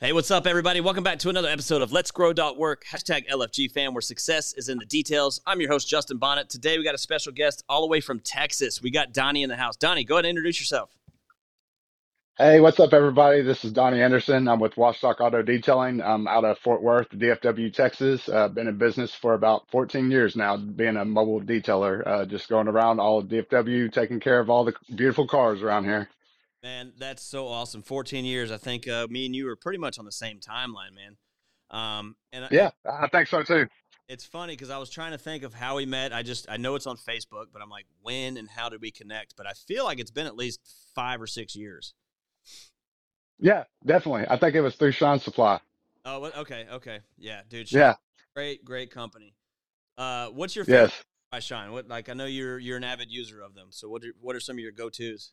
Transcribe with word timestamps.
Hey, 0.00 0.12
what's 0.12 0.30
up, 0.30 0.46
everybody? 0.46 0.80
Welcome 0.80 1.02
back 1.02 1.18
to 1.18 1.28
another 1.28 1.48
episode 1.48 1.82
of 1.82 1.90
Let's 1.90 2.12
Grow 2.12 2.32
Work. 2.56 2.84
Hashtag 2.88 3.28
LFG 3.28 3.72
fan, 3.72 3.92
where 3.94 4.00
success 4.00 4.52
is 4.52 4.68
in 4.68 4.78
the 4.78 4.86
details. 4.86 5.40
I'm 5.44 5.60
your 5.60 5.72
host, 5.72 5.88
Justin 5.88 6.18
Bonnet. 6.18 6.48
Today, 6.48 6.78
we 6.78 6.84
got 6.84 6.94
a 6.94 6.98
special 6.98 7.32
guest 7.32 7.64
all 7.68 7.80
the 7.80 7.88
way 7.88 8.00
from 8.00 8.20
Texas. 8.20 8.80
We 8.80 8.92
got 8.92 9.12
Donnie 9.12 9.42
in 9.42 9.48
the 9.48 9.56
house. 9.56 9.76
Donnie, 9.76 10.04
go 10.04 10.14
ahead 10.14 10.26
and 10.26 10.30
introduce 10.30 10.60
yourself. 10.60 10.90
Hey, 12.36 12.60
what's 12.60 12.78
up, 12.78 12.92
everybody? 12.92 13.42
This 13.42 13.64
is 13.64 13.72
Donnie 13.72 14.00
Anderson. 14.00 14.46
I'm 14.46 14.60
with 14.60 14.76
Wash 14.76 15.00
Doc 15.00 15.20
Auto 15.20 15.42
Detailing. 15.42 16.00
I'm 16.00 16.28
out 16.28 16.44
of 16.44 16.58
Fort 16.58 16.80
Worth, 16.80 17.08
DFW, 17.10 17.74
Texas. 17.74 18.28
Uh, 18.28 18.46
been 18.46 18.68
in 18.68 18.78
business 18.78 19.12
for 19.12 19.34
about 19.34 19.68
14 19.72 20.12
years 20.12 20.36
now, 20.36 20.56
being 20.56 20.96
a 20.96 21.04
mobile 21.04 21.40
detailer, 21.40 22.06
uh, 22.06 22.24
just 22.24 22.48
going 22.48 22.68
around 22.68 23.00
all 23.00 23.18
of 23.18 23.26
DFW, 23.26 23.92
taking 23.92 24.20
care 24.20 24.38
of 24.38 24.48
all 24.48 24.64
the 24.64 24.74
beautiful 24.94 25.26
cars 25.26 25.60
around 25.60 25.86
here. 25.86 26.08
Man, 26.62 26.92
that's 26.98 27.22
so 27.22 27.46
awesome. 27.46 27.82
14 27.82 28.24
years. 28.24 28.50
I 28.50 28.56
think 28.56 28.88
uh, 28.88 29.06
me 29.08 29.26
and 29.26 29.34
you 29.34 29.48
are 29.48 29.56
pretty 29.56 29.78
much 29.78 29.98
on 29.98 30.04
the 30.04 30.12
same 30.12 30.40
timeline, 30.40 30.94
man. 30.94 31.16
Um, 31.70 32.16
and 32.32 32.48
yeah, 32.50 32.70
I, 32.84 33.04
I 33.04 33.08
think 33.08 33.28
so 33.28 33.42
too. 33.42 33.66
It's 34.08 34.24
funny 34.24 34.54
because 34.54 34.70
I 34.70 34.78
was 34.78 34.88
trying 34.88 35.12
to 35.12 35.18
think 35.18 35.42
of 35.42 35.52
how 35.52 35.76
we 35.76 35.84
met. 35.84 36.12
I 36.12 36.22
just 36.22 36.50
I 36.50 36.56
know 36.56 36.74
it's 36.74 36.86
on 36.86 36.96
Facebook, 36.96 37.46
but 37.52 37.60
I'm 37.62 37.68
like, 37.68 37.84
when 38.00 38.38
and 38.38 38.48
how 38.48 38.70
did 38.70 38.80
we 38.80 38.90
connect? 38.90 39.36
But 39.36 39.46
I 39.46 39.52
feel 39.52 39.84
like 39.84 40.00
it's 40.00 40.10
been 40.10 40.26
at 40.26 40.34
least 40.34 40.60
five 40.94 41.20
or 41.20 41.26
six 41.26 41.54
years. 41.54 41.94
Yeah, 43.38 43.64
definitely. 43.84 44.24
I 44.28 44.36
think 44.36 44.54
it 44.54 44.62
was 44.62 44.74
through 44.76 44.92
Shine 44.92 45.20
Supply. 45.20 45.60
Oh, 46.04 46.24
okay, 46.38 46.66
okay, 46.72 47.00
yeah, 47.18 47.42
dude. 47.48 47.68
Sean, 47.68 47.80
yeah, 47.80 47.94
great, 48.34 48.64
great 48.64 48.90
company. 48.90 49.34
Uh, 49.98 50.28
what's 50.28 50.56
your 50.56 50.64
favorite 50.64 50.90
yes. 50.90 51.04
by 51.30 51.38
Shine? 51.38 51.70
What 51.70 51.86
like 51.86 52.08
I 52.08 52.14
know 52.14 52.24
you're 52.24 52.58
you're 52.58 52.78
an 52.78 52.84
avid 52.84 53.10
user 53.10 53.42
of 53.42 53.54
them. 53.54 53.68
So 53.70 53.88
what 53.88 54.02
are, 54.04 54.12
what 54.20 54.34
are 54.34 54.40
some 54.40 54.56
of 54.56 54.60
your 54.60 54.72
go 54.72 54.88
tos? 54.88 55.32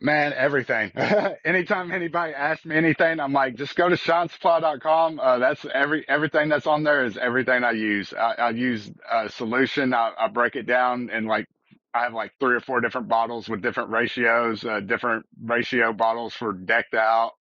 Man, 0.00 0.32
everything. 0.34 0.92
Anytime 1.44 1.92
anybody 1.92 2.34
asks 2.34 2.64
me 2.66 2.76
anything, 2.76 3.20
I'm 3.20 3.34
like, 3.34 3.56
just 3.56 3.76
go 3.76 3.90
to 3.90 3.96
shinesupply.com. 3.96 5.20
Uh, 5.20 5.40
that's 5.40 5.66
every, 5.74 6.06
everything 6.08 6.50
that's 6.50 6.68
on 6.68 6.84
there 6.84 7.04
is 7.04 7.18
everything 7.18 7.64
I 7.64 7.72
use. 7.72 8.14
I, 8.14 8.34
I 8.34 8.50
use 8.52 8.92
a 9.12 9.30
solution. 9.30 9.94
I, 9.94 10.12
I 10.18 10.28
break 10.28 10.56
it 10.56 10.68
down 10.68 11.10
and 11.12 11.26
like, 11.26 11.48
I 11.94 12.04
have 12.04 12.14
like 12.14 12.32
three 12.40 12.56
or 12.56 12.60
four 12.60 12.80
different 12.80 13.08
bottles 13.08 13.50
with 13.50 13.62
different 13.62 13.90
ratios, 13.90 14.64
uh, 14.64 14.80
different 14.82 15.26
ratio 15.42 15.92
bottles 15.94 16.34
for 16.34 16.54
decked 16.54 16.94
out. 16.94 17.32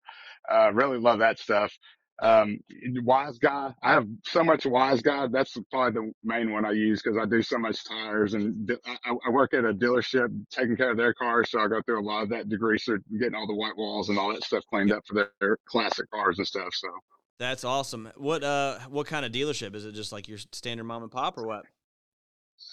Uh, 0.51 0.71
really 0.73 0.99
love 0.99 1.19
that 1.19 1.39
stuff. 1.39 1.73
Um, 2.21 2.59
Wise 3.03 3.37
Guy, 3.37 3.73
I 3.81 3.93
have 3.93 4.07
so 4.25 4.43
much 4.43 4.65
Wise 4.65 5.01
Guy. 5.01 5.27
That's 5.27 5.55
probably 5.71 6.01
the 6.01 6.11
main 6.23 6.51
one 6.51 6.65
I 6.65 6.71
use 6.71 7.01
because 7.01 7.17
I 7.17 7.25
do 7.25 7.41
so 7.41 7.57
much 7.57 7.83
tires 7.85 8.33
and 8.33 8.69
I, 9.05 9.15
I, 9.25 9.29
work 9.29 9.53
at 9.53 9.63
a 9.63 9.73
dealership 9.73 10.27
taking 10.51 10.75
care 10.75 10.91
of 10.91 10.97
their 10.97 11.13
cars. 11.13 11.51
So 11.51 11.59
I 11.59 11.67
go 11.67 11.81
through 11.81 12.01
a 12.01 12.03
lot 12.03 12.23
of 12.23 12.29
that 12.29 12.49
degreaser, 12.49 12.99
getting 13.17 13.35
all 13.35 13.47
the 13.47 13.55
white 13.55 13.77
walls 13.77 14.09
and 14.09 14.19
all 14.19 14.33
that 14.33 14.43
stuff 14.43 14.63
cleaned 14.69 14.91
up 14.91 15.03
for 15.07 15.13
their, 15.13 15.31
their 15.39 15.57
classic 15.65 16.11
cars 16.11 16.37
and 16.39 16.47
stuff. 16.47 16.73
So 16.73 16.89
that's 17.37 17.63
awesome. 17.63 18.11
What, 18.17 18.43
uh, 18.43 18.79
what 18.89 19.07
kind 19.07 19.25
of 19.25 19.31
dealership 19.31 19.73
is 19.73 19.85
it? 19.85 19.93
Just 19.93 20.11
like 20.11 20.27
your 20.27 20.39
standard 20.51 20.83
mom 20.83 21.03
and 21.03 21.11
pop 21.11 21.37
or 21.37 21.47
what? 21.47 21.63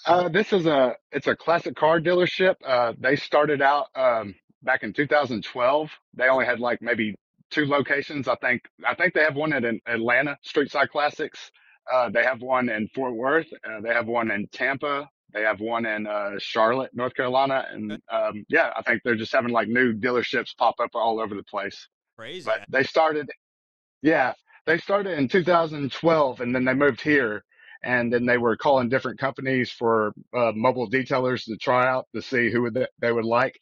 Uh, 0.06 0.28
this 0.28 0.52
is 0.52 0.66
a, 0.66 0.96
it's 1.12 1.28
a 1.28 1.36
classic 1.36 1.76
car 1.76 2.00
dealership. 2.00 2.56
Uh, 2.66 2.94
they 2.98 3.14
started 3.14 3.62
out, 3.62 3.86
um, 3.94 4.34
back 4.62 4.82
in 4.82 4.92
2012. 4.92 5.90
They 6.14 6.28
only 6.28 6.44
had 6.44 6.58
like 6.58 6.82
maybe 6.82 7.14
two 7.50 7.66
locations. 7.66 8.28
I 8.28 8.36
think 8.36 8.62
I 8.86 8.94
think 8.94 9.14
they 9.14 9.22
have 9.22 9.36
one 9.36 9.52
at 9.52 9.64
Atlanta 9.86 10.38
Street 10.42 10.70
Side 10.70 10.90
Classics. 10.90 11.50
Uh, 11.92 12.10
they 12.10 12.24
have 12.24 12.40
one 12.40 12.68
in 12.68 12.88
Fort 12.88 13.14
Worth. 13.14 13.46
Uh, 13.64 13.80
they 13.80 13.90
have 13.90 14.06
one 14.06 14.30
in 14.30 14.48
Tampa. 14.48 15.08
They 15.32 15.42
have 15.42 15.60
one 15.60 15.86
in 15.86 16.06
uh, 16.06 16.38
Charlotte, 16.38 16.90
North 16.94 17.14
Carolina, 17.14 17.66
and 17.70 17.92
um, 18.10 18.44
yeah, 18.48 18.72
I 18.74 18.82
think 18.82 19.02
they're 19.04 19.16
just 19.16 19.32
having 19.32 19.52
like 19.52 19.68
new 19.68 19.92
dealerships 19.92 20.56
pop 20.56 20.76
up 20.80 20.90
all 20.94 21.20
over 21.20 21.34
the 21.34 21.42
place. 21.42 21.88
Crazy. 22.16 22.46
But 22.46 22.64
they 22.70 22.84
started, 22.84 23.30
yeah, 24.02 24.32
they 24.66 24.78
started 24.78 25.18
in 25.18 25.28
2012, 25.28 26.40
and 26.40 26.54
then 26.54 26.64
they 26.64 26.74
moved 26.74 27.02
here, 27.02 27.44
and 27.82 28.12
then 28.12 28.24
they 28.24 28.38
were 28.38 28.56
calling 28.56 28.88
different 28.88 29.18
companies 29.18 29.70
for 29.70 30.14
uh, 30.34 30.52
mobile 30.54 30.88
detailers 30.88 31.44
to 31.44 31.56
try 31.56 31.86
out 31.86 32.06
to 32.14 32.22
see 32.22 32.50
who 32.50 32.62
would 32.62 32.86
they 33.00 33.12
would 33.12 33.24
like 33.24 33.60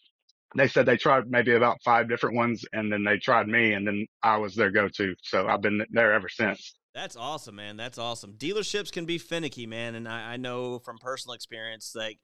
they 0.56 0.68
said 0.68 0.86
they 0.86 0.96
tried 0.96 1.30
maybe 1.30 1.54
about 1.54 1.82
five 1.84 2.08
different 2.08 2.36
ones 2.36 2.64
and 2.72 2.92
then 2.92 3.04
they 3.04 3.18
tried 3.18 3.48
me 3.48 3.72
and 3.72 3.86
then 3.86 4.06
I 4.22 4.36
was 4.36 4.54
their 4.54 4.70
go-to. 4.70 5.14
So 5.22 5.46
I've 5.46 5.60
been 5.60 5.84
there 5.90 6.12
ever 6.12 6.28
since. 6.28 6.74
That's 6.94 7.16
awesome, 7.16 7.56
man. 7.56 7.76
That's 7.76 7.98
awesome. 7.98 8.34
Dealerships 8.34 8.92
can 8.92 9.04
be 9.04 9.18
finicky, 9.18 9.66
man. 9.66 9.96
And 9.96 10.08
I, 10.08 10.34
I 10.34 10.36
know 10.36 10.78
from 10.78 10.98
personal 10.98 11.34
experience, 11.34 11.92
like 11.94 12.18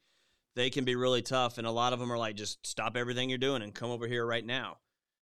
they 0.55 0.71
can 0.71 0.85
be 0.85 0.95
really 0.95 1.23
tough. 1.23 1.59
And 1.59 1.67
a 1.67 1.73
lot 1.73 1.93
of 1.93 1.99
them 1.99 2.13
are 2.13 2.19
like, 2.19 2.37
just 2.37 2.65
stop 2.65 2.97
everything 2.97 3.29
you're 3.29 3.39
doing 3.39 3.63
and 3.63 3.75
come 3.75 3.91
over 3.91 4.07
here 4.07 4.25
right 4.25 4.47
now. 4.47 4.77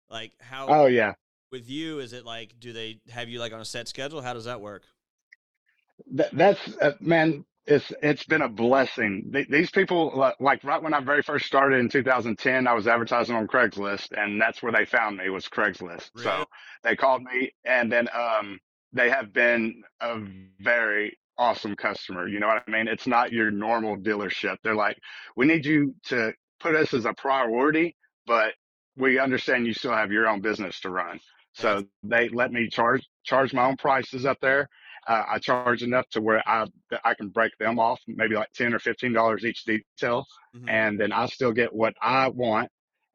Like 0.09 0.33
how, 0.39 0.67
oh 0.67 0.85
yeah. 0.87 1.13
With 1.49 1.69
you, 1.69 1.99
is 1.99 2.11
it 2.11 2.25
like, 2.25 2.55
do 2.59 2.73
they 2.73 2.99
have 3.09 3.29
you 3.29 3.39
like 3.39 3.53
on 3.53 3.61
a 3.61 3.65
set 3.65 3.87
schedule? 3.87 4.21
How 4.21 4.33
does 4.33 4.45
that 4.45 4.59
work? 4.59 4.83
That, 6.13 6.29
that's 6.33 6.77
uh, 6.81 6.91
man 6.99 7.45
it's 7.67 7.91
it's 8.01 8.23
been 8.23 8.41
a 8.41 8.49
blessing. 8.49 9.33
These 9.49 9.71
people, 9.71 10.33
like 10.39 10.63
right 10.63 10.81
when 10.81 10.93
I 10.93 11.01
very 11.01 11.21
first 11.21 11.45
started 11.45 11.79
in 11.79 11.89
2010, 11.89 12.65
I 12.67 12.73
was 12.73 12.87
advertising 12.87 13.35
on 13.35 13.47
Craigslist, 13.47 14.17
and 14.17 14.41
that's 14.41 14.63
where 14.63 14.71
they 14.71 14.85
found 14.85 15.17
me 15.17 15.29
was 15.29 15.47
Craigslist. 15.49 16.11
Really? 16.15 16.23
So 16.25 16.45
they 16.83 16.95
called 16.95 17.23
me, 17.23 17.53
and 17.65 17.91
then 17.91 18.07
um, 18.15 18.59
they 18.93 19.09
have 19.09 19.33
been 19.33 19.83
a 20.01 20.19
very 20.61 21.17
awesome 21.37 21.75
customer. 21.75 22.27
You 22.27 22.39
know 22.39 22.47
what 22.47 22.63
I 22.67 22.71
mean? 22.71 22.87
It's 22.87 23.07
not 23.07 23.33
your 23.33 23.51
normal 23.51 23.97
dealership. 23.97 24.57
They're 24.63 24.75
like, 24.75 24.97
we 25.35 25.45
need 25.45 25.65
you 25.65 25.93
to 26.05 26.33
put 26.61 26.75
us 26.75 26.93
as 26.93 27.05
a 27.05 27.13
priority, 27.13 27.97
but 28.25 28.53
we 28.95 29.19
understand 29.19 29.67
you 29.67 29.73
still 29.73 29.93
have 29.93 30.11
your 30.11 30.27
own 30.27 30.41
business 30.41 30.79
to 30.81 30.89
run. 30.89 31.19
So 31.53 31.85
they 32.03 32.29
let 32.29 32.51
me 32.51 32.69
charge 32.69 33.05
charge 33.25 33.53
my 33.53 33.65
own 33.65 33.77
prices 33.77 34.25
up 34.25 34.39
there 34.41 34.69
uh, 35.07 35.23
I 35.27 35.39
charge 35.39 35.83
enough 35.83 36.07
to 36.09 36.21
where 36.21 36.43
I 36.47 36.67
I 37.03 37.13
can 37.13 37.29
break 37.29 37.53
them 37.59 37.79
off, 37.79 37.99
maybe 38.07 38.35
like 38.35 38.51
ten 38.53 38.73
or 38.73 38.79
fifteen 38.79 39.13
dollars 39.13 39.45
each 39.45 39.63
detail, 39.63 40.25
mm-hmm. 40.55 40.69
and 40.69 40.99
then 40.99 41.11
I 41.11 41.27
still 41.27 41.53
get 41.53 41.73
what 41.73 41.95
I 42.01 42.27
want. 42.29 42.69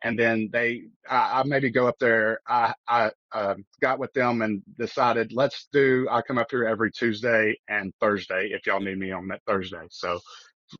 And 0.04 0.18
then 0.18 0.50
they, 0.52 0.82
I, 1.08 1.40
I 1.40 1.42
maybe 1.44 1.70
go 1.70 1.86
up 1.86 1.96
there. 2.00 2.40
I 2.48 2.74
I 2.88 3.10
uh, 3.32 3.54
got 3.80 3.98
with 3.98 4.12
them 4.14 4.42
and 4.42 4.62
decided 4.78 5.32
let's 5.32 5.68
do. 5.72 6.08
I 6.10 6.22
come 6.22 6.38
up 6.38 6.48
here 6.50 6.64
every 6.64 6.90
Tuesday 6.90 7.56
and 7.68 7.92
Thursday 8.00 8.50
if 8.52 8.66
y'all 8.66 8.80
need 8.80 8.98
me 8.98 9.12
on 9.12 9.28
that 9.28 9.42
Thursday. 9.46 9.86
So 9.90 10.18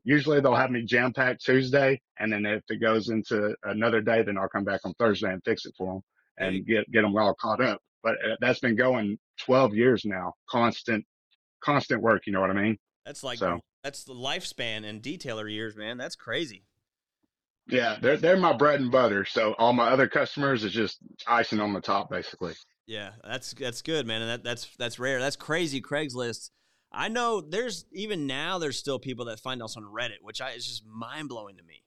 usually 0.03 0.41
they'll 0.41 0.55
have 0.55 0.71
me 0.71 0.83
jam 0.83 1.13
packed 1.13 1.45
Tuesday, 1.45 2.01
and 2.19 2.33
then 2.33 2.47
if 2.47 2.63
it 2.69 2.81
goes 2.81 3.11
into 3.11 3.55
another 3.65 4.01
day, 4.01 4.23
then 4.23 4.39
I'll 4.39 4.49
come 4.49 4.65
back 4.65 4.81
on 4.85 4.95
Thursday 4.95 5.31
and 5.31 5.45
fix 5.45 5.67
it 5.67 5.75
for 5.77 5.93
them 5.95 6.03
and 6.39 6.67
get 6.67 6.91
get 6.91 7.03
them 7.03 7.17
all 7.17 7.35
caught 7.35 7.63
up 7.63 7.81
but 8.03 8.15
uh, 8.15 8.37
that's 8.41 8.61
been 8.61 8.77
going 8.77 9.19
12 9.45 9.75
years 9.75 10.05
now, 10.05 10.35
constant, 10.49 11.05
constant 11.65 12.03
work. 12.03 12.27
You 12.27 12.33
know 12.33 12.41
what 12.41 12.51
I 12.51 12.55
mean? 12.55 12.79
That's 13.07 13.23
like, 13.23 13.39
so, 13.39 13.61
that's 13.83 14.05
the 14.05 14.15
lifespan 14.15 14.85
and 14.85 15.03
detailer 15.03 15.51
years, 15.51 15.77
man. 15.77 15.99
That's 15.99 16.17
crazy. 16.17 16.65
Yeah. 17.69 17.97
They're, 18.01 18.17
they're 18.17 18.37
my 18.37 18.53
bread 18.53 18.81
and 18.81 18.91
butter. 18.91 19.25
So 19.25 19.55
all 19.59 19.73
my 19.73 19.89
other 19.89 20.09
customers 20.09 20.65
is 20.65 20.73
just 20.73 20.99
icing 21.27 21.61
on 21.61 21.73
the 21.73 21.81
top, 21.81 22.11
basically. 22.11 22.55
Yeah. 22.87 23.11
That's, 23.25 23.53
that's 23.55 23.83
good, 23.83 24.07
man. 24.07 24.23
And 24.23 24.31
that, 24.31 24.45
that's, 24.45 24.69
that's 24.79 24.99
rare. 24.99 25.21
That's 25.21 25.37
crazy. 25.37 25.81
Craigslist. 25.81 26.51
I 26.95 27.09
know 27.09 27.41
there's 27.41 27.87
even 27.93 28.27
now, 28.27 28.59
there's 28.59 28.77
still 28.77 28.99
people 28.99 29.27
that 29.27 29.41
find 29.41 29.63
us 29.63 29.77
on 29.77 29.85
Reddit, 29.85 30.21
which 30.21 30.41
I, 30.41 30.51
is 30.51 30.67
just 30.67 30.85
mind 30.85 31.29
blowing 31.29 31.57
to 31.57 31.63
me, 31.63 31.85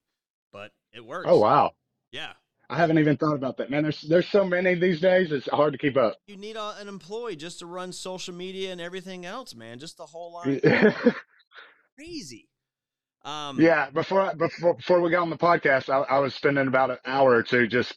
but 0.51 0.72
it 0.94 1.05
works. 1.05 1.28
Oh, 1.29 1.39
wow. 1.39 1.73
Yeah. 2.11 2.31
I 2.69 2.77
haven't 2.77 2.99
even 2.99 3.17
thought 3.17 3.35
about 3.35 3.57
that, 3.57 3.69
man. 3.69 3.83
There's 3.83 4.01
there's 4.01 4.27
so 4.27 4.43
many 4.43 4.75
these 4.75 4.99
days. 4.99 5.31
It's 5.31 5.47
hard 5.47 5.73
to 5.73 5.79
keep 5.79 5.97
up. 5.97 6.17
You 6.27 6.37
need 6.37 6.55
a, 6.55 6.75
an 6.79 6.87
employee 6.87 7.35
just 7.35 7.59
to 7.59 7.65
run 7.65 7.91
social 7.91 8.33
media 8.33 8.71
and 8.71 8.81
everything 8.81 9.25
else, 9.25 9.55
man. 9.55 9.79
Just 9.79 9.97
the 9.97 10.05
whole 10.05 10.33
line. 10.33 10.61
Crazy. 11.97 12.47
Um, 13.23 13.59
yeah. 13.59 13.89
Before 13.89 14.33
before 14.35 14.75
before 14.75 15.01
we 15.01 15.11
got 15.11 15.21
on 15.21 15.29
the 15.29 15.37
podcast, 15.37 15.89
I, 15.89 16.15
I 16.15 16.19
was 16.19 16.33
spending 16.33 16.67
about 16.67 16.91
an 16.91 16.97
hour 17.05 17.31
or 17.31 17.43
two 17.43 17.67
just 17.67 17.95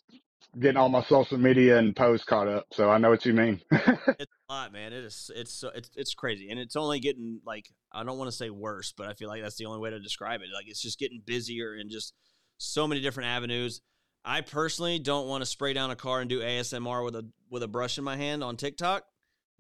getting 0.58 0.76
all 0.76 0.88
my 0.88 1.02
social 1.02 1.38
media 1.38 1.78
and 1.78 1.94
posts 1.94 2.24
caught 2.24 2.48
up. 2.48 2.66
So 2.72 2.90
I 2.90 2.98
know 2.98 3.10
what 3.10 3.24
you 3.24 3.32
mean. 3.32 3.60
it's 3.70 4.32
a 4.48 4.52
lot, 4.52 4.72
man. 4.72 4.93
It 4.93 5.04
is. 5.04 5.31
It's 5.34 5.64
it's 5.75 5.90
it's 5.96 6.14
crazy, 6.14 6.50
and 6.50 6.58
it's 6.58 6.76
only 6.76 7.00
getting 7.00 7.40
like 7.44 7.69
I 7.93 8.04
don't 8.04 8.19
want 8.19 8.31
to 8.31 8.37
say 8.37 8.50
worse, 8.50 8.93
but 8.96 9.06
I 9.06 9.14
feel 9.14 9.28
like 9.28 9.43
that's 9.43 9.56
the 9.56 9.66
only 9.66 9.81
way 9.81 9.90
to 9.90 10.00
describe 10.00 10.40
it. 10.40 10.48
Like 10.54 10.69
it's 10.69 10.82
just 10.82 10.98
getting 10.98 11.22
busier 11.25 11.75
and 11.75 11.90
just 11.90 12.14
so 12.58 12.87
many 12.87 13.00
different 13.00 13.28
avenues. 13.28 13.81
I 14.25 14.41
personally 14.43 14.99
don't 14.99 15.29
want 15.29 15.43
to 15.43 15.47
spray 15.47 15.73
down 15.73 15.91
a 15.91 15.97
car 15.97 16.20
and 16.20 16.29
do 16.29 16.41
ASMR 16.41 17.05
with 17.05 17.17
a 17.17 17.26
with 17.50 17.62
a 17.62 17.69
brush 17.69 17.99
in 17.99 18.05
my 18.05 18.17
hand 18.17 18.44
on 18.44 18.56
TikTok, 18.56 19.05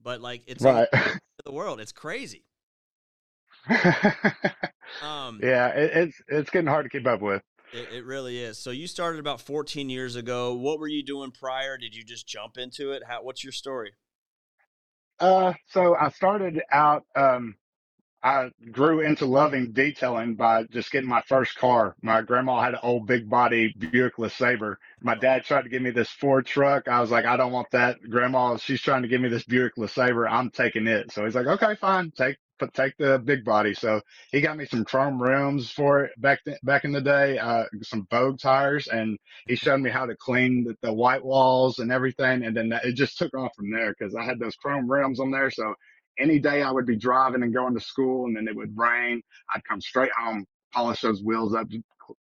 but 0.02 0.20
like 0.20 0.42
it's 0.46 0.62
right. 0.62 0.88
the 1.44 1.52
world. 1.52 1.80
It's 1.80 1.92
crazy. 1.92 2.44
um, 5.02 5.40
yeah, 5.42 5.68
it, 5.68 5.90
it's 5.94 6.22
it's 6.28 6.50
getting 6.50 6.68
hard 6.68 6.84
to 6.84 6.90
keep 6.90 7.06
up 7.06 7.20
with. 7.20 7.42
It, 7.72 7.88
it, 7.92 8.04
really 8.04 8.38
is. 8.38 8.58
So 8.58 8.70
you 8.70 8.86
started 8.86 9.18
about 9.18 9.42
14 9.42 9.90
years 9.90 10.16
ago. 10.16 10.54
What 10.54 10.78
were 10.78 10.88
you 10.88 11.02
doing 11.02 11.30
prior? 11.30 11.76
Did 11.76 11.94
you 11.94 12.02
just 12.02 12.26
jump 12.26 12.56
into 12.56 12.92
it? 12.92 13.02
How? 13.06 13.22
What's 13.22 13.44
your 13.44 13.52
story? 13.52 13.92
Uh, 15.20 15.52
so 15.66 15.94
I 15.94 16.08
started 16.10 16.62
out. 16.72 17.04
Um, 17.14 17.56
I 18.22 18.50
grew 18.72 19.00
into 19.00 19.26
loving 19.26 19.72
detailing 19.72 20.34
by 20.34 20.64
just 20.64 20.90
getting 20.92 21.08
my 21.08 21.22
first 21.28 21.56
car. 21.56 21.96
My 22.02 22.22
grandma 22.22 22.60
had 22.62 22.74
an 22.74 22.80
old 22.82 23.06
big 23.06 23.30
body 23.30 23.74
Buick 23.78 24.16
LeSabre. 24.16 24.76
My 25.02 25.14
dad 25.14 25.44
tried 25.44 25.62
to 25.62 25.68
give 25.70 25.82
me 25.82 25.90
this 25.90 26.10
Ford 26.10 26.46
truck. 26.46 26.88
I 26.88 27.00
was 27.00 27.10
like, 27.12 27.26
I 27.26 27.36
don't 27.36 27.52
want 27.52 27.70
that. 27.72 27.98
Grandma, 28.10 28.56
she's 28.56 28.82
trying 28.82 29.02
to 29.02 29.08
give 29.08 29.20
me 29.20 29.28
this 29.28 29.44
Buick 29.44 29.76
LeSabre. 29.76 30.28
I'm 30.30 30.50
taking 30.50 30.88
it. 30.88 31.12
So 31.12 31.24
he's 31.24 31.36
like, 31.36 31.46
okay, 31.46 31.76
fine. 31.76 32.10
Take, 32.10 32.36
but 32.58 32.74
take 32.74 32.94
the 32.98 33.20
big 33.20 33.44
body. 33.44 33.72
So 33.74 34.00
he 34.32 34.40
got 34.40 34.56
me 34.56 34.66
some 34.66 34.84
chrome 34.84 35.22
rims 35.22 35.70
for 35.70 36.04
it 36.04 36.12
back 36.20 36.44
th- 36.44 36.58
back 36.64 36.84
in 36.84 36.92
the 36.92 37.00
day, 37.00 37.38
uh, 37.38 37.64
some 37.82 38.06
Vogue 38.10 38.40
tires, 38.40 38.88
and 38.88 39.16
he 39.46 39.54
showed 39.56 39.80
me 39.80 39.90
how 39.90 40.06
to 40.06 40.16
clean 40.16 40.64
the, 40.64 40.76
the 40.82 40.92
white 40.92 41.24
walls 41.24 41.78
and 41.78 41.92
everything. 41.92 42.44
And 42.44 42.56
then 42.56 42.70
that, 42.70 42.84
it 42.84 42.94
just 42.96 43.16
took 43.16 43.32
off 43.34 43.52
from 43.56 43.70
there 43.70 43.94
because 43.96 44.16
I 44.16 44.24
had 44.24 44.40
those 44.40 44.56
chrome 44.56 44.90
rims 44.90 45.20
on 45.20 45.30
there. 45.30 45.50
So 45.52 45.74
any 46.18 46.38
day 46.38 46.62
I 46.62 46.70
would 46.70 46.86
be 46.86 46.96
driving 46.96 47.42
and 47.42 47.54
going 47.54 47.74
to 47.74 47.80
school 47.80 48.26
and 48.26 48.36
then 48.36 48.48
it 48.48 48.56
would 48.56 48.76
rain, 48.76 49.22
I'd 49.54 49.64
come 49.64 49.80
straight 49.80 50.12
home, 50.12 50.44
polish 50.72 51.00
those 51.00 51.22
wheels 51.22 51.54
up, 51.54 51.68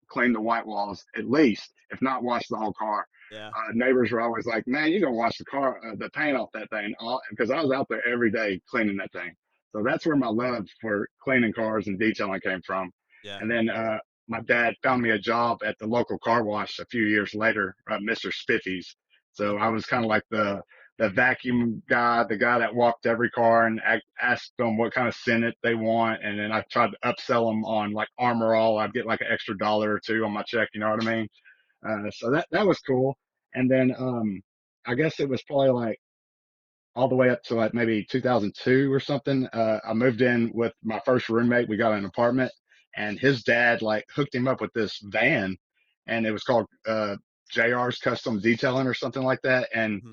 clean 0.09 0.33
the 0.33 0.41
white 0.41 0.67
walls 0.67 1.05
at 1.17 1.31
least, 1.31 1.73
if 1.91 2.01
not 2.03 2.23
wash 2.23 2.47
the 2.49 2.57
whole 2.57 2.73
car. 2.73 3.07
Yeah. 3.33 3.49
Uh, 3.49 3.73
neighbors 3.73 4.13
were 4.13 4.21
always 4.21 4.47
like, 4.47 4.67
man, 4.67 4.91
you're 4.91 5.01
gonna 5.01 5.13
wash 5.13 5.39
the 5.39 5.45
car, 5.45 5.81
uh, 5.85 5.97
the 5.97 6.11
paint 6.11 6.37
off 6.37 6.51
that 6.55 6.71
thing. 6.71 6.95
Because 7.31 7.51
I 7.51 7.61
was 7.61 7.73
out 7.73 7.87
there 7.89 8.07
every 8.07 8.31
day 8.31 8.61
cleaning 8.69 8.97
that 8.99 9.13
thing. 9.13 9.35
So 9.73 9.83
that's 9.83 10.07
where 10.07 10.17
my 10.17 10.29
love 10.29 10.67
for 10.81 11.09
cleaning 11.23 11.53
cars 11.53 11.89
and 11.89 11.99
detailing 11.99 12.41
came 12.41 12.63
from. 12.63 12.93
Yeah. 13.25 13.39
And 13.41 13.51
then, 13.51 13.71
uh, 13.71 13.99
my 14.29 14.41
dad 14.41 14.75
found 14.83 15.03
me 15.03 15.11
a 15.11 15.19
job 15.19 15.59
at 15.65 15.79
the 15.79 15.87
local 15.87 16.19
car 16.19 16.45
wash 16.45 16.79
a 16.79 16.87
few 16.87 17.05
years 17.05 17.35
later, 17.35 17.75
uh, 17.91 17.99
Mr. 17.99 18.33
Spiffy's. 18.33 18.97
So 19.33 19.59
I 19.59 19.69
was 19.69 19.85
kind 19.85 20.05
of 20.05 20.09
like 20.09 20.23
the, 20.31 20.63
the 20.99 21.09
vacuum 21.09 21.83
guy, 21.89 22.25
the 22.25 22.37
guy 22.37 22.59
that 22.59 22.75
walked 22.75 23.07
every 23.07 23.31
car 23.31 23.67
and 23.67 23.81
asked 24.21 24.53
them 24.59 24.77
what 24.77 24.93
kind 24.93 25.09
of 25.09 25.15
Senate 25.15 25.57
they 25.63 25.75
want. 25.75 26.23
And 26.23 26.39
then 26.39 26.53
I 26.53 26.63
tried 26.71 26.93
to 26.93 26.99
upsell 27.05 27.51
them 27.51 27.65
on 27.65 27.93
like 27.93 28.09
Armor 28.19 28.55
All. 28.55 28.79
I'd 28.79 28.93
get 28.93 29.07
like 29.07 29.21
an 29.21 29.27
extra 29.31 29.57
dollar 29.59 29.95
or 29.95 30.01
two 30.01 30.25
on 30.25 30.33
my 30.33 30.43
check. 30.43 30.69
You 30.73 30.81
know 30.81 30.91
what 30.91 31.05
I 31.05 31.15
mean? 31.15 31.29
Uh, 31.87 32.11
so 32.11 32.31
that, 32.31 32.47
that 32.53 32.67
was 32.67 32.79
cool. 32.81 33.17
And 33.55 33.71
then, 33.71 33.95
um, 33.99 34.41
I 34.87 34.95
guess 34.95 35.19
it 35.19 35.29
was 35.29 35.43
probably 35.43 35.71
like 35.71 35.99
all 36.95 37.09
the 37.09 37.17
way 37.17 37.29
up 37.29 37.43
to 37.45 37.55
like 37.55 37.75
maybe 37.75 38.07
2002 38.09 38.93
or 38.93 39.01
something. 39.01 39.47
Uh, 39.49 39.81
I 39.85 39.95
moved 39.95 40.23
in 40.23 40.53
with 40.55 40.73
my 40.85 41.01
first 41.05 41.29
roommate. 41.29 41.69
We 41.69 41.77
got 41.77 41.95
an 41.95 42.05
apartment 42.05 42.53
and 42.97 43.19
his 43.19 43.43
dad 43.43 43.83
like 43.83 44.05
hooked 44.15 44.35
him 44.35 44.47
up 44.47 44.61
with 44.61 44.73
this 44.75 45.01
van 45.03 45.57
and 46.07 46.25
it 46.25 46.31
was 46.31 46.45
called, 46.45 46.67
uh, 46.87 47.17
JR's 47.53 47.99
custom 47.99 48.41
detailing 48.41 48.87
or 48.87 48.95
something 48.95 49.23
like 49.25 49.43
that. 49.43 49.69
And, 49.75 50.01
mm-hmm 50.01 50.11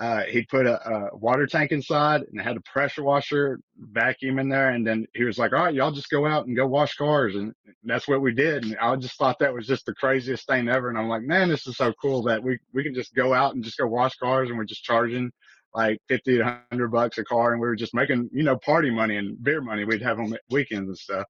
uh, 0.00 0.22
he 0.22 0.42
put 0.46 0.66
a, 0.66 0.90
a, 0.90 1.16
water 1.16 1.46
tank 1.46 1.72
inside 1.72 2.22
and 2.22 2.40
had 2.40 2.56
a 2.56 2.62
pressure 2.62 3.02
washer 3.02 3.60
vacuum 3.76 4.38
in 4.38 4.48
there. 4.48 4.70
And 4.70 4.84
then 4.84 5.06
he 5.14 5.24
was 5.24 5.36
like, 5.36 5.52
all 5.52 5.64
right, 5.64 5.74
y'all 5.74 5.92
just 5.92 6.08
go 6.08 6.26
out 6.26 6.46
and 6.46 6.56
go 6.56 6.66
wash 6.66 6.94
cars. 6.94 7.34
And 7.34 7.52
that's 7.84 8.08
what 8.08 8.22
we 8.22 8.32
did. 8.32 8.64
And 8.64 8.78
I 8.78 8.96
just 8.96 9.18
thought 9.18 9.38
that 9.40 9.52
was 9.52 9.66
just 9.66 9.84
the 9.84 9.94
craziest 9.94 10.46
thing 10.46 10.70
ever. 10.70 10.88
And 10.88 10.96
I'm 10.96 11.08
like, 11.08 11.22
man, 11.22 11.50
this 11.50 11.66
is 11.66 11.76
so 11.76 11.92
cool 12.00 12.22
that 12.22 12.42
we, 12.42 12.58
we 12.72 12.82
can 12.82 12.94
just 12.94 13.14
go 13.14 13.34
out 13.34 13.54
and 13.54 13.62
just 13.62 13.76
go 13.76 13.86
wash 13.86 14.16
cars 14.16 14.48
and 14.48 14.56
we're 14.56 14.64
just 14.64 14.84
charging 14.84 15.30
like 15.74 16.00
50 16.08 16.38
to 16.38 16.44
100 16.44 16.88
bucks 16.88 17.18
a 17.18 17.24
car. 17.24 17.52
And 17.52 17.60
we 17.60 17.68
were 17.68 17.76
just 17.76 17.94
making, 17.94 18.30
you 18.32 18.42
know, 18.42 18.56
party 18.56 18.88
money 18.88 19.18
and 19.18 19.42
beer 19.44 19.60
money 19.60 19.84
we'd 19.84 20.00
have 20.00 20.18
on 20.18 20.34
weekends 20.48 20.88
and 20.88 20.98
stuff. 20.98 21.26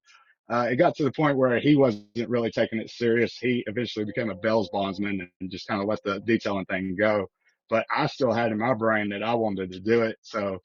Uh, 0.48 0.68
it 0.70 0.76
got 0.76 0.94
to 0.94 1.02
the 1.02 1.12
point 1.12 1.36
where 1.36 1.58
he 1.58 1.74
wasn't 1.74 2.28
really 2.28 2.52
taking 2.52 2.78
it 2.78 2.90
serious. 2.90 3.36
He 3.36 3.64
eventually 3.66 4.04
became 4.04 4.30
a 4.30 4.34
Bell's 4.36 4.68
bondsman 4.72 5.28
and 5.40 5.50
just 5.50 5.66
kind 5.66 5.82
of 5.82 5.88
let 5.88 6.02
the 6.04 6.20
detailing 6.20 6.66
thing 6.66 6.94
go 6.96 7.26
but 7.70 7.86
I 7.94 8.06
still 8.06 8.32
had 8.32 8.52
in 8.52 8.58
my 8.58 8.74
brain 8.74 9.08
that 9.10 9.22
I 9.22 9.34
wanted 9.34 9.70
to 9.72 9.80
do 9.80 10.02
it. 10.02 10.16
So 10.22 10.58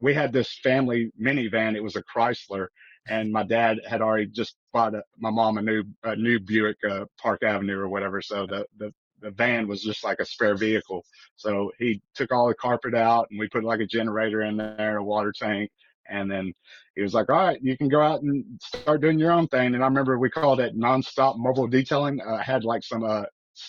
we 0.00 0.12
had 0.12 0.32
this 0.32 0.58
family 0.62 1.10
minivan. 1.20 1.76
It 1.76 1.82
was 1.82 1.96
a 1.96 2.02
Chrysler 2.02 2.66
and 3.08 3.32
my 3.32 3.42
dad 3.42 3.78
had 3.88 4.02
already 4.02 4.26
just 4.26 4.56
bought 4.72 4.94
a, 4.94 5.02
my 5.18 5.30
mom 5.30 5.58
a 5.58 5.62
new, 5.62 5.84
a 6.04 6.16
new 6.16 6.38
Buick, 6.38 6.76
uh, 6.88 7.04
Park 7.20 7.42
Avenue 7.42 7.78
or 7.78 7.88
whatever. 7.88 8.20
So 8.20 8.46
the, 8.46 8.66
the, 8.78 8.92
the 9.20 9.30
van 9.30 9.68
was 9.68 9.82
just 9.82 10.04
like 10.04 10.18
a 10.20 10.24
spare 10.24 10.56
vehicle. 10.56 11.04
So 11.36 11.72
he 11.78 12.00
took 12.14 12.32
all 12.32 12.48
the 12.48 12.54
carpet 12.54 12.94
out 12.94 13.28
and 13.30 13.38
we 13.38 13.48
put 13.48 13.64
like 13.64 13.80
a 13.80 13.86
generator 13.86 14.42
in 14.42 14.56
there, 14.56 14.98
a 14.98 15.04
water 15.04 15.32
tank. 15.36 15.70
And 16.08 16.30
then 16.30 16.52
he 16.96 17.02
was 17.02 17.14
like, 17.14 17.30
all 17.30 17.36
right, 17.36 17.58
you 17.62 17.76
can 17.76 17.88
go 17.88 18.02
out 18.02 18.22
and 18.22 18.44
start 18.60 19.00
doing 19.00 19.18
your 19.18 19.30
own 19.30 19.46
thing. 19.48 19.74
And 19.74 19.82
I 19.82 19.86
remember 19.86 20.18
we 20.18 20.30
called 20.30 20.60
it 20.60 20.76
nonstop 20.76 21.38
mobile 21.38 21.68
detailing. 21.68 22.20
Uh, 22.20 22.34
I 22.34 22.42
had 22.42 22.64
like 22.64 22.82
some, 22.82 23.04
uh, 23.04 23.24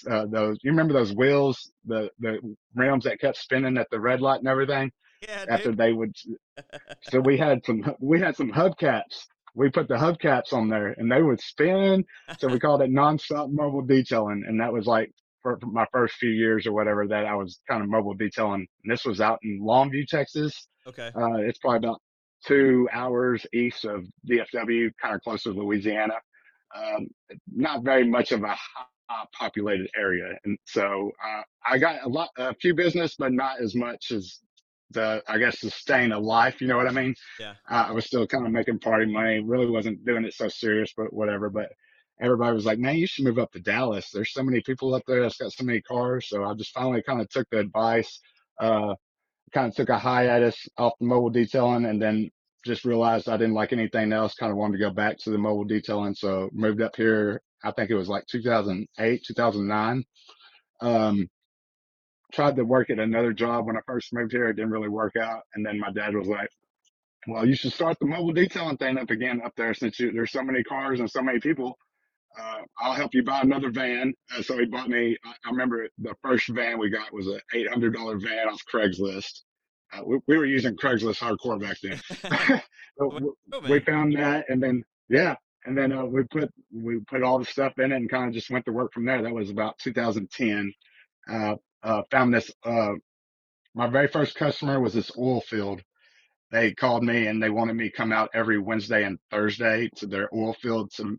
uh, 0.10 0.26
those. 0.30 0.58
You 0.62 0.72
remember 0.72 0.94
those 0.94 1.14
wheels, 1.14 1.72
the 1.86 2.10
the 2.20 2.40
rims 2.76 3.04
that 3.06 3.20
kept 3.20 3.38
spinning 3.38 3.78
at 3.78 3.90
the 3.92 4.00
red 4.00 4.22
light 4.22 4.40
and 4.40 4.48
everything. 4.48 4.92
Yeah, 5.22 5.46
after 5.50 5.70
dude. 5.70 5.78
they 5.78 5.94
would, 5.94 6.16
so 7.04 7.20
we 7.20 7.38
had 7.38 7.64
some 7.66 7.84
we 8.00 8.20
had 8.20 8.36
some 8.36 8.52
hubcaps. 8.52 9.26
We 9.54 9.70
put 9.70 9.88
the 9.88 9.96
hubcaps 9.96 10.54
on 10.54 10.70
there, 10.70 10.96
and 10.98 11.12
they 11.12 11.22
would 11.22 11.42
spin. 11.42 12.06
So 12.40 12.48
we 12.48 12.60
called 12.60 12.82
it 12.82 12.90
nonstop 12.90 13.52
mobile 13.52 13.82
detailing, 13.82 14.44
and 14.48 14.60
that 14.62 14.72
was 14.72 14.88
like 14.88 15.12
for, 15.42 15.60
for 15.60 15.68
my 15.68 15.86
first 15.92 16.16
few 16.16 16.30
years 16.30 16.66
or 16.66 16.72
whatever 16.72 17.08
that 17.08 17.26
I 17.26 17.36
was 17.36 17.60
kind 17.70 17.84
of 17.84 17.90
mobile 17.90 18.14
detailing. 18.14 18.66
And 18.84 18.92
this 18.92 19.06
was 19.06 19.20
out 19.22 19.40
in 19.44 19.62
Longview, 19.62 20.08
Texas. 20.08 20.68
Okay, 20.88 21.12
uh, 21.16 21.36
it's 21.36 21.60
probably 21.60 21.78
about 21.80 22.02
two 22.46 22.88
hours 22.92 23.46
east 23.54 23.86
of 23.86 24.06
DFW, 24.28 24.92
kind 25.02 25.16
of 25.16 25.22
close 25.22 25.44
to 25.44 25.52
Louisiana. 25.52 26.16
Um, 26.76 27.08
not 27.54 27.84
very 27.84 28.08
much 28.08 28.32
of 28.32 28.44
a 28.44 28.56
uh, 29.12 29.26
populated 29.38 29.90
area. 29.96 30.38
And 30.46 30.58
so, 30.66 31.12
uh, 31.24 31.42
I 31.66 31.78
got 31.78 32.04
a 32.04 32.10
lot, 32.10 32.30
a 32.38 32.54
few 32.56 32.74
business, 32.74 33.16
but 33.18 33.34
not 33.34 33.62
as 33.62 33.76
much 33.76 34.12
as 34.12 34.40
the, 34.92 35.24
I 35.28 35.38
guess, 35.38 35.60
sustain 35.60 36.12
a 36.12 36.20
life. 36.20 36.62
You 36.62 36.68
know 36.68 36.78
what 36.78 36.88
I 36.88 36.92
mean? 36.92 37.16
Yeah. 37.40 37.54
Uh, 37.70 37.86
I 37.90 37.92
was 37.92 38.06
still 38.06 38.28
kind 38.28 38.46
of 38.46 38.52
making 38.52 38.80
party 38.80 39.12
money, 39.12 39.40
really 39.40 39.68
wasn't 39.68 40.06
doing 40.06 40.26
it 40.26 40.34
so 40.34 40.48
serious, 40.48 40.94
but 40.96 41.14
whatever. 41.14 41.50
But 41.50 41.72
everybody 42.22 42.54
was 42.54 42.66
like, 42.66 42.80
man, 42.80 42.98
you 42.98 43.08
should 43.08 43.26
move 43.26 43.40
up 43.40 43.52
to 43.52 43.60
Dallas. 43.60 44.10
There's 44.12 44.34
so 44.34 44.44
many 44.44 44.62
people 44.62 44.94
up 44.94 45.04
there 45.08 45.22
that's 45.22 45.38
got 45.38 45.52
so 45.52 45.64
many 45.64 45.82
cars. 45.82 46.28
So 46.30 46.44
I 46.44 46.54
just 46.54 46.74
finally 46.74 47.02
kind 47.02 47.22
of 47.22 47.30
took 47.30 47.50
the 47.50 47.60
advice, 47.60 48.20
uh, 48.60 48.96
kind 49.54 49.68
of 49.68 49.76
took 49.76 49.90
a 49.90 49.98
hiatus 49.98 50.68
off 50.78 50.94
the 51.00 51.06
mobile 51.06 51.30
detailing 51.30 51.86
and 51.86 52.02
then 52.02 52.30
just 52.66 52.86
realized 52.86 53.28
I 53.28 53.38
didn't 53.38 53.56
like 53.56 53.74
anything 53.74 54.14
else, 54.14 54.36
kind 54.36 54.52
of 54.52 54.58
wanted 54.58 54.78
to 54.78 54.84
go 54.84 54.92
back 54.92 55.18
to 55.20 55.32
the 55.32 55.38
mobile 55.38 55.64
detailing. 55.64 56.14
So 56.14 56.50
moved 56.54 56.82
up 56.82 56.96
here 56.96 57.42
I 57.64 57.72
think 57.72 57.90
it 57.90 57.96
was 57.96 58.10
like 58.10 58.26
2008, 58.28 59.24
2009. 59.26 60.04
Um, 60.82 61.30
tried 62.32 62.56
to 62.56 62.64
work 62.64 62.90
at 62.90 63.00
another 63.00 63.34
job 63.34 63.68
when 63.68 63.78
I 63.78 63.82
first 63.86 64.14
moved 64.14 64.32
here. 64.32 64.50
It 64.50 64.56
didn't 64.56 64.72
really 64.72 64.90
work 64.90 65.16
out. 65.16 65.42
And 65.54 65.66
then 65.66 65.80
my 65.80 65.92
dad 65.92 66.16
was 66.16 66.28
like, 66.28 66.50
well, 67.28 67.46
you 67.46 67.56
should 67.56 67.74
start 67.74 67.98
the 68.00 68.08
mobile 68.08 68.34
detailing 68.34 68.78
thing 68.78 68.98
up 68.98 69.10
again 69.10 69.42
up 69.46 69.54
there 69.56 69.74
since 69.74 70.00
you, 70.00 70.12
there's 70.12 70.32
so 70.32 70.42
many 70.42 70.64
cars 70.64 71.00
and 71.00 71.10
so 71.10 71.22
many 71.22 71.40
people. 71.40 71.78
Uh, 72.40 72.60
I'll 72.80 72.94
help 72.94 73.14
you 73.14 73.24
buy 73.24 73.42
another 73.42 73.70
van. 73.70 74.14
Uh, 74.34 74.42
so 74.42 74.58
he 74.58 74.66
bought 74.66 74.90
me, 74.90 75.18
I, 75.24 75.30
I, 75.46 75.50
remember 75.52 75.88
the 75.98 76.16
first 76.24 76.48
van 76.48 76.80
we 76.80 76.90
got 76.90 77.14
was 77.14 77.28
an 77.28 77.42
$800 77.54 78.24
van 78.24 78.48
off 78.48 78.62
Craigslist. 78.74 79.42
Uh, 79.94 80.02
we, 80.06 80.20
we, 80.28 80.38
were 80.38 80.46
using 80.46 80.78
Craigslist 80.78 81.20
hardcore 81.20 81.60
back 81.60 81.78
then. 81.84 82.62
we, 83.62 83.70
we 83.70 83.80
found 83.82 84.16
that 84.16 84.46
and 84.50 84.64
then, 84.64 84.84
yeah, 85.10 85.36
and 85.66 85.78
then 85.78 85.92
uh, 85.92 86.06
we 86.06 86.24
put 86.24 86.52
we 86.74 87.00
put 87.00 87.24
all 87.24 87.40
the 87.40 87.46
stuff 87.46 87.78
in 87.78 87.92
it 87.92 87.96
and 87.96 88.10
kind 88.10 88.28
of 88.28 88.34
just 88.34 88.50
went 88.50 88.66
to 88.66 88.72
work 88.72 88.94
from 88.94 89.06
there. 89.06 89.22
That 89.22 89.34
was 89.34 89.50
about 89.50 89.78
2010. 89.80 90.74
Uh, 91.30 91.56
uh, 91.84 92.02
found 92.10 92.34
this. 92.34 92.52
Uh, 92.64 92.94
my 93.74 93.88
very 93.88 94.08
first 94.08 94.36
customer 94.36 94.80
was 94.80 94.94
this 94.94 95.12
oil 95.18 95.42
field. 95.42 95.82
They 96.52 96.74
called 96.74 97.04
me 97.04 97.28
and 97.28 97.42
they 97.42 97.50
wanted 97.50 97.76
me 97.76 97.90
to 97.90 97.96
come 97.96 98.12
out 98.12 98.32
every 98.34 98.60
Wednesday 98.60 99.06
and 99.06 99.20
Thursday 99.30 99.90
to 99.98 100.08
their 100.08 100.30
oil 100.36 100.54
field 100.54 100.92
to 100.96 101.18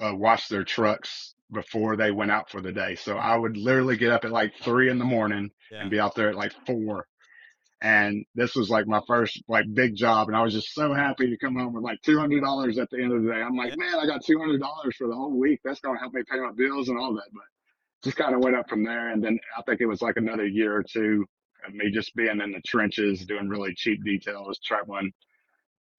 uh, 0.00 0.12
wash 0.14 0.48
their 0.48 0.64
trucks 0.64 1.34
before 1.52 1.96
they 1.96 2.10
went 2.10 2.30
out 2.30 2.50
for 2.50 2.60
the 2.60 2.72
day. 2.72 2.96
So 2.96 3.16
I 3.16 3.36
would 3.36 3.56
literally 3.56 3.96
get 3.96 4.10
up 4.10 4.24
at 4.24 4.32
like 4.32 4.54
three 4.62 4.90
in 4.90 4.98
the 4.98 5.04
morning 5.04 5.50
yeah. 5.70 5.82
and 5.82 5.90
be 5.90 6.00
out 6.00 6.16
there 6.16 6.30
at 6.30 6.34
like 6.34 6.52
four 6.66 7.06
and 7.82 8.24
this 8.36 8.54
was 8.54 8.70
like 8.70 8.86
my 8.86 9.00
first 9.08 9.42
like 9.48 9.64
big 9.74 9.96
job. 9.96 10.28
And 10.28 10.36
I 10.36 10.42
was 10.42 10.54
just 10.54 10.72
so 10.72 10.94
happy 10.94 11.28
to 11.28 11.36
come 11.36 11.56
home 11.56 11.72
with 11.72 11.82
like 11.82 12.00
$200 12.06 12.80
at 12.80 12.88
the 12.90 13.02
end 13.02 13.12
of 13.12 13.24
the 13.24 13.32
day. 13.32 13.42
I'm 13.42 13.56
like, 13.56 13.76
man, 13.76 13.96
I 13.96 14.06
got 14.06 14.22
$200 14.22 14.60
for 14.94 15.08
the 15.08 15.14
whole 15.14 15.36
week. 15.36 15.58
That's 15.64 15.80
going 15.80 15.96
to 15.96 16.00
help 16.00 16.14
me 16.14 16.22
pay 16.30 16.38
my 16.38 16.52
bills 16.56 16.88
and 16.88 16.96
all 16.96 17.12
that. 17.14 17.28
But 17.32 17.42
just 18.04 18.16
kind 18.16 18.36
of 18.36 18.40
went 18.40 18.54
up 18.54 18.68
from 18.68 18.84
there. 18.84 19.10
And 19.10 19.22
then 19.22 19.36
I 19.58 19.62
think 19.62 19.80
it 19.80 19.86
was 19.86 20.00
like 20.00 20.16
another 20.16 20.46
year 20.46 20.76
or 20.76 20.84
two 20.84 21.26
of 21.66 21.74
me 21.74 21.90
just 21.90 22.14
being 22.14 22.40
in 22.40 22.52
the 22.52 22.62
trenches, 22.64 23.26
doing 23.26 23.48
really 23.48 23.74
cheap 23.74 24.04
details, 24.04 24.60
traveling 24.64 25.10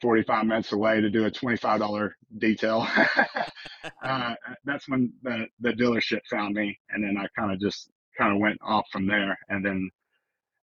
45 0.02 0.46
minutes 0.46 0.72
away 0.72 1.02
to 1.02 1.10
do 1.10 1.26
a 1.26 1.32
$25 1.32 2.12
detail. 2.38 2.88
uh, 4.06 4.36
that's 4.64 4.88
when 4.88 5.12
the, 5.22 5.48
the 5.60 5.72
dealership 5.72 6.22
found 6.32 6.56
me. 6.56 6.80
And 6.92 7.04
then 7.04 7.18
I 7.18 7.28
kind 7.38 7.52
of 7.52 7.60
just 7.60 7.90
kind 8.18 8.32
of 8.32 8.40
went 8.40 8.60
off 8.62 8.86
from 8.90 9.06
there. 9.06 9.38
And 9.50 9.66
then 9.66 9.90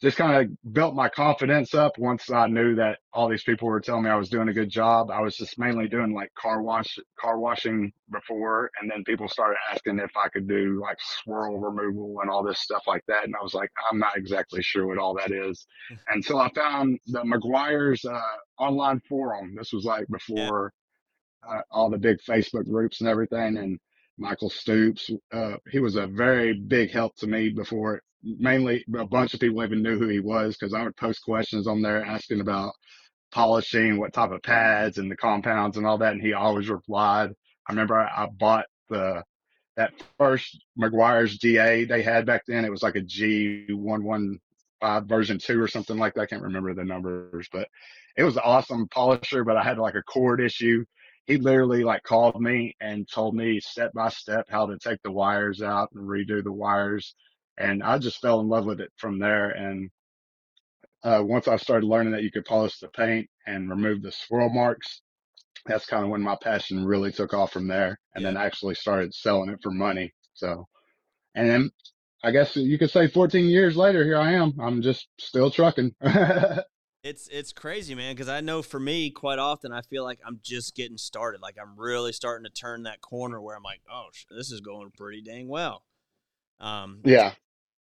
just 0.05 0.19
kind 0.19 0.37
of 0.37 0.75
built 0.75 0.95
my 0.95 1.09
confidence 1.09 1.73
up 1.73 1.97
once 1.97 2.31
I 2.31 2.47
knew 2.47 2.75
that 2.75 2.99
all 3.15 3.27
these 3.27 3.43
people 3.43 3.69
were 3.69 3.81
telling 3.81 4.05
me 4.05 4.11
I 4.11 4.17
was 4.17 4.29
doing 4.29 4.51
a 4.51 4.53
good 4.53 4.69
job. 4.69 5.11
I 5.11 5.23
was 5.23 5.35
just 5.35 5.59
mainly 5.59 5.89
doing 5.89 6.13
like 6.13 6.31
car 6.35 6.61
wash, 6.61 6.99
car 7.19 7.39
washing 7.39 7.91
before. 8.13 8.71
And 8.79 8.91
then 8.91 9.03
people 9.05 9.29
started 9.29 9.57
asking 9.73 10.01
if 10.01 10.11
I 10.15 10.29
could 10.29 10.47
do 10.47 10.79
like 10.79 10.99
swirl 11.01 11.59
removal 11.59 12.19
and 12.21 12.29
all 12.29 12.43
this 12.45 12.61
stuff 12.61 12.83
like 12.87 13.03
that. 13.09 13.25
And 13.25 13.35
I 13.35 13.43
was 13.43 13.55
like, 13.55 13.71
I'm 13.91 13.99
not 13.99 14.19
exactly 14.19 14.63
sure 14.63 14.87
what 14.87 14.99
all 14.99 15.15
that 15.15 15.33
is 15.33 15.67
until 16.11 16.39
I 16.39 16.51
found 16.53 16.99
the 17.07 17.21
Meguiar's 17.21 18.05
uh, 18.05 18.21
online 18.59 19.01
forum. 19.09 19.55
This 19.57 19.73
was 19.73 19.87
like 19.87 20.07
before, 20.09 20.75
uh, 21.49 21.63
all 21.71 21.89
the 21.89 21.97
big 21.97 22.19
Facebook 22.19 22.67
groups 22.69 23.01
and 23.01 23.09
everything. 23.09 23.57
And 23.57 23.79
Michael 24.17 24.51
Stoops, 24.51 25.11
uh, 25.33 25.57
he 25.71 25.79
was 25.81 25.97
a 25.97 26.07
very 26.07 26.55
big 26.55 26.91
help 26.91 27.17
to 27.17 27.27
me 27.27 27.49
before 27.49 28.03
mainly 28.23 28.85
a 28.97 29.05
bunch 29.05 29.35
of 29.35 29.41
people 29.41 29.63
even 29.63 29.83
knew 29.83 29.99
who 29.99 30.09
he 30.09 30.21
was 30.21 30.57
because 30.57 30.73
I 30.73 30.83
would 30.83 30.97
post 30.97 31.23
questions 31.23 31.67
on 31.67 31.83
there 31.83 32.05
asking 32.05 32.41
about 32.41 32.73
polishing, 33.33 33.99
what 33.99 34.13
type 34.13 34.31
of 34.31 34.43
pads 34.43 34.99
and 34.99 35.11
the 35.11 35.17
compounds 35.17 35.77
and 35.77 35.87
all 35.87 35.99
that. 35.99 36.13
And 36.13 36.23
he 36.23 36.33
always 36.33 36.69
replied. 36.69 37.31
I 37.69 37.73
remember 37.73 37.99
I, 37.99 38.25
I 38.25 38.27
bought 38.27 38.67
the, 38.89 39.23
that 39.77 39.93
first 40.19 40.65
Meguiar's 40.79 41.37
GA 41.39 41.85
they 41.85 42.03
had 42.03 42.27
back 42.27 42.43
then. 42.47 42.65
It 42.65 42.71
was 42.71 42.83
like 42.83 42.97
a 42.97 43.01
G115 43.01 44.39
version 45.07 45.39
two 45.39 45.61
or 45.61 45.69
something 45.69 45.99
like 45.99 46.15
that. 46.15 46.23
I 46.23 46.27
can't 46.27 46.43
remember 46.43 46.75
the 46.75 46.85
numbers, 46.85 47.49
but 47.53 47.69
it 48.17 48.23
was 48.23 48.37
an 48.37 48.43
awesome 48.45 48.87
polisher, 48.89 49.45
but 49.45 49.57
I 49.57 49.65
had 49.65 49.79
like 49.79 49.97
a 49.97 50.03
cord 50.03 50.41
issue. 50.41 50.85
He 51.27 51.39
literally 51.39 51.85
like 51.85 52.03
called 52.03 52.41
me 52.41 52.77
and 52.81 53.09
told 53.09 53.35
me 53.35 53.61
step 53.61 53.93
by 53.95 54.11
step 54.11 54.47
how 54.49 54.67
to 54.67 54.79
take 54.79 55.01
the 55.03 55.13
wires 55.13 55.63
out 55.63 55.91
and 55.95 56.09
redo 56.09 56.43
the 56.45 56.53
wires 56.53 57.15
and 57.57 57.83
I 57.83 57.99
just 57.99 58.21
fell 58.21 58.41
in 58.41 58.49
love 58.49 58.67
with 58.67 58.81
it 58.81 58.93
from 58.97 59.19
there. 59.19 59.51
And 59.51 59.91
uh, 61.03 61.23
once 61.25 61.49
I 61.49 61.57
started 61.57 61.87
learning 61.87 62.13
that 62.13 62.23
you 62.23 62.31
could 62.31 62.45
polish 62.45 62.79
the 62.79 62.89
paint 62.89 63.29
and 63.47 63.71
remove 63.71 64.03
the 64.03 64.13
swirl 64.13 64.49
marks, 64.49 65.03
that's 65.67 65.87
kind 65.87 66.05
of 66.05 66.11
when 66.11 66.23
my 66.23 66.37
passion 66.43 66.85
really 66.85 67.13
took 67.13 67.33
off 67.33 67.53
from 67.53 67.69
there. 67.69 67.99
And 68.15 68.23
yeah. 68.23 68.31
then 68.31 68.37
I 68.37 68.47
actually 68.47 68.75
started 68.75 69.15
selling 69.15 69.51
it 69.51 69.61
for 69.63 69.71
money. 69.71 70.13
So, 70.35 70.67
and 71.35 71.49
then 71.49 71.71
I 72.23 72.31
guess 72.33 72.57
you 72.57 72.79
could 72.79 72.91
say 72.91 73.07
14 73.07 73.47
years 73.47 73.77
later, 73.77 74.05
here 74.05 74.19
I 74.19 74.33
am. 74.33 74.55
I'm 74.61 74.83
just 74.83 75.07
still 75.19 75.51
trucking. 75.51 75.95
it's 77.05 77.29
it's 77.29 77.53
crazy, 77.53 77.95
man. 77.95 78.15
Because 78.15 78.31
I 78.31 78.41
know 78.41 78.63
for 78.63 78.81
me, 78.81 79.11
quite 79.11 79.39
often, 79.39 79.73
I 79.73 79.83
feel 79.83 80.03
like 80.03 80.19
I'm 80.27 80.41
just 80.43 80.75
getting 80.75 80.97
started. 80.97 81.43
Like 81.43 81.57
I'm 81.61 81.79
really 81.79 82.13
starting 82.13 82.45
to 82.45 82.51
turn 82.51 82.85
that 82.85 83.03
corner 83.03 83.41
where 83.41 83.55
I'm 83.55 83.63
like, 83.63 83.83
oh, 83.93 84.07
this 84.35 84.51
is 84.51 84.61
going 84.63 84.91
pretty 84.97 85.23
dang 85.23 85.47
well. 85.47 85.85
Um, 86.59 87.01
yeah. 87.05 87.33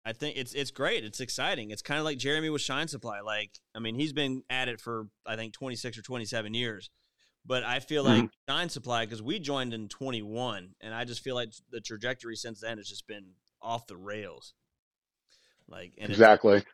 I 0.04 0.12
think 0.12 0.36
it's 0.36 0.52
it's 0.52 0.72
great. 0.72 1.04
It's 1.04 1.20
exciting. 1.20 1.70
It's 1.70 1.80
kind 1.80 1.98
of 1.98 2.04
like 2.04 2.18
Jeremy 2.18 2.50
with 2.50 2.60
Shine 2.60 2.88
Supply. 2.88 3.20
Like, 3.20 3.52
I 3.74 3.78
mean, 3.78 3.94
he's 3.94 4.12
been 4.12 4.42
at 4.50 4.68
it 4.68 4.80
for 4.80 5.06
I 5.24 5.36
think 5.36 5.54
26 5.54 5.96
or 5.96 6.02
27 6.02 6.52
years. 6.52 6.90
But 7.46 7.62
I 7.62 7.78
feel 7.78 8.04
like 8.04 8.24
mm-hmm. 8.24 8.52
Shine 8.52 8.68
Supply 8.68 9.04
because 9.04 9.22
we 9.22 9.38
joined 9.38 9.74
in 9.74 9.88
21, 9.88 10.70
and 10.80 10.94
I 10.94 11.04
just 11.04 11.22
feel 11.22 11.34
like 11.34 11.52
the 11.70 11.80
trajectory 11.80 12.36
since 12.36 12.60
then 12.60 12.78
has 12.78 12.88
just 12.88 13.06
been 13.06 13.32
off 13.62 13.86
the 13.86 13.96
rails. 13.96 14.54
Like, 15.68 15.92
exactly. 15.98 16.64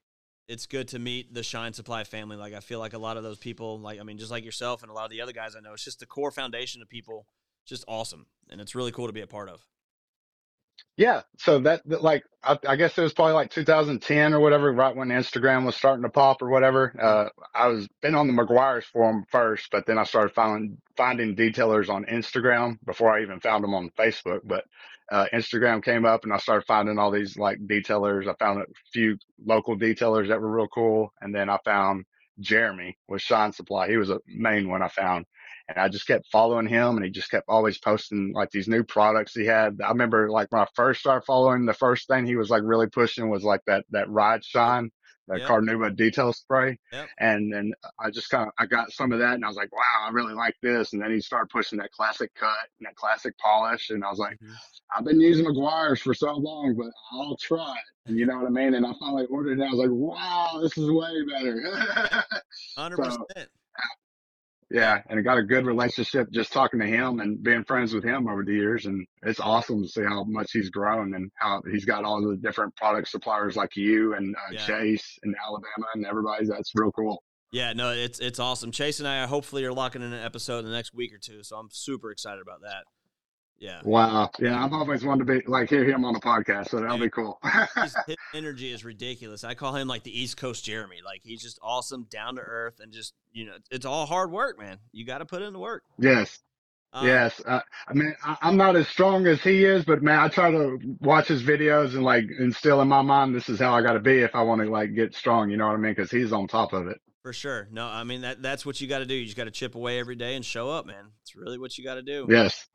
It's, 0.48 0.66
good 0.66 0.88
to 0.88 0.98
meet 0.98 1.32
the 1.32 1.42
Shine 1.42 1.72
Supply 1.72 2.04
family. 2.04 2.36
Like, 2.36 2.54
I 2.54 2.60
feel 2.60 2.78
like 2.78 2.92
a 2.92 2.98
lot 2.98 3.16
of 3.16 3.22
those 3.22 3.38
people, 3.38 3.78
like, 3.78 4.00
I 4.00 4.02
mean, 4.02 4.18
just 4.18 4.30
like 4.30 4.44
yourself 4.44 4.82
and 4.82 4.90
a 4.90 4.94
lot 4.94 5.04
of 5.04 5.10
the 5.10 5.20
other 5.20 5.32
guys 5.32 5.54
I 5.56 5.60
know, 5.60 5.72
it's 5.72 5.84
just 5.84 6.00
the 6.00 6.06
core 6.06 6.30
foundation 6.30 6.82
of 6.82 6.88
people, 6.88 7.26
just 7.64 7.84
awesome, 7.86 8.26
and 8.48 8.60
it's 8.60 8.74
really 8.74 8.92
cool 8.92 9.06
to 9.06 9.12
be 9.12 9.20
a 9.20 9.26
part 9.26 9.48
of. 9.48 9.66
Yeah. 10.96 11.22
So 11.38 11.60
that, 11.60 11.82
that 11.88 12.02
like, 12.02 12.24
I, 12.42 12.58
I, 12.68 12.76
guess 12.76 12.96
it 12.96 13.02
was 13.02 13.12
probably 13.12 13.34
like 13.34 13.50
2010 13.50 14.34
or 14.34 14.40
whatever, 14.40 14.72
right 14.72 14.94
when 14.94 15.08
Instagram 15.08 15.64
was 15.64 15.76
starting 15.76 16.02
to 16.02 16.08
pop 16.08 16.42
or 16.42 16.48
whatever. 16.48 16.94
Uh, 17.00 17.28
I 17.54 17.68
was 17.68 17.88
been 18.02 18.14
on 18.14 18.26
the 18.26 18.32
Meguiar's 18.32 18.86
forum 18.86 19.24
first, 19.30 19.68
but 19.70 19.86
then 19.86 19.98
I 19.98 20.04
started 20.04 20.34
finding, 20.34 20.78
finding 20.96 21.36
detailers 21.36 21.88
on 21.88 22.04
Instagram 22.06 22.78
before 22.84 23.10
I 23.10 23.22
even 23.22 23.40
found 23.40 23.64
them 23.64 23.74
on 23.74 23.90
Facebook. 23.98 24.40
But, 24.44 24.64
uh, 25.10 25.26
Instagram 25.32 25.82
came 25.82 26.04
up 26.04 26.24
and 26.24 26.32
I 26.32 26.38
started 26.38 26.66
finding 26.66 26.98
all 26.98 27.10
these 27.10 27.36
like 27.36 27.58
detailers. 27.66 28.28
I 28.28 28.34
found 28.38 28.60
a 28.60 28.66
few 28.92 29.16
local 29.44 29.76
detailers 29.76 30.28
that 30.28 30.40
were 30.40 30.50
real 30.50 30.68
cool. 30.68 31.12
And 31.20 31.34
then 31.34 31.48
I 31.48 31.58
found 31.64 32.04
Jeremy 32.38 32.96
with 33.08 33.22
Shine 33.22 33.52
Supply. 33.52 33.88
He 33.88 33.96
was 33.96 34.10
a 34.10 34.20
main 34.26 34.68
one 34.68 34.82
I 34.82 34.88
found 34.88 35.26
and 35.70 35.78
I 35.78 35.88
just 35.88 36.06
kept 36.06 36.26
following 36.30 36.66
him 36.66 36.96
and 36.96 37.04
he 37.04 37.10
just 37.10 37.30
kept 37.30 37.48
always 37.48 37.78
posting 37.78 38.32
like 38.34 38.50
these 38.50 38.68
new 38.68 38.82
products 38.82 39.34
he 39.34 39.46
had. 39.46 39.78
I 39.84 39.88
remember 39.88 40.30
like 40.30 40.50
when 40.50 40.62
I 40.62 40.66
first 40.74 41.00
started 41.00 41.24
following 41.24 41.64
the 41.64 41.72
first 41.72 42.08
thing 42.08 42.26
he 42.26 42.36
was 42.36 42.50
like 42.50 42.62
really 42.64 42.88
pushing 42.88 43.30
was 43.30 43.44
like 43.44 43.60
that, 43.66 43.84
that 43.90 44.10
ride 44.10 44.44
shine, 44.44 44.90
the 45.30 45.38
yep. 45.38 45.48
Carnauba 45.48 45.94
detail 45.94 46.32
spray. 46.32 46.78
Yep. 46.92 47.08
And 47.18 47.52
then 47.52 47.72
I 47.98 48.10
just 48.10 48.30
kind 48.30 48.48
of, 48.48 48.52
I 48.58 48.66
got 48.66 48.90
some 48.92 49.12
of 49.12 49.20
that 49.20 49.34
and 49.34 49.44
I 49.44 49.48
was 49.48 49.56
like, 49.56 49.72
wow, 49.72 50.06
I 50.06 50.10
really 50.10 50.34
like 50.34 50.56
this. 50.60 50.92
And 50.92 51.00
then 51.00 51.12
he 51.12 51.20
started 51.20 51.50
pushing 51.50 51.78
that 51.78 51.92
classic 51.92 52.34
cut 52.34 52.58
and 52.78 52.86
that 52.86 52.96
classic 52.96 53.38
polish. 53.38 53.90
And 53.90 54.04
I 54.04 54.10
was 54.10 54.18
like, 54.18 54.34
mm-hmm. 54.34 54.52
I've 54.96 55.04
been 55.04 55.20
using 55.20 55.46
Meguiar's 55.46 56.00
for 56.00 56.14
so 56.14 56.32
long, 56.32 56.74
but 56.76 56.88
I'll 57.12 57.36
try 57.36 57.72
it. 57.72 58.08
And 58.08 58.18
you 58.18 58.26
know 58.26 58.38
what 58.38 58.46
I 58.46 58.50
mean? 58.50 58.74
And 58.74 58.84
I 58.84 58.92
finally 58.98 59.26
ordered 59.26 59.60
it. 59.60 59.64
I 59.64 59.70
was 59.70 59.78
like, 59.78 59.90
wow, 59.90 60.58
this 60.62 60.76
is 60.76 60.90
way 60.90 61.24
better. 61.32 62.24
100%. 62.78 63.12
So, 63.12 63.26
yeah, 64.70 65.02
and 65.08 65.18
I 65.18 65.22
got 65.22 65.38
a 65.38 65.42
good 65.42 65.66
relationship 65.66 66.30
just 66.30 66.52
talking 66.52 66.78
to 66.78 66.86
him 66.86 67.18
and 67.18 67.42
being 67.42 67.64
friends 67.64 67.92
with 67.92 68.04
him 68.04 68.28
over 68.28 68.44
the 68.44 68.52
years. 68.52 68.86
And 68.86 69.04
it's 69.22 69.40
awesome 69.40 69.82
to 69.82 69.88
see 69.88 70.02
how 70.02 70.22
much 70.24 70.52
he's 70.52 70.70
grown 70.70 71.14
and 71.14 71.30
how 71.34 71.60
he's 71.70 71.84
got 71.84 72.04
all 72.04 72.22
the 72.22 72.36
different 72.36 72.76
product 72.76 73.08
suppliers 73.08 73.56
like 73.56 73.74
you 73.74 74.14
and 74.14 74.34
uh, 74.36 74.52
yeah. 74.52 74.66
Chase 74.66 75.18
and 75.24 75.34
Alabama 75.44 75.86
and 75.94 76.06
everybody. 76.06 76.46
That's 76.46 76.70
real 76.74 76.92
cool. 76.92 77.22
Yeah, 77.52 77.72
no, 77.72 77.90
it's 77.90 78.20
it's 78.20 78.38
awesome. 78.38 78.70
Chase 78.70 79.00
and 79.00 79.08
I 79.08 79.26
hopefully 79.26 79.64
are 79.64 79.72
locking 79.72 80.02
in 80.02 80.12
an 80.12 80.24
episode 80.24 80.60
in 80.60 80.66
the 80.66 80.70
next 80.70 80.94
week 80.94 81.12
or 81.12 81.18
two, 81.18 81.42
so 81.42 81.56
I'm 81.56 81.68
super 81.72 82.12
excited 82.12 82.40
about 82.40 82.60
that. 82.62 82.84
Yeah. 83.60 83.80
Wow. 83.84 84.30
Yeah, 84.38 84.64
I've 84.64 84.72
always 84.72 85.04
wanted 85.04 85.26
to 85.26 85.32
be 85.34 85.46
like 85.46 85.68
hear 85.68 85.84
him 85.84 86.04
on 86.04 86.16
a 86.16 86.20
podcast, 86.20 86.70
so 86.70 86.80
that'll 86.80 86.98
be 86.98 87.10
cool. 87.10 87.38
his, 87.76 87.94
his, 88.06 88.16
energy 88.34 88.72
is 88.72 88.84
ridiculous. 88.84 89.44
I 89.44 89.54
call 89.54 89.76
him 89.76 89.86
like 89.86 90.02
the 90.02 90.18
East 90.18 90.38
Coast 90.38 90.64
Jeremy. 90.64 90.96
Like 91.04 91.20
he's 91.22 91.42
just 91.42 91.58
awesome, 91.62 92.06
down 92.10 92.36
to 92.36 92.40
earth, 92.40 92.80
and 92.80 92.90
just 92.90 93.12
you 93.32 93.44
know, 93.44 93.56
it's 93.70 93.84
all 93.84 94.06
hard 94.06 94.32
work, 94.32 94.58
man. 94.58 94.78
You 94.92 95.04
got 95.04 95.18
to 95.18 95.26
put 95.26 95.42
in 95.42 95.52
the 95.52 95.58
work. 95.58 95.84
Yes. 95.98 96.38
Um, 96.92 97.06
yes. 97.06 97.40
Uh, 97.46 97.60
I 97.86 97.92
mean, 97.92 98.16
I, 98.24 98.36
I'm 98.40 98.56
not 98.56 98.76
as 98.76 98.88
strong 98.88 99.26
as 99.26 99.42
he 99.42 99.64
is, 99.64 99.84
but 99.84 100.02
man, 100.02 100.18
I 100.18 100.28
try 100.28 100.50
to 100.50 100.78
watch 101.00 101.28
his 101.28 101.42
videos 101.42 101.94
and 101.94 102.02
like 102.02 102.24
instill 102.38 102.80
in 102.80 102.88
my 102.88 103.02
mind 103.02 103.34
this 103.34 103.48
is 103.48 103.60
how 103.60 103.74
I 103.74 103.82
got 103.82 103.92
to 103.92 104.00
be 104.00 104.20
if 104.20 104.34
I 104.34 104.42
want 104.42 104.62
to 104.62 104.70
like 104.70 104.94
get 104.94 105.14
strong. 105.14 105.50
You 105.50 105.58
know 105.58 105.66
what 105.66 105.74
I 105.74 105.78
mean? 105.78 105.92
Because 105.92 106.10
he's 106.10 106.32
on 106.32 106.48
top 106.48 106.72
of 106.72 106.88
it. 106.88 106.98
For 107.22 107.34
sure. 107.34 107.68
No, 107.70 107.86
I 107.86 108.04
mean 108.04 108.22
that 108.22 108.40
that's 108.40 108.64
what 108.64 108.80
you 108.80 108.88
got 108.88 109.00
to 109.00 109.06
do. 109.06 109.14
You 109.14 109.26
just 109.26 109.36
got 109.36 109.44
to 109.44 109.50
chip 109.50 109.74
away 109.74 109.98
every 110.00 110.16
day 110.16 110.34
and 110.34 110.44
show 110.44 110.70
up, 110.70 110.86
man. 110.86 111.10
It's 111.20 111.36
really 111.36 111.58
what 111.58 111.76
you 111.76 111.84
got 111.84 111.96
to 111.96 112.02
do. 112.02 112.26
Yes. 112.30 112.66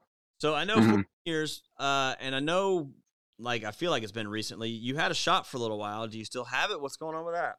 So 0.46 0.54
I 0.54 0.64
know 0.64 0.76
mm-hmm. 0.76 1.02
years, 1.26 1.64
uh, 1.80 2.14
and 2.20 2.36
I 2.36 2.40
know, 2.40 2.92
like, 3.40 3.64
I 3.64 3.72
feel 3.72 3.90
like 3.90 4.04
it's 4.04 4.12
been 4.12 4.28
recently. 4.28 4.70
You 4.70 4.96
had 4.96 5.10
a 5.10 5.16
shop 5.16 5.48
for 5.48 5.58
a 5.58 5.60
little 5.60 5.80
while. 5.80 6.06
Do 6.06 6.20
you 6.20 6.24
still 6.24 6.44
have 6.44 6.70
it? 6.70 6.80
What's 6.80 6.98
going 6.98 7.16
on 7.16 7.26
with 7.26 7.34
that? 7.34 7.56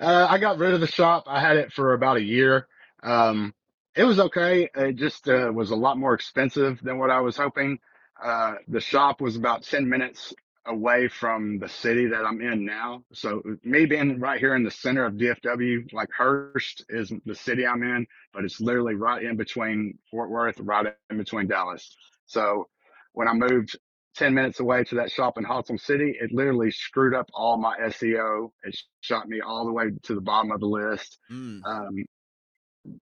Uh, 0.00 0.26
I 0.28 0.38
got 0.38 0.58
rid 0.58 0.74
of 0.74 0.80
the 0.80 0.88
shop. 0.88 1.26
I 1.28 1.40
had 1.40 1.56
it 1.56 1.72
for 1.72 1.94
about 1.94 2.16
a 2.16 2.22
year. 2.24 2.66
Um, 3.04 3.54
it 3.94 4.02
was 4.02 4.18
okay. 4.18 4.68
It 4.74 4.96
just 4.96 5.28
uh, 5.28 5.52
was 5.54 5.70
a 5.70 5.76
lot 5.76 5.96
more 5.96 6.12
expensive 6.12 6.80
than 6.82 6.98
what 6.98 7.10
I 7.10 7.20
was 7.20 7.36
hoping. 7.36 7.78
Uh, 8.20 8.54
the 8.66 8.80
shop 8.80 9.20
was 9.20 9.36
about 9.36 9.62
10 9.62 9.88
minutes 9.88 10.34
away 10.66 11.08
from 11.08 11.58
the 11.58 11.68
city 11.68 12.06
that 12.06 12.24
I'm 12.24 12.40
in 12.40 12.64
now. 12.64 13.02
So 13.12 13.42
me 13.64 13.86
being 13.86 14.18
right 14.20 14.38
here 14.38 14.54
in 14.54 14.64
the 14.64 14.70
center 14.70 15.04
of 15.04 15.14
DFW, 15.14 15.92
like 15.92 16.08
Hurst 16.16 16.84
is 16.88 17.12
the 17.24 17.34
city 17.34 17.66
I'm 17.66 17.82
in, 17.82 18.06
but 18.32 18.44
it's 18.44 18.60
literally 18.60 18.94
right 18.94 19.22
in 19.22 19.36
between 19.36 19.98
Fort 20.10 20.30
Worth, 20.30 20.58
right 20.60 20.94
in 21.10 21.18
between 21.18 21.46
Dallas. 21.46 21.96
So 22.26 22.68
when 23.12 23.28
I 23.28 23.32
moved 23.32 23.78
10 24.16 24.34
minutes 24.34 24.60
away 24.60 24.84
to 24.84 24.96
that 24.96 25.10
shop 25.10 25.38
in 25.38 25.44
Haltom 25.44 25.80
City, 25.80 26.16
it 26.20 26.32
literally 26.32 26.70
screwed 26.70 27.14
up 27.14 27.30
all 27.32 27.56
my 27.56 27.76
SEO. 27.78 28.50
It 28.64 28.76
shot 29.00 29.28
me 29.28 29.40
all 29.40 29.64
the 29.64 29.72
way 29.72 29.90
to 30.02 30.14
the 30.14 30.20
bottom 30.20 30.50
of 30.50 30.60
the 30.60 30.66
list. 30.66 31.18
Mm. 31.30 31.60
Um, 31.64 32.04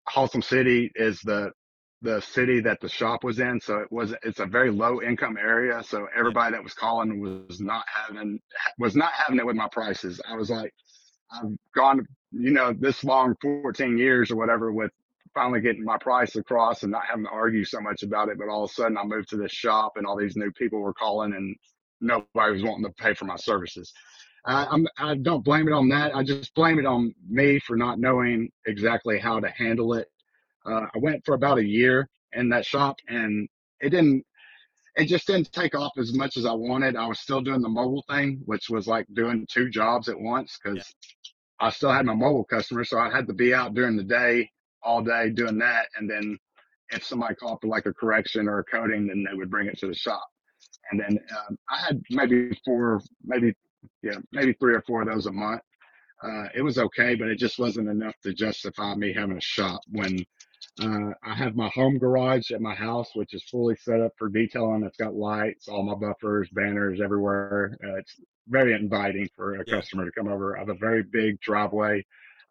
Haltom 0.08 0.42
City 0.42 0.90
is 0.94 1.20
the 1.20 1.52
the 2.04 2.20
city 2.20 2.60
that 2.60 2.80
the 2.80 2.88
shop 2.88 3.24
was 3.24 3.40
in. 3.40 3.58
So 3.60 3.78
it 3.78 3.90
was, 3.90 4.14
it's 4.22 4.38
a 4.38 4.46
very 4.46 4.70
low 4.70 5.00
income 5.02 5.38
area. 5.38 5.82
So 5.82 6.06
everybody 6.16 6.52
that 6.52 6.62
was 6.62 6.74
calling 6.74 7.18
was 7.18 7.60
not 7.60 7.84
having, 7.88 8.38
was 8.78 8.94
not 8.94 9.12
having 9.12 9.38
it 9.38 9.46
with 9.46 9.56
my 9.56 9.68
prices. 9.72 10.20
I 10.28 10.36
was 10.36 10.50
like, 10.50 10.72
I've 11.32 11.56
gone, 11.74 12.06
you 12.30 12.50
know, 12.50 12.74
this 12.78 13.04
long, 13.04 13.34
14 13.40 13.96
years 13.96 14.30
or 14.30 14.36
whatever 14.36 14.70
with 14.70 14.92
finally 15.34 15.62
getting 15.62 15.82
my 15.82 15.96
price 15.96 16.36
across 16.36 16.82
and 16.82 16.92
not 16.92 17.06
having 17.06 17.24
to 17.24 17.30
argue 17.30 17.64
so 17.64 17.80
much 17.80 18.02
about 18.02 18.28
it. 18.28 18.38
But 18.38 18.50
all 18.50 18.64
of 18.64 18.70
a 18.70 18.74
sudden 18.74 18.98
I 18.98 19.04
moved 19.04 19.30
to 19.30 19.38
this 19.38 19.52
shop 19.52 19.94
and 19.96 20.06
all 20.06 20.16
these 20.16 20.36
new 20.36 20.52
people 20.52 20.80
were 20.80 20.94
calling 20.94 21.32
and 21.32 21.56
nobody 22.02 22.52
was 22.52 22.62
wanting 22.62 22.84
to 22.84 22.92
pay 23.02 23.14
for 23.14 23.24
my 23.24 23.36
services. 23.36 23.92
I, 24.44 24.66
I'm, 24.66 24.86
I 24.98 25.14
don't 25.14 25.42
blame 25.42 25.68
it 25.68 25.72
on 25.72 25.88
that. 25.88 26.14
I 26.14 26.22
just 26.22 26.54
blame 26.54 26.78
it 26.78 26.84
on 26.84 27.14
me 27.26 27.60
for 27.60 27.78
not 27.78 27.98
knowing 27.98 28.50
exactly 28.66 29.18
how 29.18 29.40
to 29.40 29.48
handle 29.48 29.94
it 29.94 30.06
uh, 30.66 30.86
I 30.94 30.98
went 30.98 31.24
for 31.24 31.34
about 31.34 31.58
a 31.58 31.64
year 31.64 32.08
in 32.32 32.48
that 32.50 32.66
shop 32.66 32.96
and 33.08 33.48
it 33.80 33.90
didn't, 33.90 34.24
it 34.96 35.06
just 35.06 35.26
didn't 35.26 35.52
take 35.52 35.74
off 35.74 35.92
as 35.98 36.14
much 36.14 36.36
as 36.36 36.46
I 36.46 36.52
wanted. 36.52 36.96
I 36.96 37.06
was 37.06 37.20
still 37.20 37.40
doing 37.40 37.60
the 37.60 37.68
mobile 37.68 38.04
thing, 38.08 38.42
which 38.44 38.70
was 38.70 38.86
like 38.86 39.06
doing 39.12 39.46
two 39.50 39.68
jobs 39.68 40.08
at 40.08 40.18
once 40.18 40.58
because 40.62 40.78
yeah. 40.78 41.66
I 41.66 41.70
still 41.70 41.92
had 41.92 42.06
my 42.06 42.14
mobile 42.14 42.44
customers. 42.44 42.90
So 42.90 42.98
I 42.98 43.10
had 43.10 43.26
to 43.26 43.34
be 43.34 43.52
out 43.52 43.74
during 43.74 43.96
the 43.96 44.04
day, 44.04 44.50
all 44.82 45.02
day 45.02 45.30
doing 45.30 45.58
that. 45.58 45.86
And 45.96 46.08
then 46.08 46.38
if 46.90 47.04
somebody 47.04 47.34
called 47.34 47.58
for 47.60 47.68
like 47.68 47.86
a 47.86 47.92
correction 47.92 48.48
or 48.48 48.60
a 48.60 48.64
coding, 48.64 49.08
then 49.08 49.24
they 49.28 49.36
would 49.36 49.50
bring 49.50 49.66
it 49.66 49.78
to 49.78 49.88
the 49.88 49.94
shop. 49.94 50.24
And 50.90 51.00
then 51.00 51.18
um, 51.36 51.56
I 51.68 51.78
had 51.78 52.00
maybe 52.10 52.58
four, 52.64 53.00
maybe, 53.24 53.54
yeah, 54.02 54.18
maybe 54.32 54.52
three 54.54 54.74
or 54.74 54.82
four 54.82 55.02
of 55.02 55.08
those 55.08 55.26
a 55.26 55.32
month. 55.32 55.62
Uh, 56.22 56.44
it 56.54 56.62
was 56.62 56.78
okay, 56.78 57.14
but 57.14 57.28
it 57.28 57.38
just 57.38 57.58
wasn't 57.58 57.88
enough 57.88 58.14
to 58.22 58.32
justify 58.32 58.94
me 58.94 59.12
having 59.12 59.36
a 59.36 59.40
shop 59.40 59.80
when 59.90 60.18
uh, 60.82 61.10
I 61.22 61.34
have 61.34 61.56
my 61.56 61.68
home 61.68 61.98
garage 61.98 62.50
at 62.50 62.60
my 62.60 62.74
house, 62.74 63.10
which 63.14 63.34
is 63.34 63.44
fully 63.44 63.76
set 63.76 64.00
up 64.00 64.12
for 64.18 64.28
detailing. 64.28 64.84
It's 64.84 64.96
got 64.96 65.14
lights, 65.14 65.68
all 65.68 65.82
my 65.82 65.94
buffers, 65.94 66.48
banners 66.50 67.00
everywhere. 67.02 67.76
Uh, 67.82 67.96
it's 67.96 68.20
very 68.48 68.74
inviting 68.74 69.28
for 69.36 69.54
a 69.54 69.64
yeah. 69.66 69.76
customer 69.76 70.04
to 70.04 70.12
come 70.12 70.28
over. 70.28 70.56
I 70.56 70.60
have 70.60 70.68
a 70.68 70.74
very 70.74 71.02
big 71.02 71.40
driveway. 71.40 72.04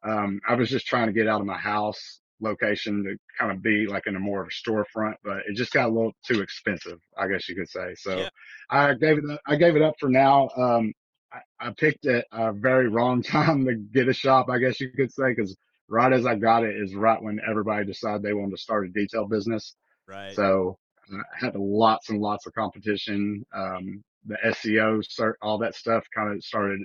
Um, 0.04 0.42
I 0.48 0.56
was 0.56 0.70
just 0.70 0.86
trying 0.86 1.08
to 1.08 1.14
get 1.14 1.28
out 1.28 1.42
of 1.42 1.48
my 1.48 1.58
house 1.58 2.20
location 2.42 3.04
to 3.04 3.18
kind 3.40 3.52
of 3.52 3.62
be 3.62 3.88
like 3.88 4.06
in 4.06 4.16
a 4.16 4.20
more 4.20 4.42
of 4.42 4.48
a 4.48 4.70
storefront, 4.70 5.16
but 5.24 5.38
it 5.48 5.56
just 5.56 5.72
got 5.72 5.90
a 5.90 5.94
little 5.94 6.14
too 6.28 6.42
expensive, 6.42 7.00
I 7.18 7.28
guess 7.28 7.48
you 7.48 7.56
could 7.56 7.70
say. 7.70 7.96
So 7.96 8.18
yeah. 8.18 8.30
I 8.70 8.94
gave 8.94 9.18
it, 9.18 9.40
I 9.48 9.56
gave 9.56 9.76
it 9.76 9.82
up 9.82 9.96
for 10.00 10.10
now. 10.10 10.50
Um, 10.58 10.94
I, 11.32 11.68
I 11.68 11.72
picked 11.72 12.06
it 12.06 12.26
a 12.32 12.52
very 12.52 12.90
wrong 12.90 13.24
time 13.24 13.66
to 13.66 13.76
get 13.76 14.08
a 14.08 14.14
shop, 14.14 14.50
I 14.50 14.60
guess 14.60 14.80
you 14.80 14.90
could 14.92 15.12
say, 15.12 15.34
because 15.34 15.56
right 15.90 16.12
as 16.14 16.26
I 16.26 16.36
got 16.36 16.64
it 16.64 16.76
is 16.76 16.96
right 16.96 17.22
when 17.22 17.40
everybody 17.48 17.86
decided 17.86 18.24
they 18.24 18.34
wanted 18.34 18.52
to 18.56 18.62
start 18.62 18.86
a 18.86 18.90
detail 18.90 19.28
business. 19.28 19.76
Right. 20.08 20.34
So 20.34 20.78
uh, 21.12 21.18
I 21.18 21.46
had 21.46 21.56
lots 21.56 22.10
and 22.10 22.20
lots 22.20 22.46
of 22.46 22.54
competition. 22.54 23.46
Um, 23.54 24.04
the 24.26 24.38
SEO, 24.46 25.04
start, 25.04 25.38
all 25.42 25.58
that 25.60 25.76
stuff 25.76 26.06
kind 26.16 26.34
of 26.34 26.44
started 26.44 26.82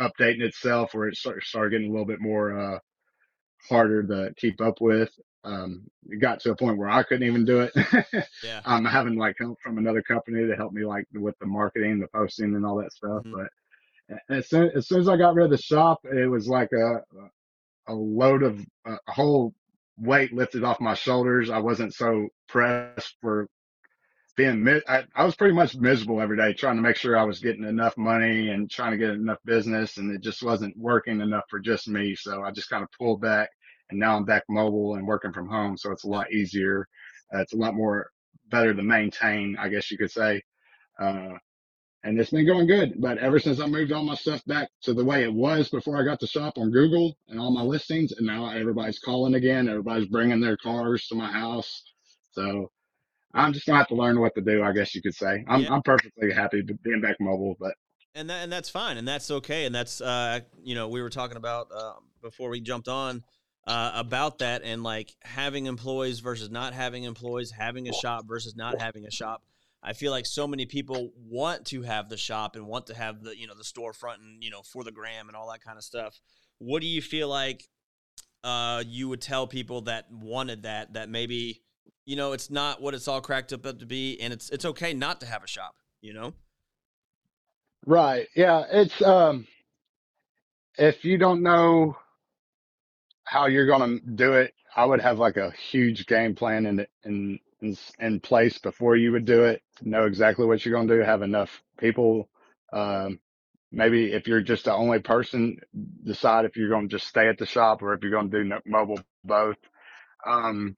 updating 0.00 0.42
itself 0.42 0.92
where 0.92 1.08
it 1.08 1.16
started, 1.16 1.42
started 1.44 1.70
getting 1.70 1.88
a 1.88 1.90
little 1.90 2.06
bit 2.06 2.20
more, 2.20 2.58
uh, 2.58 2.78
harder 3.68 4.02
to 4.02 4.34
keep 4.36 4.60
up 4.60 4.80
with. 4.80 5.10
Um, 5.44 5.82
it 6.08 6.20
got 6.20 6.40
to 6.40 6.52
a 6.52 6.56
point 6.56 6.78
where 6.78 6.88
I 6.88 7.02
couldn't 7.02 7.26
even 7.26 7.44
do 7.44 7.60
it. 7.60 7.72
yeah. 8.42 8.60
I'm 8.64 8.84
having 8.84 9.16
like 9.16 9.36
help 9.38 9.58
from 9.62 9.78
another 9.78 10.02
company 10.02 10.46
to 10.46 10.56
help 10.56 10.72
me 10.72 10.84
like 10.84 11.06
with 11.12 11.38
the 11.38 11.46
marketing, 11.46 12.00
the 12.00 12.08
posting 12.08 12.54
and 12.54 12.64
all 12.64 12.76
that 12.76 12.92
stuff. 12.92 13.24
Mm-hmm. 13.24 13.42
But 14.08 14.18
as 14.28 14.48
soon, 14.48 14.70
as 14.74 14.88
soon 14.88 15.00
as 15.00 15.08
I 15.08 15.16
got 15.16 15.34
rid 15.34 15.44
of 15.44 15.50
the 15.50 15.58
shop, 15.58 16.00
it 16.04 16.28
was 16.28 16.48
like 16.48 16.70
a, 16.72 17.02
a 17.88 17.94
load 17.94 18.42
of 18.42 18.64
a 18.86 18.98
whole 19.08 19.54
weight 19.98 20.32
lifted 20.32 20.64
off 20.64 20.80
my 20.80 20.94
shoulders. 20.94 21.50
I 21.50 21.58
wasn't 21.58 21.94
so 21.94 22.28
pressed 22.48 23.14
for 23.20 23.48
being, 24.36 24.66
I, 24.88 25.04
I 25.14 25.24
was 25.24 25.36
pretty 25.36 25.54
much 25.54 25.76
miserable 25.76 26.20
every 26.20 26.36
day 26.36 26.52
trying 26.52 26.76
to 26.76 26.82
make 26.82 26.96
sure 26.96 27.16
I 27.16 27.24
was 27.24 27.38
getting 27.38 27.64
enough 27.64 27.96
money 27.96 28.48
and 28.50 28.68
trying 28.70 28.90
to 28.90 28.98
get 28.98 29.10
enough 29.10 29.38
business. 29.44 29.96
And 29.96 30.12
it 30.14 30.22
just 30.22 30.42
wasn't 30.42 30.76
working 30.76 31.20
enough 31.20 31.44
for 31.48 31.60
just 31.60 31.86
me. 31.88 32.16
So 32.16 32.42
I 32.42 32.50
just 32.50 32.70
kind 32.70 32.82
of 32.82 32.90
pulled 32.98 33.20
back 33.20 33.50
and 33.90 34.00
now 34.00 34.16
I'm 34.16 34.24
back 34.24 34.42
mobile 34.48 34.96
and 34.96 35.06
working 35.06 35.32
from 35.32 35.48
home. 35.48 35.76
So 35.76 35.92
it's 35.92 36.04
a 36.04 36.08
lot 36.08 36.32
easier. 36.32 36.88
Uh, 37.32 37.40
it's 37.40 37.52
a 37.52 37.58
lot 37.58 37.74
more 37.74 38.08
better 38.48 38.74
to 38.74 38.82
maintain, 38.82 39.56
I 39.58 39.68
guess 39.68 39.90
you 39.90 39.98
could 39.98 40.10
say. 40.10 40.42
Uh, 41.00 41.34
and 42.04 42.20
it's 42.20 42.30
been 42.30 42.46
going 42.46 42.66
good. 42.66 43.00
But 43.00 43.18
ever 43.18 43.38
since 43.38 43.58
I 43.58 43.66
moved 43.66 43.90
all 43.90 44.04
my 44.04 44.14
stuff 44.14 44.44
back 44.44 44.68
to 44.82 44.94
the 44.94 45.04
way 45.04 45.24
it 45.24 45.32
was 45.32 45.70
before 45.70 45.98
I 45.98 46.04
got 46.04 46.20
the 46.20 46.26
shop 46.26 46.58
on 46.58 46.70
Google 46.70 47.16
and 47.28 47.40
all 47.40 47.50
my 47.50 47.62
listings, 47.62 48.12
and 48.12 48.26
now 48.26 48.50
everybody's 48.50 48.98
calling 48.98 49.34
again. 49.34 49.68
Everybody's 49.68 50.08
bringing 50.08 50.40
their 50.40 50.56
cars 50.56 51.06
to 51.08 51.14
my 51.14 51.32
house. 51.32 51.82
So 52.32 52.70
I'm 53.32 53.52
just 53.52 53.66
gonna 53.66 53.78
have 53.78 53.88
to 53.88 53.94
learn 53.94 54.20
what 54.20 54.34
to 54.36 54.42
do. 54.42 54.62
I 54.62 54.72
guess 54.72 54.94
you 54.94 55.02
could 55.02 55.14
say. 55.14 55.44
I'm 55.48 55.62
yeah. 55.62 55.72
I'm 55.72 55.82
perfectly 55.82 56.32
happy 56.32 56.62
being 56.82 57.00
back 57.00 57.16
mobile, 57.20 57.56
but 57.58 57.74
and 58.14 58.30
that, 58.30 58.44
and 58.44 58.52
that's 58.52 58.68
fine, 58.68 58.96
and 58.96 59.08
that's 59.08 59.30
okay, 59.30 59.64
and 59.64 59.74
that's 59.74 60.00
uh 60.00 60.40
you 60.62 60.74
know 60.74 60.88
we 60.88 61.02
were 61.02 61.10
talking 61.10 61.36
about 61.36 61.68
uh, 61.74 61.94
before 62.22 62.50
we 62.50 62.60
jumped 62.60 62.86
on 62.86 63.24
uh, 63.66 63.92
about 63.94 64.38
that 64.38 64.62
and 64.62 64.82
like 64.82 65.14
having 65.22 65.66
employees 65.66 66.20
versus 66.20 66.50
not 66.50 66.74
having 66.74 67.04
employees, 67.04 67.50
having 67.50 67.88
a 67.88 67.92
shop 67.92 68.24
versus 68.26 68.54
not 68.54 68.78
having 68.80 69.06
a 69.06 69.10
shop. 69.10 69.42
I 69.84 69.92
feel 69.92 70.10
like 70.10 70.24
so 70.24 70.48
many 70.48 70.64
people 70.64 71.10
want 71.28 71.66
to 71.66 71.82
have 71.82 72.08
the 72.08 72.16
shop 72.16 72.56
and 72.56 72.66
want 72.66 72.86
to 72.86 72.94
have 72.94 73.22
the 73.22 73.38
you 73.38 73.46
know 73.46 73.54
the 73.54 73.62
storefront 73.62 74.16
and 74.16 74.42
you 74.42 74.50
know 74.50 74.62
for 74.62 74.82
the 74.82 74.90
gram 74.90 75.28
and 75.28 75.36
all 75.36 75.50
that 75.50 75.62
kind 75.62 75.76
of 75.76 75.84
stuff. 75.84 76.18
What 76.58 76.80
do 76.80 76.86
you 76.86 77.02
feel 77.02 77.28
like 77.28 77.68
uh, 78.42 78.82
you 78.86 79.08
would 79.08 79.20
tell 79.20 79.46
people 79.46 79.82
that 79.82 80.06
wanted 80.10 80.62
that 80.62 80.94
that 80.94 81.10
maybe 81.10 81.62
you 82.06 82.16
know 82.16 82.32
it's 82.32 82.50
not 82.50 82.80
what 82.80 82.94
it's 82.94 83.06
all 83.06 83.20
cracked 83.20 83.52
up 83.52 83.62
to 83.62 83.86
be, 83.86 84.18
and 84.20 84.32
it's 84.32 84.48
it's 84.48 84.64
okay 84.64 84.94
not 84.94 85.20
to 85.20 85.26
have 85.26 85.44
a 85.44 85.48
shop. 85.48 85.74
You 86.00 86.14
know. 86.14 86.32
Right. 87.86 88.28
Yeah. 88.34 88.64
It's 88.70 89.02
um, 89.02 89.46
if 90.78 91.04
you 91.04 91.18
don't 91.18 91.42
know 91.42 91.96
how 93.24 93.46
you're 93.46 93.66
gonna 93.66 93.98
do 94.14 94.32
it, 94.32 94.54
I 94.74 94.86
would 94.86 95.02
have 95.02 95.18
like 95.18 95.36
a 95.36 95.52
huge 95.70 96.06
game 96.06 96.34
plan 96.34 96.64
in 96.64 96.86
in 97.04 97.38
in, 97.64 97.76
in 97.98 98.20
place 98.20 98.58
before 98.58 98.96
you 98.96 99.12
would 99.12 99.24
do 99.24 99.44
it. 99.44 99.62
Know 99.82 100.04
exactly 100.04 100.46
what 100.46 100.64
you're 100.64 100.74
going 100.74 100.88
to 100.88 100.96
do. 100.96 101.02
Have 101.02 101.22
enough 101.22 101.62
people. 101.78 102.28
Um, 102.72 103.18
maybe 103.72 104.12
if 104.12 104.26
you're 104.26 104.40
just 104.40 104.66
the 104.66 104.74
only 104.74 105.00
person, 105.00 105.58
decide 106.04 106.44
if 106.44 106.56
you're 106.56 106.68
going 106.68 106.88
to 106.88 106.96
just 106.96 107.08
stay 107.08 107.28
at 107.28 107.38
the 107.38 107.46
shop 107.46 107.82
or 107.82 107.94
if 107.94 108.02
you're 108.02 108.10
going 108.12 108.30
to 108.30 108.44
do 108.44 108.60
mobile 108.66 109.00
both. 109.24 109.56
Um, 110.26 110.76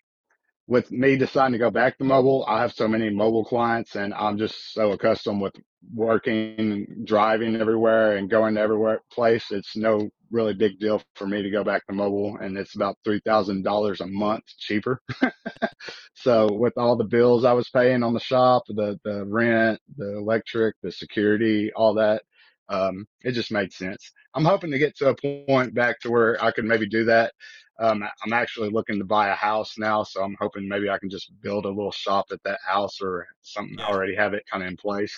with 0.68 0.90
me 0.90 1.16
deciding 1.16 1.53
to 1.53 1.59
go 1.59 1.70
back 1.70 1.96
to 1.99 2.05
mobile, 2.05 2.44
I 2.49 2.61
have 2.61 2.72
so 2.72 2.88
many 2.88 3.09
mobile 3.11 3.44
clients 3.44 3.94
and 3.94 4.12
I'm 4.12 4.37
just 4.37 4.72
so 4.75 4.92
accustomed 4.92 5.40
with 5.40 5.55
working, 5.94 7.05
driving 7.05 7.57
everywhere 7.57 8.16
and 8.16 8.29
going 8.29 8.57
to 8.57 8.61
everywhere 8.61 9.01
place. 9.12 9.53
It's 9.53 9.77
no 9.77 10.11
really 10.31 10.55
big 10.55 10.79
deal 10.79 11.03
for 11.15 11.27
me 11.27 11.43
to 11.43 11.51
go 11.51 11.62
back 11.62 11.87
to 11.87 11.93
mobile 11.93 12.37
and 12.41 12.57
it's 12.57 12.75
about 12.75 12.99
$3,000 13.07 14.01
a 14.01 14.07
month 14.07 14.45
cheaper. 14.59 15.01
so 16.15 16.53
with 16.53 16.77
all 16.77 16.97
the 16.97 17.05
bills 17.05 17.45
I 17.45 17.53
was 17.53 17.69
paying 17.69 18.03
on 18.03 18.15
the 18.15 18.21
shop, 18.21 18.65
the, 18.69 18.99
the 19.05 19.25
rent, 19.25 19.81
the 19.97 20.17
electric, 20.19 20.75
the 20.83 20.93
security, 20.93 21.73
all 21.75 21.95
that, 21.95 22.23
um, 22.69 23.07
it 23.23 23.33
just 23.33 23.53
made 23.53 23.73
sense. 23.73 24.12
I'm 24.35 24.45
hoping 24.45 24.71
to 24.73 24.79
get 24.79 24.97
to 24.97 25.11
a 25.11 25.47
point 25.47 25.75
back 25.75 26.01
to 26.01 26.11
where 26.11 26.43
I 26.43 26.51
can 26.51 26.67
maybe 26.67 26.89
do 26.89 27.05
that. 27.05 27.33
Um, 27.79 28.03
I'm 28.25 28.33
actually 28.33 28.71
looking 28.71 28.99
to 28.99 29.05
buy 29.05 29.29
a 29.29 29.35
house 29.35 29.75
now, 29.79 30.03
so 30.03 30.23
I'm 30.23 30.37
hoping 30.41 30.69
maybe 30.69 30.89
I 30.89 30.99
can 30.99 31.11
just 31.11 31.31
build 31.43 31.67
a 31.67 31.71
little 31.71 31.93
shop 31.93 32.27
at 32.33 32.43
that 32.45 32.59
house 32.67 33.01
or 33.03 33.27
something. 33.43 33.79
Yeah. 33.79 33.87
Already 33.87 34.15
have 34.15 34.35
it 34.35 34.45
kind 34.51 34.62
of 34.62 34.69
in 34.71 34.77
place, 34.77 35.15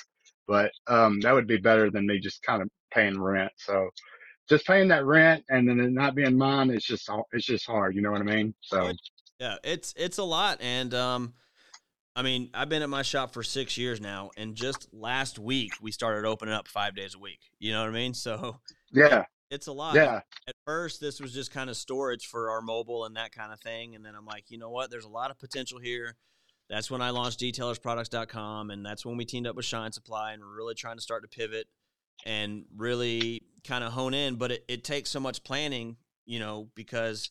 but 0.47 0.73
um, 0.89 1.21
that 1.21 1.33
would 1.33 1.47
be 1.47 1.57
better 1.57 1.91
than 1.91 2.07
me 2.07 2.19
just 2.19 2.43
kind 2.43 2.63
of 2.63 2.69
paying 2.93 3.21
rent. 3.21 3.53
So 3.57 3.89
just 4.49 4.67
paying 4.67 4.89
that 4.89 5.05
rent 5.05 5.45
and 5.49 5.69
then 5.69 5.81
it 5.81 5.91
not 5.93 6.15
being 6.15 6.37
mine, 6.37 6.71
it's 6.71 6.87
just 6.87 7.09
it's 7.33 7.47
just 7.47 7.67
hard. 7.67 7.95
You 7.95 8.03
know 8.03 8.11
what 8.11 8.21
I 8.21 8.25
mean? 8.25 8.55
So 8.61 8.93
yeah, 9.39 9.57
it's 9.63 9.95
it's 9.97 10.19
a 10.19 10.25
lot, 10.25 10.59
and 10.61 10.93
um, 10.95 11.35
I 12.17 12.23
mean, 12.23 12.51
I've 12.55 12.69
been 12.69 12.83
at 12.83 12.89
my 12.89 13.03
shop 13.03 13.33
for 13.33 13.43
six 13.43 13.77
years 13.79 14.01
now, 14.01 14.31
and 14.37 14.55
just 14.55 14.89
last 14.93 15.39
week 15.39 15.73
we 15.81 15.93
started 15.93 16.27
opening 16.27 16.55
up 16.55 16.67
five 16.67 16.97
days 16.97 17.15
a 17.15 17.19
week. 17.19 17.41
You 17.59 17.73
know 17.73 17.81
what 17.81 17.91
I 17.91 17.93
mean? 17.93 18.15
So 18.15 18.61
yeah, 18.93 19.25
it's 19.51 19.67
a 19.67 19.73
lot. 19.73 19.95
Yeah. 19.95 20.21
At 20.47 20.55
first, 20.65 21.01
this 21.01 21.21
was 21.21 21.33
just 21.33 21.53
kind 21.53 21.71
of 21.71 21.77
storage 21.77 22.27
for 22.27 22.51
our 22.51 22.61
mobile 22.61 23.05
and 23.05 23.17
that 23.17 23.33
kind 23.33 23.53
of 23.53 23.61
thing, 23.61 23.95
and 23.95 24.05
then 24.05 24.15
I'm 24.17 24.27
like, 24.27 24.45
you 24.49 24.59
know 24.59 24.71
what? 24.71 24.91
There's 24.91 25.05
a 25.05 25.11
lot 25.11 25.31
of 25.31 25.39
potential 25.39 25.79
here. 25.79 26.17
That's 26.69 26.91
when 26.91 27.01
I 27.01 27.11
launched 27.11 27.41
detailersproducts.com, 27.41 28.71
and 28.71 28.85
that's 28.85 29.07
when 29.07 29.17
we 29.17 29.25
teamed 29.25 29.47
up 29.47 29.57
with 29.57 29.65
Shine 29.65 29.93
Supply, 29.93 30.33
and 30.33 30.43
we're 30.43 30.57
really 30.57 30.75
trying 30.75 30.97
to 30.97 31.03
start 31.03 31.23
to 31.23 31.29
pivot 31.29 31.67
and 32.27 32.65
really 32.77 33.43
kind 33.65 33.85
of 33.85 33.93
hone 33.93 34.15
in. 34.15 34.37
But 34.37 34.53
it, 34.53 34.65
it 34.69 34.85
takes 34.85 35.11
so 35.11 35.21
much 35.21 35.45
planning, 35.45 35.97
you 36.27 36.39
know, 36.39 36.69
because 36.75 37.31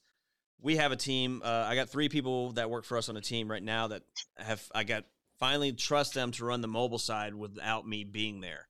we 0.62 0.78
have 0.78 0.92
a 0.92 0.96
team. 0.96 1.42
Uh, 1.44 1.66
I 1.68 1.76
got 1.76 1.90
three 1.90 2.10
people 2.10 2.54
that 2.54 2.70
work 2.70 2.86
for 2.86 2.98
us 2.98 3.10
on 3.10 3.18
a 3.18 3.22
team 3.22 3.50
right 3.50 3.64
now 3.64 3.88
that 3.88 4.04
have 4.38 4.64
I 4.74 4.84
got 4.84 5.06
finally 5.40 5.72
trust 5.72 6.14
them 6.14 6.32
to 6.32 6.46
run 6.46 6.62
the 6.62 6.68
mobile 6.68 7.00
side 7.00 7.36
without 7.36 7.88
me 7.88 8.04
being 8.04 8.42
there. 8.42 8.68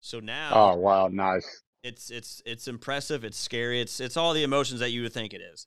So 0.00 0.20
now, 0.20 0.50
oh 0.54 0.76
wow, 0.76 1.08
nice. 1.08 1.62
It's 1.82 2.10
it's 2.10 2.42
it's 2.44 2.68
impressive. 2.68 3.24
It's 3.24 3.38
scary. 3.38 3.80
It's 3.80 4.00
it's 4.00 4.16
all 4.16 4.32
the 4.32 4.42
emotions 4.42 4.80
that 4.80 4.90
you 4.90 5.02
would 5.02 5.12
think 5.12 5.32
it 5.32 5.40
is. 5.40 5.66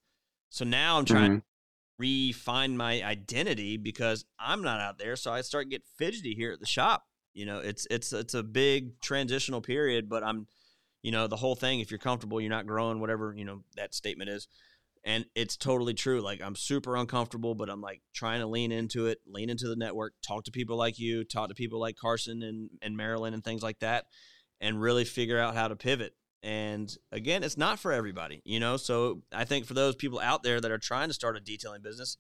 So 0.49 0.63
now 0.63 0.97
I'm 0.97 1.05
trying 1.05 1.31
mm-hmm. 1.31 1.39
to 1.39 1.43
refine 1.99 2.77
my 2.77 3.01
identity 3.03 3.77
because 3.77 4.25
I'm 4.39 4.61
not 4.61 4.79
out 4.79 4.99
there. 4.99 5.15
So 5.15 5.31
I 5.31 5.41
start 5.41 5.65
to 5.65 5.69
get 5.69 5.83
fidgety 5.97 6.35
here 6.35 6.51
at 6.51 6.59
the 6.59 6.65
shop. 6.65 7.05
You 7.37 7.45
know, 7.45 7.59
it's 7.59 7.87
it's 7.91 8.11
it's 8.13 8.33
a 8.33 8.43
big 8.43 8.99
transitional 8.99 9.61
period, 9.61 10.09
but 10.09 10.23
I'm, 10.23 10.47
you 11.03 11.11
know, 11.11 11.27
the 11.27 11.35
whole 11.35 11.55
thing. 11.55 11.79
If 11.79 11.91
you're 11.91 11.99
comfortable, 11.99 12.41
you're 12.41 12.49
not 12.49 12.67
growing. 12.67 12.99
Whatever 12.99 13.33
you 13.37 13.45
know 13.45 13.63
that 13.75 13.93
statement 13.93 14.29
is 14.29 14.47
and 15.07 15.25
it's 15.35 15.55
totally 15.57 15.93
true 15.93 16.21
like 16.21 16.41
i'm 16.41 16.55
super 16.55 16.95
uncomfortable 16.95 17.55
but 17.55 17.69
i'm 17.69 17.81
like 17.81 18.01
trying 18.13 18.41
to 18.41 18.45
lean 18.45 18.71
into 18.71 19.07
it 19.07 19.19
lean 19.25 19.49
into 19.49 19.67
the 19.67 19.75
network 19.75 20.13
talk 20.21 20.43
to 20.43 20.51
people 20.51 20.77
like 20.77 20.99
you 20.99 21.23
talk 21.23 21.49
to 21.49 21.55
people 21.55 21.79
like 21.79 21.95
carson 21.95 22.43
and, 22.43 22.69
and 22.81 22.95
marilyn 22.95 23.33
and 23.33 23.43
things 23.43 23.63
like 23.63 23.79
that 23.79 24.05
and 24.59 24.81
really 24.81 25.05
figure 25.05 25.39
out 25.39 25.55
how 25.55 25.67
to 25.67 25.75
pivot 25.75 26.13
and 26.43 26.97
again 27.11 27.41
it's 27.41 27.57
not 27.57 27.79
for 27.79 27.91
everybody 27.91 28.41
you 28.45 28.59
know 28.59 28.77
so 28.77 29.21
i 29.33 29.45
think 29.45 29.65
for 29.65 29.73
those 29.73 29.95
people 29.95 30.19
out 30.19 30.43
there 30.43 30.59
that 30.61 30.71
are 30.71 30.77
trying 30.77 31.07
to 31.07 31.13
start 31.13 31.37
a 31.37 31.39
detailing 31.39 31.81
business 31.81 32.17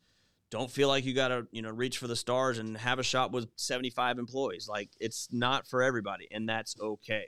don't 0.49 0.71
feel 0.71 0.87
like 0.87 1.05
you 1.05 1.13
got 1.13 1.29
to 1.29 1.47
you 1.51 1.61
know 1.61 1.69
reach 1.69 1.97
for 1.97 2.07
the 2.07 2.15
stars 2.15 2.57
and 2.57 2.77
have 2.77 2.99
a 2.99 3.03
shop 3.03 3.31
with 3.31 3.47
75 3.55 4.19
employees 4.19 4.67
like 4.69 4.89
it's 4.99 5.27
not 5.31 5.67
for 5.67 5.83
everybody 5.83 6.27
and 6.31 6.47
that's 6.47 6.75
okay 6.81 7.27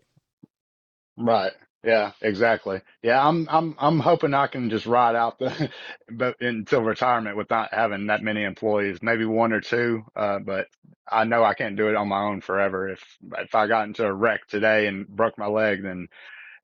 Right. 1.18 1.52
Yeah, 1.84 2.12
exactly. 2.22 2.82
Yeah, 3.04 3.26
I'm 3.26 3.48
I'm 3.50 3.76
I'm 3.80 4.00
hoping 4.00 4.34
I 4.34 4.48
can 4.48 4.70
just 4.70 4.86
ride 4.86 5.16
out 5.16 5.40
the 5.40 5.70
but 6.12 6.36
until 6.42 6.82
retirement 6.82 7.38
without 7.38 7.74
having 7.74 8.08
that 8.08 8.22
many 8.22 8.44
employees, 8.44 9.00
maybe 9.02 9.26
one 9.26 9.54
or 9.54 9.62
two. 9.62 10.04
Uh, 10.16 10.40
but 10.40 10.68
I 11.10 11.24
know 11.24 11.44
I 11.44 11.54
can't 11.54 11.78
do 11.78 11.88
it 11.90 11.96
on 11.96 12.10
my 12.10 12.22
own 12.24 12.42
forever. 12.42 12.90
If 12.90 13.02
if 13.38 13.56
I 13.56 13.68
got 13.68 13.88
into 13.88 14.06
a 14.06 14.14
wreck 14.14 14.46
today 14.48 14.88
and 14.88 15.08
broke 15.08 15.38
my 15.38 15.48
leg, 15.48 15.84
then 15.84 16.08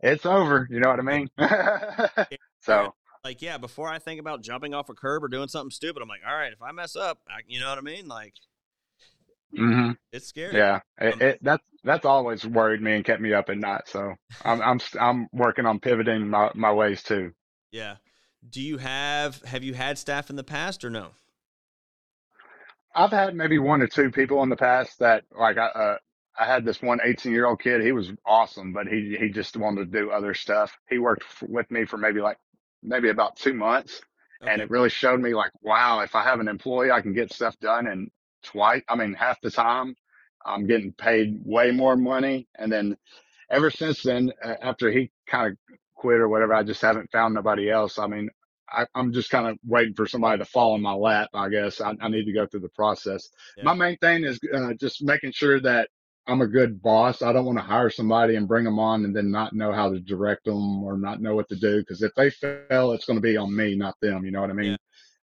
it's 0.01 0.25
over. 0.25 0.67
You 0.69 0.81
know 0.81 0.89
what 0.89 0.99
I 0.99 1.03
mean? 1.03 1.29
so 2.61 2.93
like 3.25 3.41
yeah, 3.41 3.57
before 3.57 3.89
I 3.89 3.99
think 3.99 4.19
about 4.19 4.41
jumping 4.43 4.73
off 4.75 4.89
a 4.89 4.93
curb 4.93 5.23
or 5.23 5.27
doing 5.27 5.47
something 5.49 5.71
stupid, 5.71 6.01
I'm 6.01 6.07
like, 6.07 6.21
all 6.27 6.35
right, 6.35 6.53
if 6.53 6.61
I 6.61 6.71
mess 6.71 6.95
up, 6.95 7.19
I, 7.27 7.39
you 7.47 7.59
know 7.59 7.69
what 7.69 7.79
I 7.79 7.81
mean? 7.81 8.07
Like 8.07 8.35
hmm 9.55 9.91
it's 10.11 10.27
scary. 10.27 10.61
Yeah, 10.61 10.81
it, 10.99 11.15
Um, 11.15 11.21
it 11.21 11.39
that's 11.43 11.63
that's 11.83 12.05
always 12.05 12.45
worried 12.45 12.81
me 12.81 12.93
and 12.95 13.05
kept 13.05 13.21
me 13.21 13.33
up 13.33 13.49
at 13.49 13.57
night. 13.57 13.83
So 13.87 14.15
I'm 14.43 14.61
I'm 14.61 14.79
I'm 14.99 15.27
working 15.33 15.65
on 15.65 15.79
pivoting 15.79 16.29
my 16.29 16.51
my 16.55 16.73
ways 16.73 17.03
too. 17.03 17.33
yeah. 17.71 17.97
Do 18.47 18.61
you 18.61 18.77
have 18.77 19.41
have 19.43 19.63
you 19.63 19.73
had 19.73 19.97
staff 19.97 20.29
in 20.29 20.35
the 20.35 20.43
past 20.43 20.83
or 20.83 20.89
no? 20.89 21.11
I've 22.95 23.11
had 23.11 23.35
maybe 23.35 23.59
one 23.59 23.81
or 23.81 23.87
two 23.87 24.09
people 24.11 24.41
in 24.43 24.49
the 24.49 24.55
past 24.55 24.99
that 24.99 25.25
like 25.37 25.57
I 25.57 25.65
uh, 25.67 25.97
I 26.37 26.45
had 26.45 26.65
this 26.65 26.81
one 26.81 26.99
18 27.03 27.31
year 27.31 27.45
old 27.45 27.61
kid. 27.61 27.81
He 27.81 27.91
was 27.91 28.11
awesome, 28.25 28.73
but 28.73 28.87
he 28.87 29.17
he 29.19 29.29
just 29.29 29.57
wanted 29.57 29.91
to 29.91 29.99
do 29.99 30.11
other 30.11 30.33
stuff. 30.33 30.77
He 30.89 30.97
worked 30.97 31.23
f- 31.23 31.43
with 31.49 31.69
me 31.71 31.85
for 31.85 31.97
maybe 31.97 32.21
like 32.21 32.37
maybe 32.85 33.09
about 33.09 33.35
two 33.35 33.53
months, 33.53 34.01
and 34.41 34.61
it 34.61 34.69
really 34.69 34.89
showed 34.89 35.19
me 35.19 35.33
like, 35.33 35.51
wow, 35.61 36.01
if 36.01 36.15
I 36.15 36.23
have 36.23 36.39
an 36.39 36.47
employee, 36.47 36.91
I 36.91 37.01
can 37.01 37.13
get 37.13 37.33
stuff 37.33 37.57
done 37.59 37.87
in 37.87 38.11
twice. 38.43 38.83
I 38.87 38.95
mean, 38.95 39.13
half 39.13 39.41
the 39.41 39.51
time, 39.51 39.95
I'm 40.45 40.67
getting 40.67 40.93
paid 40.93 41.39
way 41.43 41.71
more 41.71 41.95
money. 41.95 42.47
And 42.55 42.71
then 42.71 42.97
ever 43.49 43.71
since 43.71 44.03
then, 44.03 44.31
uh, 44.43 44.55
after 44.61 44.91
he 44.91 45.11
kind 45.27 45.51
of 45.51 45.77
quit 45.95 46.19
or 46.19 46.29
whatever, 46.29 46.53
I 46.53 46.63
just 46.63 46.81
haven't 46.81 47.11
found 47.11 47.33
nobody 47.33 47.69
else. 47.69 47.97
I 47.97 48.07
mean, 48.07 48.29
I, 48.69 48.85
I'm 48.93 49.13
just 49.13 49.29
kind 49.29 49.47
of 49.47 49.57
waiting 49.65 49.93
for 49.93 50.05
somebody 50.05 50.39
to 50.39 50.45
fall 50.45 50.75
in 50.75 50.81
my 50.81 50.93
lap. 50.93 51.29
I 51.33 51.49
guess 51.49 51.81
I, 51.81 51.93
I 51.99 52.09
need 52.09 52.25
to 52.25 52.33
go 52.33 52.45
through 52.45 52.61
the 52.61 52.69
process. 52.69 53.29
My 53.63 53.73
main 53.73 53.97
thing 53.97 54.23
is 54.23 54.39
uh, 54.53 54.73
just 54.79 55.03
making 55.03 55.31
sure 55.31 55.59
that 55.61 55.89
I'm 56.27 56.41
a 56.41 56.47
good 56.47 56.81
boss. 56.81 57.21
I 57.21 57.31
don't 57.33 57.45
want 57.45 57.57
to 57.59 57.63
hire 57.63 57.89
somebody 57.89 58.35
and 58.35 58.47
bring 58.47 58.65
them 58.65 58.79
on 58.79 59.05
and 59.05 59.15
then 59.15 59.31
not 59.31 59.53
know 59.53 59.71
how 59.71 59.91
to 59.91 59.99
direct 59.99 60.45
them 60.45 60.83
or 60.83 60.97
not 60.97 61.21
know 61.21 61.35
what 61.35 61.49
to 61.49 61.55
do. 61.55 61.79
Because 61.79 62.01
if 62.01 62.13
they 62.15 62.29
fail, 62.29 62.91
it's 62.93 63.05
going 63.05 63.17
to 63.17 63.21
be 63.21 63.37
on 63.37 63.55
me, 63.55 63.75
not 63.75 63.95
them. 64.01 64.25
You 64.25 64.31
know 64.31 64.41
what 64.41 64.49
I 64.51 64.53
Yeah. 64.59 64.65
mean? 64.65 64.77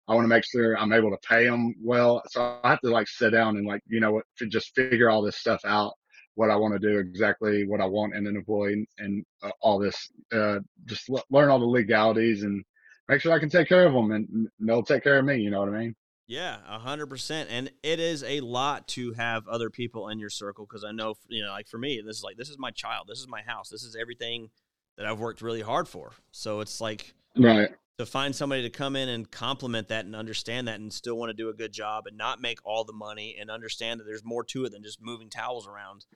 I 0.08 0.14
want 0.14 0.24
to 0.24 0.28
make 0.28 0.44
sure 0.44 0.76
I'm 0.78 0.92
able 0.92 1.10
to 1.10 1.28
pay 1.28 1.44
them 1.46 1.74
well. 1.82 2.22
So 2.28 2.42
I 2.42 2.70
have 2.70 2.80
to 2.80 2.90
like 2.90 3.08
sit 3.08 3.30
down 3.30 3.56
and 3.56 3.66
like, 3.66 3.82
you 3.88 4.00
know 4.00 4.12
what, 4.12 4.24
to 4.38 4.46
just 4.46 4.74
figure 4.74 5.10
all 5.10 5.22
this 5.22 5.36
stuff 5.36 5.60
out, 5.64 5.92
what 6.34 6.50
I 6.50 6.56
want 6.56 6.74
to 6.74 6.78
do, 6.80 6.98
exactly 6.98 7.66
what 7.66 7.80
I 7.80 7.86
want 7.86 8.14
in 8.14 8.26
an 8.26 8.36
employee 8.36 8.86
and 8.98 9.24
uh, 9.42 9.50
all 9.60 9.78
this, 9.78 10.10
uh, 10.32 10.58
just 10.84 11.08
l- 11.10 11.24
learn 11.30 11.50
all 11.50 11.58
the 11.58 11.66
legalities 11.66 12.42
and 12.42 12.64
make 13.08 13.20
sure 13.20 13.32
I 13.32 13.38
can 13.40 13.48
take 13.50 13.68
care 13.68 13.86
of 13.86 13.92
them 13.92 14.10
and 14.12 14.48
they'll 14.60 14.82
take 14.82 15.04
care 15.04 15.18
of 15.18 15.24
me. 15.24 15.38
You 15.38 15.50
know 15.50 15.60
what 15.60 15.68
I 15.70 15.78
mean? 15.78 15.94
Yeah, 16.32 16.56
a 16.66 16.78
hundred 16.78 17.08
percent. 17.08 17.50
And 17.52 17.70
it 17.82 18.00
is 18.00 18.24
a 18.24 18.40
lot 18.40 18.88
to 18.88 19.12
have 19.12 19.46
other 19.46 19.68
people 19.68 20.08
in 20.08 20.18
your 20.18 20.30
circle 20.30 20.64
because 20.64 20.82
I 20.82 20.90
know, 20.90 21.14
you 21.28 21.42
know, 21.42 21.50
like 21.50 21.68
for 21.68 21.76
me, 21.76 22.00
this 22.02 22.16
is 22.16 22.22
like 22.22 22.38
this 22.38 22.48
is 22.48 22.58
my 22.58 22.70
child, 22.70 23.06
this 23.06 23.18
is 23.18 23.28
my 23.28 23.42
house, 23.42 23.68
this 23.68 23.82
is 23.82 23.94
everything 23.94 24.48
that 24.96 25.04
I've 25.04 25.20
worked 25.20 25.42
really 25.42 25.60
hard 25.60 25.88
for. 25.88 26.12
So 26.30 26.60
it's 26.60 26.80
like 26.80 27.12
Right. 27.36 27.68
to 27.98 28.06
find 28.06 28.34
somebody 28.34 28.62
to 28.62 28.70
come 28.70 28.96
in 28.96 29.10
and 29.10 29.30
complement 29.30 29.88
that 29.88 30.06
and 30.06 30.16
understand 30.16 30.68
that 30.68 30.80
and 30.80 30.90
still 30.90 31.18
want 31.18 31.28
to 31.28 31.34
do 31.34 31.50
a 31.50 31.54
good 31.54 31.70
job 31.70 32.06
and 32.06 32.16
not 32.16 32.40
make 32.40 32.60
all 32.64 32.84
the 32.84 32.94
money 32.94 33.36
and 33.38 33.50
understand 33.50 34.00
that 34.00 34.04
there's 34.04 34.24
more 34.24 34.42
to 34.44 34.64
it 34.64 34.72
than 34.72 34.82
just 34.82 35.02
moving 35.02 35.28
towels 35.28 35.66
around 35.68 36.06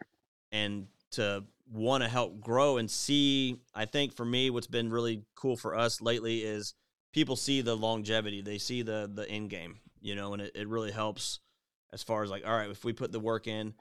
and 0.50 0.87
to 1.11 1.44
want 1.70 2.02
to 2.02 2.09
help 2.09 2.40
grow 2.40 2.76
and 2.76 2.90
see 2.90 3.57
i 3.74 3.85
think 3.85 4.12
for 4.12 4.24
me 4.24 4.50
what's 4.50 4.66
been 4.66 4.90
really 4.90 5.22
cool 5.35 5.57
for 5.57 5.74
us 5.74 6.00
lately 6.00 6.44
is 6.44 6.74
people 7.12 7.35
see 7.35 7.61
the 7.61 7.74
longevity 7.74 8.40
they 8.40 8.59
see 8.59 8.83
the 8.83 9.11
the 9.12 9.29
end 9.29 9.50
game 9.50 9.81
you 10.00 10.14
know 10.14 10.32
and 10.32 10.42
it, 10.42 10.52
it 10.54 10.68
really 10.68 10.92
helps 10.92 11.40
as 11.92 12.02
far 12.02 12.22
as 12.22 12.30
like 12.30 12.46
all 12.46 12.56
right 12.56 12.70
if 12.70 12.85
we 12.85 12.92
put 12.92 13.12
the 13.12 13.20
work 13.20 13.46
in 13.46 13.74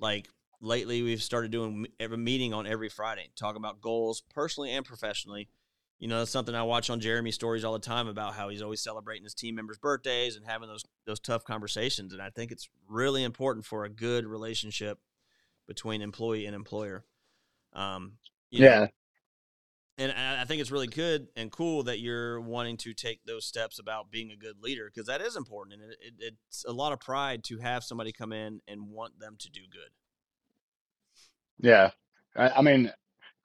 like 0.00 0.28
lately 0.60 1.02
we've 1.02 1.22
started 1.22 1.50
doing 1.50 1.86
every 1.98 2.16
meeting 2.16 2.54
on 2.54 2.66
every 2.66 2.88
friday 2.88 3.28
talking 3.36 3.56
about 3.60 3.80
goals 3.80 4.22
personally 4.34 4.72
and 4.72 4.84
professionally 4.84 5.48
you 6.02 6.08
know, 6.08 6.18
that's 6.18 6.32
something 6.32 6.52
I 6.52 6.64
watch 6.64 6.90
on 6.90 6.98
Jeremy's 6.98 7.36
stories 7.36 7.62
all 7.62 7.74
the 7.74 7.78
time 7.78 8.08
about 8.08 8.34
how 8.34 8.48
he's 8.48 8.60
always 8.60 8.82
celebrating 8.82 9.22
his 9.22 9.34
team 9.34 9.54
members' 9.54 9.78
birthdays 9.78 10.34
and 10.34 10.44
having 10.44 10.66
those 10.66 10.84
those 11.06 11.20
tough 11.20 11.44
conversations. 11.44 12.12
And 12.12 12.20
I 12.20 12.28
think 12.28 12.50
it's 12.50 12.68
really 12.88 13.22
important 13.22 13.64
for 13.64 13.84
a 13.84 13.88
good 13.88 14.26
relationship 14.26 14.98
between 15.68 16.02
employee 16.02 16.46
and 16.46 16.56
employer. 16.56 17.04
Um, 17.72 18.14
you 18.50 18.62
know, 18.62 18.66
Yeah. 18.66 18.86
And 19.98 20.12
I 20.12 20.44
think 20.44 20.60
it's 20.60 20.70
really 20.70 20.86
good 20.86 21.28
and 21.36 21.50
cool 21.50 21.82
that 21.84 22.00
you're 22.00 22.40
wanting 22.40 22.76
to 22.78 22.94
take 22.94 23.24
those 23.24 23.44
steps 23.44 23.78
about 23.78 24.10
being 24.10 24.30
a 24.30 24.36
good 24.36 24.56
leader 24.62 24.90
because 24.92 25.06
that 25.06 25.20
is 25.20 25.36
important, 25.36 25.80
and 25.80 25.92
it, 25.92 25.98
it, 26.00 26.34
it's 26.48 26.64
a 26.66 26.72
lot 26.72 26.92
of 26.92 27.00
pride 27.00 27.44
to 27.44 27.58
have 27.58 27.84
somebody 27.84 28.12
come 28.12 28.32
in 28.32 28.60
and 28.66 28.88
want 28.88 29.18
them 29.18 29.36
to 29.38 29.50
do 29.50 29.60
good. 29.70 29.90
Yeah. 31.58 31.90
I, 32.36 32.48
I 32.50 32.62
mean, 32.62 32.92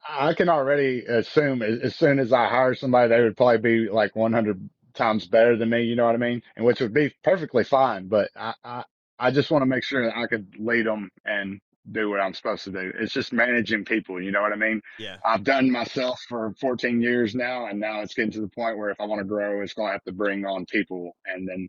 I 0.07 0.33
can 0.33 0.49
already 0.49 1.03
assume 1.05 1.61
as, 1.61 1.79
as 1.79 1.95
soon 1.95 2.19
as 2.19 2.31
I 2.31 2.47
hire 2.47 2.75
somebody, 2.75 3.09
they 3.09 3.21
would 3.21 3.37
probably 3.37 3.57
be 3.57 3.89
like 3.89 4.15
100 4.15 4.69
times 4.93 5.27
better 5.27 5.57
than 5.57 5.69
me. 5.69 5.83
You 5.83 5.95
know 5.95 6.05
what 6.05 6.15
I 6.15 6.17
mean? 6.17 6.41
And 6.55 6.65
which 6.65 6.79
would 6.79 6.93
be 6.93 7.13
perfectly 7.23 7.63
fine. 7.63 8.07
But 8.07 8.29
I, 8.35 8.53
I, 8.63 8.83
I 9.19 9.31
just 9.31 9.51
want 9.51 9.63
to 9.63 9.67
make 9.67 9.83
sure 9.83 10.05
that 10.05 10.17
I 10.17 10.27
could 10.27 10.47
lead 10.57 10.85
them 10.85 11.09
and 11.25 11.59
do 11.91 12.09
what 12.09 12.19
I'm 12.19 12.33
supposed 12.33 12.63
to 12.65 12.71
do. 12.71 12.91
It's 12.99 13.13
just 13.13 13.33
managing 13.33 13.85
people. 13.85 14.21
You 14.21 14.31
know 14.31 14.41
what 14.41 14.53
I 14.53 14.57
mean? 14.57 14.81
Yeah, 14.99 15.17
I've 15.25 15.43
done 15.43 15.71
myself 15.71 16.19
for 16.27 16.53
14 16.59 17.01
years 17.01 17.35
now, 17.35 17.67
and 17.67 17.79
now 17.79 18.01
it's 18.01 18.13
getting 18.13 18.31
to 18.31 18.41
the 18.41 18.49
point 18.49 18.77
where 18.77 18.89
if 18.89 18.99
I 18.99 19.05
want 19.05 19.19
to 19.19 19.25
grow, 19.25 19.61
it's 19.61 19.73
going 19.73 19.89
to 19.89 19.93
have 19.93 20.03
to 20.03 20.11
bring 20.11 20.45
on 20.45 20.65
people. 20.65 21.15
And 21.25 21.47
then 21.47 21.67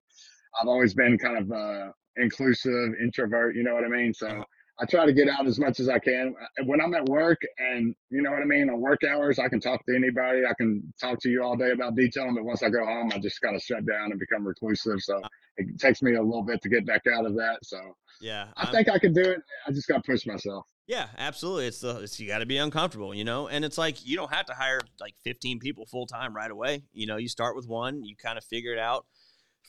I've 0.61 0.69
always 0.69 0.95
been 0.95 1.19
kind 1.19 1.39
of 1.39 1.53
uh, 1.53 1.93
inclusive, 2.17 2.95
introvert. 3.03 3.57
You 3.57 3.63
know 3.63 3.75
what 3.75 3.85
I 3.85 3.89
mean? 3.89 4.13
So 4.15 4.27
Uh-huh. 4.29 4.45
I 4.81 4.87
try 4.87 5.07
to 5.07 5.13
get 5.13 5.29
out 5.29 5.47
as 5.47 5.59
much 5.59 5.81
as 5.81 5.89
I 5.89 5.99
can. 5.99 6.35
Uh, 6.41 6.65
When 6.65 6.81
I'm 6.81 6.95
at 6.95 7.07
work, 7.07 7.41
and 7.59 7.95
you 8.11 8.23
know 8.23 8.31
what 8.31 8.43
I 8.43 8.45
mean, 8.45 8.71
on 8.71 8.81
work 8.81 9.01
hours, 9.05 9.39
I 9.39 9.49
can 9.49 9.61
talk 9.61 9.85
to 9.87 9.95
anybody. 9.97 10.43
I 10.49 10.55
can 10.57 10.93
talk 11.01 11.21
to 11.23 11.29
you 11.29 11.43
all 11.43 11.57
day 11.57 11.73
about 11.73 11.97
detailing, 11.97 12.35
but 12.37 12.45
once 12.45 12.63
I 12.63 12.69
go 12.71 12.85
home, 12.85 13.11
I 13.13 13.19
just 13.19 13.41
kind 13.41 13.57
of 13.57 13.63
shut 13.63 13.85
down 13.87 14.11
and 14.13 14.21
become 14.21 14.47
reclusive. 14.47 15.01
So 15.01 15.21
it 15.57 15.79
takes 15.81 16.01
me 16.03 16.15
a 16.15 16.23
little 16.23 16.45
bit 16.45 16.63
to 16.63 16.69
get 16.69 16.87
back 16.87 17.03
out 17.13 17.27
of 17.27 17.35
that. 17.35 17.59
So 17.65 17.79
yeah. 18.21 18.49
I 18.57 18.65
I'm- 18.65 18.73
think 18.73 18.89
I 18.89 18.99
can 18.99 19.13
do 19.13 19.23
it. 19.23 19.41
I 19.67 19.73
just 19.73 19.89
got 19.89 20.05
to 20.05 20.13
push 20.13 20.27
myself. 20.27 20.65
Yeah, 20.87 21.09
absolutely. 21.19 21.67
It's 21.67 21.81
the 21.81 21.99
it's, 21.99 22.19
you 22.19 22.27
got 22.29 22.39
to 22.39 22.47
be 22.47 22.57
uncomfortable, 22.57 23.15
you 23.15 23.23
know. 23.25 23.47
And 23.49 23.63
it's 23.63 23.77
like 23.77 24.07
you 24.07 24.17
don't 24.17 24.33
have 24.33 24.47
to 24.47 24.55
hire 24.55 24.81
like 25.01 25.15
15 25.23 25.59
people 25.59 25.85
full 25.85 26.07
time 26.07 26.35
right 26.35 26.51
away. 26.51 26.85
You 26.93 27.07
know, 27.07 27.19
you 27.19 27.29
start 27.29 27.57
with 27.57 27.67
one, 27.69 28.05
you 28.05 28.17
kind 28.17 28.39
of 28.39 28.45
figure 28.45 28.73
it 28.73 28.79
out. 28.79 29.05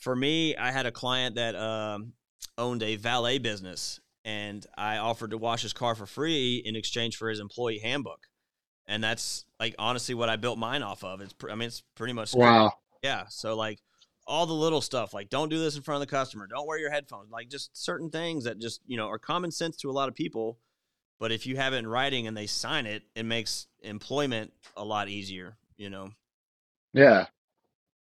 For 0.00 0.16
me, 0.16 0.56
I 0.56 0.70
had 0.70 0.86
a 0.86 0.90
client 0.92 1.34
that 1.34 1.54
um, 1.56 2.14
owned 2.56 2.82
a 2.82 2.96
valet 2.96 3.36
business, 3.36 4.00
and 4.24 4.66
I 4.76 4.98
offered 4.98 5.30
to 5.30 5.38
wash 5.38 5.62
his 5.62 5.72
car 5.72 5.94
for 5.94 6.06
free 6.06 6.62
in 6.64 6.76
exchange 6.76 7.16
for 7.16 7.28
his 7.28 7.40
employee 7.40 7.78
handbook. 7.78 8.26
And 8.86 9.02
that's 9.02 9.44
like 9.58 9.74
honestly 9.78 10.14
what 10.14 10.28
I 10.28 10.36
built 10.36 10.58
mine 10.58 10.82
off 10.82 11.04
of. 11.04 11.20
It's 11.20 11.32
pr- 11.32 11.50
I 11.50 11.54
mean 11.54 11.68
it's 11.68 11.82
pretty 11.94 12.12
much 12.12 12.34
Wow. 12.34 12.72
yeah. 13.02 13.24
So 13.28 13.54
like 13.56 13.78
all 14.26 14.46
the 14.46 14.52
little 14.52 14.80
stuff, 14.80 15.14
like 15.14 15.30
don't 15.30 15.48
do 15.48 15.58
this 15.58 15.76
in 15.76 15.82
front 15.82 16.02
of 16.02 16.08
the 16.08 16.14
customer, 16.14 16.46
don't 16.46 16.66
wear 16.66 16.78
your 16.78 16.90
headphones, 16.90 17.30
like 17.30 17.48
just 17.48 17.70
certain 17.76 18.10
things 18.10 18.44
that 18.44 18.58
just 18.60 18.80
you 18.86 18.96
know 18.96 19.06
are 19.08 19.18
common 19.18 19.50
sense 19.50 19.76
to 19.78 19.90
a 19.90 19.92
lot 19.92 20.08
of 20.08 20.14
people. 20.14 20.58
But 21.18 21.32
if 21.32 21.46
you 21.46 21.56
have 21.56 21.74
it 21.74 21.78
in 21.78 21.86
writing 21.86 22.26
and 22.26 22.36
they 22.36 22.46
sign 22.46 22.86
it, 22.86 23.02
it 23.14 23.24
makes 23.24 23.66
employment 23.82 24.52
a 24.76 24.84
lot 24.84 25.08
easier. 25.08 25.56
You 25.76 25.90
know. 25.90 26.10
Yeah. 26.92 27.26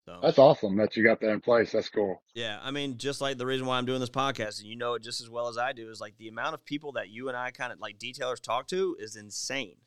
So 0.10 0.20
That's 0.24 0.40
awesome 0.40 0.76
that 0.78 0.98
you 0.98 1.04
got 1.04 1.20
that 1.22 1.30
in 1.30 1.40
place. 1.40 1.72
That's 1.72 1.90
cool. 1.90 2.24
yeah, 2.34 2.60
I 2.64 2.72
mean, 2.72 2.98
just 2.98 3.22
like 3.22 3.38
the 3.38 3.46
reason 3.46 3.68
why 3.68 3.78
I'm 3.78 3.86
doing 3.86 4.00
this 4.00 4.10
podcast, 4.10 4.60
and 4.60 4.68
you 4.68 4.76
know 4.76 4.96
it 4.96 5.04
just 5.04 5.22
as 5.22 5.30
well 5.30 5.48
as 5.50 5.58
I 5.58 5.72
do, 5.72 5.88
is 5.92 6.02
like 6.02 6.18
the 6.18 6.28
amount 6.28 6.56
of 6.56 6.66
people 6.66 6.94
that 6.94 7.10
you 7.10 7.28
and 7.28 7.38
I 7.38 7.52
kind 7.52 7.72
of 7.72 7.80
like 7.80 8.00
detailers 8.00 8.42
talk 8.42 8.68
to 8.70 8.96
is 9.00 9.16
insane, 9.16 9.78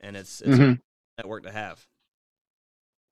and 0.00 0.16
it's 0.16 0.40
it's 0.40 0.56
Mhm. 0.56 0.78
a 0.78 1.22
network 1.22 1.42
to 1.44 1.50
have. 1.50 1.84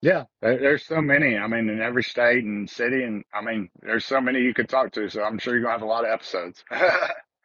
Yeah, 0.01 0.25
there, 0.41 0.57
there's 0.57 0.85
so 0.85 1.01
many. 1.01 1.37
I 1.37 1.45
mean, 1.47 1.67
in 1.69 1.81
every 1.81 2.03
state 2.03 2.45
and 2.45 2.69
city, 2.69 3.03
and 3.03 3.25
I 3.33 3.41
mean, 3.41 3.69
there's 3.81 4.05
so 4.05 4.21
many 4.21 4.39
you 4.39 4.53
could 4.53 4.69
talk 4.69 4.93
to. 4.93 5.09
So 5.09 5.23
I'm 5.23 5.39
sure 5.39 5.53
you're 5.53 5.63
gonna 5.63 5.73
have 5.73 5.81
a 5.81 5.85
lot 5.85 6.05
of 6.05 6.11
episodes. 6.11 6.63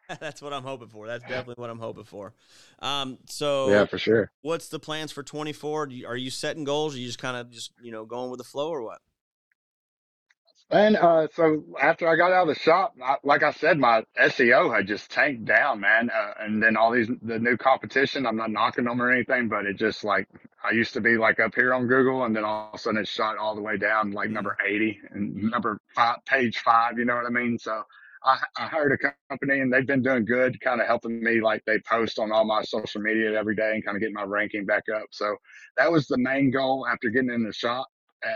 That's 0.19 0.41
what 0.41 0.53
I'm 0.53 0.63
hoping 0.63 0.87
for. 0.89 1.07
That's 1.07 1.23
definitely 1.23 1.55
what 1.57 1.69
I'm 1.69 1.79
hoping 1.79 2.03
for. 2.03 2.33
Um, 2.79 3.17
so 3.27 3.69
yeah, 3.69 3.85
for 3.85 3.97
sure. 3.97 4.31
what's 4.41 4.67
the 4.69 4.79
plans 4.79 5.11
for 5.11 5.23
24? 5.23 5.89
Are 6.07 6.17
you 6.17 6.29
setting 6.29 6.63
goals? 6.63 6.93
Or 6.93 6.97
are 6.97 6.99
you 7.01 7.07
just 7.07 7.19
kind 7.19 7.37
of 7.37 7.51
just 7.51 7.71
you 7.81 7.91
know 7.91 8.05
going 8.05 8.29
with 8.31 8.39
the 8.39 8.43
flow 8.43 8.69
or 8.69 8.81
what? 8.83 8.99
And 10.71 10.97
uh, 10.97 11.27
so 11.33 11.63
after 11.81 12.07
I 12.07 12.15
got 12.15 12.31
out 12.31 12.47
of 12.47 12.55
the 12.55 12.59
shop, 12.61 12.93
I, 13.03 13.15
like 13.23 13.41
I 13.41 13.51
said, 13.51 13.79
my 13.79 14.03
SEO 14.19 14.75
had 14.75 14.85
just 14.85 15.09
tanked 15.09 15.45
down, 15.45 15.79
man. 15.79 16.11
Uh, 16.11 16.33
and 16.41 16.61
then 16.61 16.77
all 16.77 16.91
these 16.91 17.09
the 17.23 17.39
new 17.39 17.57
competition. 17.57 18.27
I'm 18.27 18.35
not 18.35 18.51
knocking 18.51 18.85
them 18.85 19.01
or 19.01 19.11
anything, 19.11 19.49
but 19.49 19.65
it 19.65 19.77
just 19.77 20.03
like 20.03 20.27
I 20.63 20.71
used 20.71 20.93
to 20.93 21.01
be 21.01 21.17
like 21.17 21.39
up 21.39 21.55
here 21.55 21.73
on 21.73 21.87
Google, 21.87 22.23
and 22.23 22.35
then 22.35 22.43
all 22.45 22.69
of 22.71 22.75
a 22.79 22.83
sudden 22.83 22.99
it 23.01 23.07
shot 23.07 23.37
all 23.37 23.55
the 23.55 23.61
way 23.63 23.77
down 23.77 24.11
like 24.11 24.29
Mm. 24.29 24.33
number 24.33 24.57
80 24.63 24.99
and 25.09 25.35
number 25.49 25.79
five, 25.95 26.17
page 26.25 26.59
five. 26.59 26.99
You 26.99 27.05
know 27.05 27.15
what 27.15 27.25
I 27.25 27.29
mean? 27.29 27.57
So 27.57 27.83
I, 28.23 28.37
I 28.57 28.67
hired 28.67 28.91
a 28.91 29.13
company, 29.29 29.61
and 29.61 29.71
they've 29.71 29.87
been 29.87 30.03
doing 30.03 30.25
good, 30.25 30.59
kind 30.61 30.81
of 30.81 30.87
helping 30.87 31.23
me. 31.23 31.41
Like 31.41 31.63
they 31.65 31.79
post 31.79 32.19
on 32.19 32.31
all 32.31 32.45
my 32.45 32.63
social 32.63 33.01
media 33.01 33.37
every 33.37 33.55
day, 33.55 33.71
and 33.73 33.85
kind 33.85 33.95
of 33.95 34.01
getting 34.01 34.15
my 34.15 34.23
ranking 34.23 34.65
back 34.65 34.83
up. 34.93 35.05
So 35.11 35.35
that 35.77 35.91
was 35.91 36.07
the 36.07 36.17
main 36.17 36.51
goal 36.51 36.85
after 36.87 37.09
getting 37.09 37.31
in 37.31 37.43
the 37.43 37.53
shop 37.53 37.87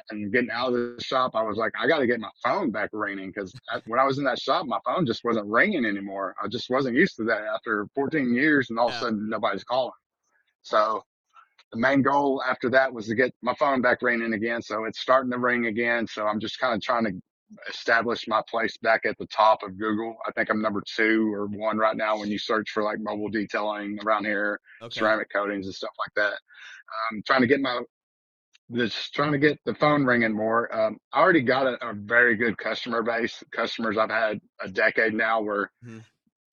and 0.09 0.31
getting 0.31 0.49
out 0.51 0.73
of 0.73 0.73
the 0.73 1.03
shop, 1.03 1.31
I 1.35 1.43
was 1.43 1.57
like, 1.57 1.73
I 1.79 1.87
got 1.87 1.99
to 1.99 2.07
get 2.07 2.19
my 2.19 2.29
phone 2.43 2.71
back 2.71 2.89
ringing 2.93 3.31
because 3.33 3.53
when 3.85 3.99
I 3.99 4.05
was 4.05 4.17
in 4.17 4.23
that 4.25 4.39
shop, 4.39 4.65
my 4.65 4.79
phone 4.85 5.05
just 5.05 5.23
wasn't 5.23 5.47
ringing 5.47 5.85
anymore. 5.85 6.35
I 6.41 6.47
just 6.47 6.69
wasn't 6.69 6.95
used 6.95 7.15
to 7.17 7.23
that 7.25 7.41
after 7.53 7.87
14 7.95 8.33
years, 8.33 8.69
and 8.69 8.79
all 8.79 8.89
of 8.89 8.95
a 8.95 8.99
sudden 8.99 9.29
nobody's 9.29 9.63
calling. 9.63 9.91
So 10.61 11.03
the 11.71 11.79
main 11.79 12.01
goal 12.01 12.41
after 12.47 12.69
that 12.69 12.93
was 12.93 13.07
to 13.07 13.15
get 13.15 13.33
my 13.41 13.53
phone 13.55 13.81
back 13.81 14.01
ringing 14.01 14.33
again. 14.33 14.61
So 14.61 14.85
it's 14.85 14.99
starting 14.99 15.31
to 15.31 15.39
ring 15.39 15.65
again. 15.65 16.07
So 16.07 16.27
I'm 16.27 16.39
just 16.39 16.59
kind 16.59 16.73
of 16.73 16.81
trying 16.81 17.05
to 17.05 17.11
establish 17.69 18.27
my 18.27 18.41
place 18.49 18.77
back 18.77 19.05
at 19.05 19.17
the 19.17 19.27
top 19.27 19.63
of 19.63 19.77
Google. 19.77 20.15
I 20.27 20.31
think 20.31 20.49
I'm 20.49 20.61
number 20.61 20.81
two 20.95 21.33
or 21.33 21.47
one 21.47 21.77
right 21.77 21.95
now 21.95 22.17
when 22.17 22.29
you 22.29 22.37
search 22.37 22.69
for 22.71 22.83
like 22.83 22.99
mobile 22.99 23.29
detailing 23.29 23.99
around 24.05 24.25
here, 24.25 24.59
Okay. 24.81 24.99
ceramic 24.99 25.27
coatings 25.31 25.65
and 25.65 25.75
stuff 25.75 25.93
like 25.99 26.13
that. 26.15 26.39
I'm 27.11 27.21
trying 27.25 27.41
to 27.41 27.47
get 27.47 27.61
my 27.61 27.81
just 28.71 29.13
trying 29.13 29.31
to 29.33 29.37
get 29.37 29.59
the 29.65 29.75
phone 29.75 30.05
ringing 30.05 30.33
more. 30.33 30.73
Um, 30.73 30.97
I 31.11 31.19
already 31.19 31.41
got 31.41 31.67
a, 31.67 31.89
a 31.89 31.93
very 31.93 32.35
good 32.35 32.57
customer 32.57 33.03
base. 33.03 33.43
Customers 33.51 33.97
I've 33.97 34.09
had 34.09 34.39
a 34.61 34.69
decade 34.69 35.13
now, 35.13 35.41
where 35.41 35.71
Mhm. 35.85 36.03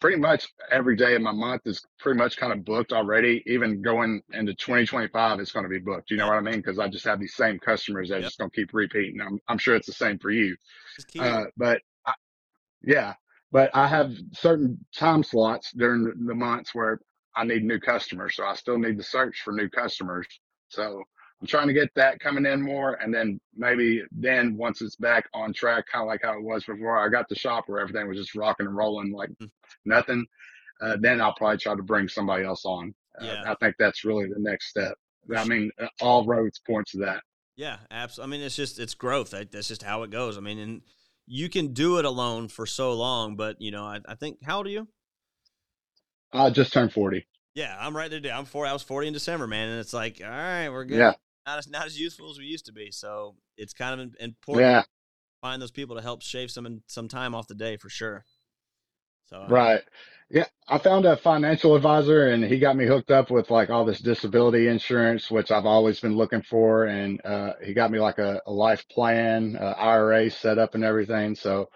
Pretty 0.00 0.16
much 0.18 0.48
every 0.70 0.96
day 0.96 1.14
of 1.14 1.22
my 1.22 1.32
month 1.32 1.62
is 1.66 1.84
pretty 1.98 2.18
much 2.18 2.36
kind 2.36 2.52
of 2.52 2.64
booked 2.64 2.92
already. 2.92 3.42
Even 3.46 3.82
going 3.82 4.22
into 4.32 4.54
2025, 4.54 5.40
it's 5.40 5.52
going 5.52 5.64
to 5.64 5.68
be 5.68 5.78
booked. 5.78 6.10
You 6.10 6.16
know 6.16 6.26
what 6.26 6.36
I 6.36 6.40
mean? 6.40 6.56
Because 6.56 6.78
I 6.78 6.88
just 6.88 7.04
have 7.04 7.20
these 7.20 7.34
same 7.34 7.58
customers 7.58 8.08
that 8.08 8.16
Yep. 8.20 8.24
just 8.24 8.38
going 8.38 8.50
to 8.50 8.56
keep 8.56 8.70
repeating. 8.72 9.20
I'm, 9.20 9.38
I'm 9.48 9.58
sure 9.58 9.76
it's 9.76 9.86
the 9.86 9.92
same 9.92 10.18
for 10.18 10.30
you. 10.30 10.56
Uh, 11.18 11.44
but 11.56 11.82
I, 12.06 12.14
yeah, 12.82 13.14
but 13.52 13.70
I 13.74 13.86
have 13.86 14.14
certain 14.32 14.84
time 14.96 15.22
slots 15.22 15.72
during 15.72 16.04
the, 16.04 16.12
the 16.26 16.34
months 16.34 16.74
where 16.74 17.00
I 17.36 17.44
need 17.44 17.64
new 17.64 17.78
customers. 17.78 18.36
So 18.36 18.44
I 18.44 18.54
still 18.54 18.78
need 18.78 18.96
to 18.98 19.04
search 19.04 19.42
for 19.44 19.52
new 19.52 19.68
customers. 19.68 20.26
So 20.68 21.02
I'm 21.40 21.46
trying 21.46 21.68
to 21.68 21.72
get 21.72 21.88
that 21.94 22.20
coming 22.20 22.44
in 22.44 22.60
more. 22.60 22.94
And 22.94 23.14
then 23.14 23.40
maybe 23.56 24.02
then 24.12 24.56
once 24.56 24.82
it's 24.82 24.96
back 24.96 25.28
on 25.32 25.52
track, 25.54 25.86
kind 25.90 26.02
of 26.02 26.08
like 26.08 26.20
how 26.22 26.34
it 26.34 26.42
was 26.42 26.64
before 26.64 26.98
I 26.98 27.08
got 27.08 27.28
the 27.28 27.34
shop 27.34 27.64
where 27.66 27.80
everything 27.80 28.06
was 28.08 28.18
just 28.18 28.34
rocking 28.34 28.66
and 28.66 28.76
rolling 28.76 29.12
like 29.12 29.30
Mm. 29.40 29.50
nothing. 29.86 30.26
Uh, 30.82 30.96
then 31.00 31.20
I'll 31.20 31.34
probably 31.34 31.58
try 31.58 31.74
to 31.74 31.82
bring 31.82 32.08
somebody 32.08 32.44
else 32.44 32.64
on. 32.64 32.94
Uh, 33.20 33.24
Yeah. 33.24 33.42
I 33.52 33.54
think 33.56 33.76
that's 33.78 34.04
really 34.04 34.26
the 34.28 34.38
next 34.38 34.68
step. 34.68 34.94
I 35.34 35.44
mean, 35.44 35.70
uh, 35.78 35.86
all 36.00 36.24
roads 36.26 36.58
point 36.58 36.86
to 36.88 36.98
that. 36.98 37.22
Yeah, 37.56 37.78
absolutely. 37.90 38.36
I 38.36 38.38
mean, 38.38 38.46
it's 38.46 38.56
just 38.56 38.78
it's 38.78 38.94
growth. 38.94 39.30
That's 39.30 39.68
just 39.68 39.82
how 39.82 40.02
it 40.02 40.10
goes. 40.10 40.36
I 40.36 40.40
mean, 40.40 40.58
and 40.58 40.82
you 41.26 41.48
can 41.48 41.72
do 41.74 41.98
it 41.98 42.04
alone 42.04 42.48
for 42.48 42.66
so 42.66 42.92
long, 42.94 43.36
but 43.36 43.60
you 43.60 43.70
know, 43.70 43.84
I, 43.84 44.00
I 44.06 44.14
think 44.14 44.38
how 44.44 44.58
old 44.58 44.66
are 44.66 44.70
you? 44.70 44.88
I 46.32 46.50
just 46.50 46.72
turned 46.72 46.92
40. 46.92 47.26
Yeah, 47.54 47.76
I'm 47.78 47.96
right 47.96 48.10
there. 48.10 48.32
I'm 48.32 48.44
four. 48.44 48.64
I 48.66 48.72
was 48.72 48.82
40 48.82 49.08
in 49.08 49.12
December, 49.12 49.46
man, 49.46 49.68
and 49.68 49.80
it's 49.80 49.92
like, 49.92 50.20
all 50.24 50.30
right, 50.30 50.68
we're 50.68 50.84
good. 50.84 50.98
Yeah. 50.98 51.14
Not 51.46 51.58
as 51.58 51.68
not 51.68 51.86
as 51.86 51.98
youthful 51.98 52.30
as 52.30 52.38
we 52.38 52.44
used 52.44 52.66
to 52.66 52.72
be. 52.72 52.90
So 52.90 53.36
it's 53.56 53.72
kind 53.72 53.94
of 53.94 54.06
im- 54.06 54.14
important 54.20 54.66
Yeah. 54.66 54.82
to 54.82 54.86
find 55.42 55.60
those 55.60 55.70
people 55.70 55.96
to 55.96 56.02
help 56.02 56.22
shave 56.22 56.50
some 56.50 56.82
some 56.86 57.08
time 57.08 57.34
off 57.34 57.48
the 57.48 57.54
day 57.54 57.76
for 57.76 57.88
sure. 57.88 58.24
So 59.26 59.38
uh, 59.42 59.46
Right. 59.48 59.82
Yeah. 60.28 60.46
I 60.68 60.78
found 60.78 61.06
a 61.06 61.16
financial 61.16 61.74
advisor 61.76 62.28
and 62.28 62.44
he 62.44 62.58
got 62.58 62.76
me 62.76 62.86
hooked 62.86 63.10
up 63.10 63.30
with 63.30 63.50
like 63.50 63.70
all 63.70 63.84
this 63.84 64.00
disability 64.00 64.68
insurance, 64.68 65.30
which 65.30 65.50
I've 65.50 65.66
always 65.66 65.98
been 66.00 66.16
looking 66.16 66.42
for. 66.42 66.84
And, 66.86 67.24
uh, 67.24 67.54
he 67.64 67.72
got 67.74 67.90
me 67.90 67.98
like 68.00 68.18
a, 68.18 68.40
a 68.46 68.52
life 68.52 68.86
plan, 68.88 69.56
uh, 69.56 69.74
IRA 69.78 70.30
set 70.30 70.58
up 70.58 70.74
and 70.74 70.84
everything. 70.84 71.34
So, 71.34 71.70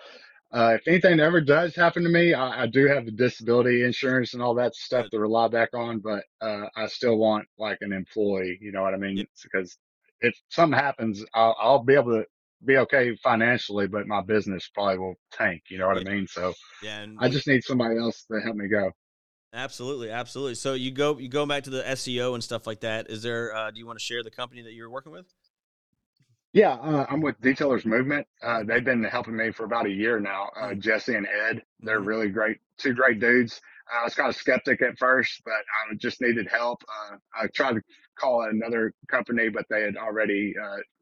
uh, 0.55 0.75
if 0.75 0.87
anything 0.87 1.19
ever 1.19 1.40
does 1.40 1.75
happen 1.75 2.05
to 2.05 2.09
me, 2.09 2.33
I, 2.33 2.62
I 2.62 2.67
do 2.69 2.87
have 2.87 3.05
the 3.05 3.11
disability 3.11 3.83
insurance 3.83 4.35
and 4.35 4.43
all 4.43 4.55
that 4.55 4.77
stuff 4.77 5.11
to 5.11 5.19
rely 5.19 5.49
back 5.49 5.71
on, 5.75 5.99
but, 5.99 6.23
uh, 6.40 6.67
I 6.77 6.87
still 6.87 7.17
want 7.17 7.47
like 7.59 7.79
an 7.81 7.93
employee, 7.93 8.59
you 8.61 8.71
know 8.71 8.83
what 8.83 8.95
I 8.95 8.99
mean? 8.99 9.17
Yeah. 9.17 9.25
Because 9.43 9.77
if 10.21 10.33
something 10.51 10.79
happens, 10.79 11.25
I'll, 11.35 11.57
I'll 11.61 11.83
be 11.83 11.95
able 11.95 12.12
to 12.12 12.25
be 12.64 12.77
okay 12.79 13.17
financially, 13.17 13.88
but 13.88 14.07
my 14.07 14.23
business 14.23 14.71
probably 14.73 14.99
will 14.99 15.17
tank, 15.33 15.62
you 15.71 15.79
know 15.79 15.88
what 15.88 15.99
I 15.99 16.05
mean? 16.05 16.29
So, 16.29 16.55
yeah, 16.85 17.05
I 17.19 17.29
just 17.29 17.49
need 17.49 17.64
somebody 17.64 17.99
else 17.99 18.25
to 18.31 18.40
help 18.40 18.55
me 18.55 18.69
go. 18.69 18.93
absolutely, 19.53 20.11
absolutely. 20.11 20.55
So 20.55 20.75
you 20.75 20.93
go 20.93 21.19
you 21.19 21.29
go 21.29 21.47
back 21.47 21.64
to 21.64 21.71
the 21.71 21.83
SEO 21.83 22.35
and 22.35 22.45
stuff 22.45 22.64
like 22.67 22.81
that. 22.81 23.11
Is 23.11 23.23
there? 23.23 23.55
Uh, 23.55 23.71
do 23.73 23.81
you 23.81 23.87
want 23.87 23.99
to 23.99 24.05
share 24.05 24.23
the 24.23 24.31
company 24.31 24.62
that 24.62 24.73
you're 24.73 24.90
working 24.90 25.12
with? 25.12 25.27
Yeah, 26.55 26.75
uh, 26.75 27.05
I'm 27.11 27.21
with 27.21 27.40
Detailers 27.40 27.85
Movement. 27.85 28.29
Uh, 28.40 28.62
they've 28.62 28.85
been 28.85 29.03
helping 29.03 29.37
me 29.37 29.51
for 29.51 29.64
about 29.64 29.87
a 29.87 29.90
year 29.90 30.21
now. 30.21 30.51
Uh. 30.59 30.73
Jesse 30.75 31.17
and 31.17 31.27
Ed, 31.27 31.64
they're 31.81 32.01
Mhm. 32.01 32.07
really 32.07 32.31
great, 32.31 32.61
two 32.79 32.95
great 32.95 33.19
dudes. 33.19 33.61
I 33.93 34.05
was 34.05 34.14
kind 34.14 34.29
of 34.31 34.37
skeptic 34.37 34.81
at 34.81 34.97
first, 34.97 35.43
but 35.45 35.53
I 35.55 35.95
just 35.97 36.21
needed 36.23 36.49
help. 36.49 36.85
Uh, 36.88 37.17
I 37.35 37.49
tried 37.49 37.75
to 37.75 37.83
call 38.17 38.43
another 38.45 38.95
company, 39.09 39.49
but 39.49 39.67
they 39.69 39.83
had 39.83 39.97
already, 39.97 40.55
uh, 40.57 40.97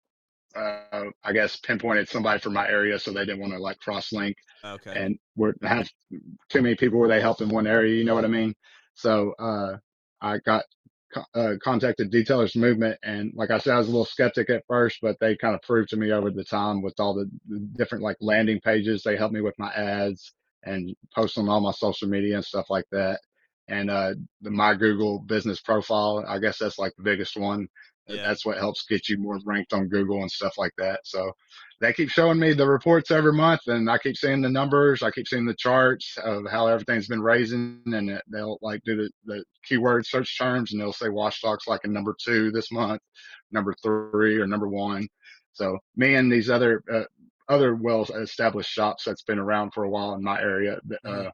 uh, 0.58 1.10
I 1.24 1.32
guess 1.32 1.56
pinpointed 1.56 2.08
somebody 2.08 2.40
from 2.40 2.54
my 2.54 2.68
area, 2.68 2.98
so 2.98 3.12
they 3.12 3.24
didn't 3.26 3.40
want 3.40 3.52
to 3.54 3.60
like 3.60 3.78
cross 3.80 4.12
link 4.12 4.36
Okay. 4.64 4.92
and 4.94 5.18
we're 5.36 5.54
have 5.62 5.90
too 6.50 6.62
many 6.62 6.76
people 6.76 6.98
where 6.98 7.08
they 7.10 7.20
help 7.20 7.42
in 7.42 7.50
one 7.50 7.66
area. 7.66 7.94
You 7.96 8.04
know 8.04 8.14
what 8.14 8.24
I 8.24 8.28
mean? 8.28 8.54
So, 8.94 9.32
uh, 9.38 9.78
I 10.22 10.38
got, 10.38 10.64
uh, 11.34 11.54
contacted 11.62 12.12
Detailers 12.12 12.56
Movement. 12.56 12.98
And 13.02 13.32
like 13.34 13.50
I 13.50 13.58
said, 13.58 13.74
I 13.74 13.78
was 13.78 13.88
a 13.88 13.90
little 13.90 14.04
skeptic 14.04 14.50
at 14.50 14.64
first, 14.68 14.98
but 15.02 15.16
they 15.20 15.36
kind 15.36 15.54
of 15.54 15.62
proved 15.62 15.90
to 15.90 15.96
me 15.96 16.12
over 16.12 16.30
the 16.30 16.44
time 16.44 16.82
with 16.82 16.94
all 16.98 17.14
the, 17.14 17.30
the 17.48 17.58
different 17.76 18.04
like 18.04 18.16
landing 18.20 18.60
pages. 18.60 19.02
They 19.02 19.16
helped 19.16 19.34
me 19.34 19.40
with 19.40 19.58
my 19.58 19.70
ads 19.72 20.32
and 20.64 20.94
post 21.14 21.38
on 21.38 21.48
all 21.48 21.60
my 21.60 21.72
social 21.72 22.08
media 22.08 22.36
and 22.36 22.44
stuff 22.44 22.70
like 22.70 22.86
that. 22.92 23.20
And, 23.68 23.90
uh, 23.90 24.14
the 24.40 24.50
my 24.50 24.74
Google 24.74 25.20
business 25.20 25.60
profile, 25.60 26.24
I 26.28 26.38
guess 26.38 26.58
that's 26.58 26.78
like 26.78 26.92
the 26.96 27.04
biggest 27.04 27.36
one. 27.36 27.68
Yeah. 28.08 28.26
That's 28.28 28.44
what 28.44 28.58
helps 28.58 28.84
get 28.86 29.08
you 29.08 29.16
more 29.18 29.38
ranked 29.44 29.72
on 29.72 29.88
Google 29.88 30.20
and 30.22 30.30
stuff 30.30 30.58
like 30.58 30.72
that. 30.78 31.00
So, 31.04 31.32
they 31.80 31.92
keep 31.92 32.10
showing 32.10 32.38
me 32.38 32.52
the 32.52 32.66
reports 32.68 33.10
every 33.10 33.32
month 33.32 33.62
and 33.66 33.90
I 33.90 33.98
keep 33.98 34.16
seeing 34.16 34.40
the 34.40 34.48
numbers. 34.48 35.02
I 35.02 35.10
keep 35.10 35.26
seeing 35.26 35.44
the 35.46 35.54
charts 35.54 36.16
of 36.24 36.44
how 36.48 36.68
everything's 36.68 37.08
been 37.08 37.20
raising 37.22 37.82
and 37.86 38.10
it- 38.10 38.22
they'll 38.28 38.58
like 38.62 38.82
do 38.84 38.96
the, 38.96 39.10
the 39.24 39.44
keyword 39.64 40.06
search 40.06 40.38
terms 40.38 40.72
and 40.72 40.80
they'll 40.80 40.92
say 40.92 41.08
Wash 41.08 41.40
Doc's 41.40 41.66
like 41.66 41.80
a 41.84 41.88
number 41.88 42.14
two 42.24 42.52
this 42.52 42.70
month, 42.70 43.00
number 43.50 43.74
three 43.82 44.38
or 44.38 44.46
number 44.46 44.68
one. 44.68 45.08
So 45.54 45.78
me 45.96 46.14
and 46.14 46.30
these 46.32 46.50
other, 46.50 46.82
uh, 46.92 47.04
other 47.48 47.74
well 47.74 48.04
established 48.04 48.70
shops 48.70 49.04
that's 49.04 49.22
been 49.22 49.38
around 49.40 49.72
for 49.72 49.84
a 49.84 49.90
while 49.90 50.14
in 50.14 50.22
my 50.22 50.40
area, 50.40 50.78
uh, 51.04 51.08
Mhm. 51.08 51.32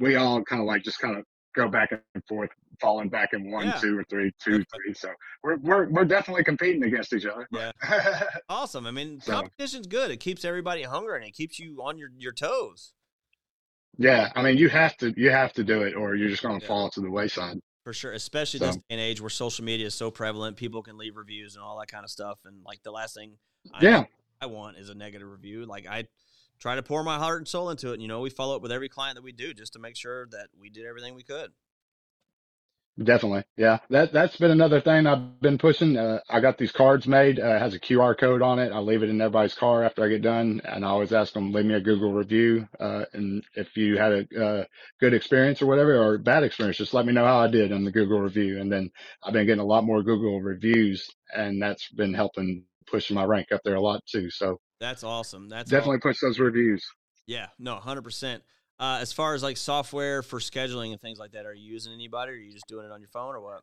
we 0.00 0.16
all 0.16 0.42
kind 0.44 0.62
of 0.62 0.66
like 0.66 0.82
just 0.82 0.98
kind 0.98 1.16
of 1.18 1.24
go 1.54 1.68
back 1.68 1.90
and 1.92 2.24
forth, 2.26 2.50
falling 2.80 3.08
back 3.08 3.32
in 3.32 3.50
one, 3.50 3.66
Yeah. 3.66 3.78
two 3.80 3.98
or 3.98 4.04
three, 4.04 4.30
two, 4.42 4.64
three. 4.74 4.94
So 4.94 5.08
we're, 5.42 5.56
we're, 5.58 5.88
we're 5.90 6.04
definitely 6.04 6.44
competing 6.44 6.84
against 6.84 7.12
each 7.12 7.26
other. 7.26 7.46
Yeah. 7.52 7.72
Awesome. 8.48 8.86
I 8.86 8.90
mean, 8.90 9.20
So- 9.20 9.32
competition's 9.32 9.86
good. 9.86 10.10
It 10.10 10.18
keeps 10.18 10.44
everybody 10.44 10.82
hungry 10.82 11.16
and 11.18 11.26
it 11.26 11.34
keeps 11.34 11.58
you 11.58 11.82
on 11.82 11.98
your, 11.98 12.10
your 12.18 12.32
toes 12.32 12.92
Yeah, 13.98 14.30
I 14.34 14.42
mean, 14.42 14.56
you 14.56 14.68
have 14.68 14.96
to 14.98 15.12
you 15.16 15.30
have 15.30 15.52
to 15.54 15.64
do 15.64 15.82
it, 15.82 15.94
or 15.94 16.14
you're 16.14 16.28
just 16.28 16.42
going 16.42 16.58
to 16.60 16.64
Yeah. 16.64 16.68
fall 16.68 16.90
to 16.90 17.00
the 17.00 17.10
wayside. 17.10 17.58
for 17.84 17.92
sure. 17.92 18.12
Especially 18.12 18.60
this 18.60 18.74
So- 18.74 18.80
day 18.80 18.84
and 18.90 19.00
age 19.00 19.20
where 19.20 19.30
social 19.30 19.64
media 19.64 19.86
is 19.86 19.94
so 19.94 20.10
prevalent. 20.10 20.56
People 20.56 20.82
can 20.82 20.96
leave 20.98 21.16
reviews 21.16 21.54
and 21.56 21.64
all 21.64 21.78
that 21.80 21.88
kind 21.88 22.04
of 22.04 22.10
stuff. 22.10 22.38
And 22.44 22.62
like 22.64 22.82
the 22.82 22.90
last 22.92 23.14
thing 23.14 23.38
I, 23.72 23.82
Yeah, 23.82 24.04
I 24.40 24.46
want 24.46 24.76
is 24.76 24.88
a 24.88 24.94
negative 24.94 25.26
review. 25.28 25.64
Like 25.66 25.86
I 25.86 26.04
try 26.60 26.74
to 26.74 26.82
pour 26.82 27.02
my 27.04 27.16
heart 27.18 27.38
and 27.38 27.48
soul 27.48 27.70
into 27.70 27.90
it. 27.90 27.94
And, 27.94 28.02
you 28.02 28.08
know, 28.08 28.20
we 28.20 28.30
follow 28.30 28.56
up 28.56 28.62
with 28.62 28.72
every 28.72 28.88
client 28.88 29.14
that 29.16 29.22
we 29.22 29.32
do 29.32 29.54
just 29.54 29.72
to 29.74 29.78
make 29.78 29.96
sure 29.96 30.26
that 30.32 30.48
we 30.58 30.68
did 30.70 30.84
everything 30.86 31.14
we 31.14 31.22
could. 31.22 31.52
Definitely. 33.02 33.44
Yeah, 33.56 33.78
that 33.90 34.12
that's 34.12 34.36
been 34.36 34.50
another 34.50 34.80
thing 34.80 35.06
I've 35.06 35.40
been 35.40 35.58
pushing. 35.58 35.96
Uh, 35.96 36.20
I 36.28 36.40
got 36.40 36.58
these 36.58 36.72
cards 36.72 37.06
made. 37.06 37.38
Uh, 37.38 37.56
it 37.56 37.58
has 37.60 37.74
a 37.74 37.80
QR 37.80 38.18
code 38.18 38.42
on 38.42 38.58
it. 38.58 38.72
I 38.72 38.78
leave 38.78 39.02
it 39.02 39.10
in 39.10 39.20
everybody's 39.20 39.54
car 39.54 39.84
after 39.84 40.04
I 40.04 40.08
get 40.08 40.22
done, 40.22 40.60
and 40.64 40.84
I 40.84 40.88
always 40.88 41.12
ask 41.12 41.32
them 41.32 41.52
leave 41.52 41.66
me 41.66 41.74
a 41.74 41.80
Google 41.80 42.12
review. 42.12 42.68
Uh, 42.78 43.04
and 43.12 43.44
if 43.54 43.76
you 43.76 43.96
had 43.96 44.12
a 44.12 44.44
uh, 44.44 44.64
good 45.00 45.14
experience 45.14 45.62
or 45.62 45.66
whatever, 45.66 45.96
or 45.96 46.18
bad 46.18 46.42
experience, 46.42 46.76
just 46.76 46.94
let 46.94 47.06
me 47.06 47.12
know 47.12 47.24
how 47.24 47.38
I 47.38 47.48
did 47.48 47.72
on 47.72 47.84
the 47.84 47.92
Google 47.92 48.20
review. 48.20 48.60
And 48.60 48.70
then 48.70 48.90
I've 49.22 49.32
been 49.32 49.46
getting 49.46 49.62
a 49.62 49.66
lot 49.66 49.84
more 49.84 50.02
Google 50.02 50.40
reviews, 50.40 51.08
and 51.34 51.60
that's 51.62 51.88
been 51.90 52.14
helping 52.14 52.64
pushing 52.86 53.14
my 53.16 53.24
rank 53.24 53.52
up 53.52 53.60
there 53.64 53.74
a 53.74 53.80
lot 53.80 54.04
too. 54.06 54.30
So 54.30 54.60
That's 54.80 55.04
awesome. 55.04 55.48
That's 55.48 55.70
definitely 55.70 56.00
push 56.00 56.20
those 56.20 56.38
reviews. 56.38 56.86
Yeah, 57.26 57.48
no, 57.58 57.76
hundred 57.76 58.02
percent. 58.02 58.42
Uh, 58.80 58.98
as 59.00 59.12
far 59.12 59.34
as 59.34 59.42
like 59.42 59.56
software 59.56 60.22
for 60.22 60.38
scheduling 60.38 60.92
and 60.92 61.00
things 61.00 61.18
like 61.18 61.32
that, 61.32 61.46
are 61.46 61.54
you 61.54 61.72
using 61.72 61.92
anybody, 61.92 62.32
or 62.32 62.34
are 62.34 62.38
you 62.38 62.52
just 62.52 62.68
doing 62.68 62.86
it 62.86 62.92
on 62.92 63.00
your 63.00 63.08
phone, 63.08 63.34
or 63.34 63.40
what? 63.40 63.62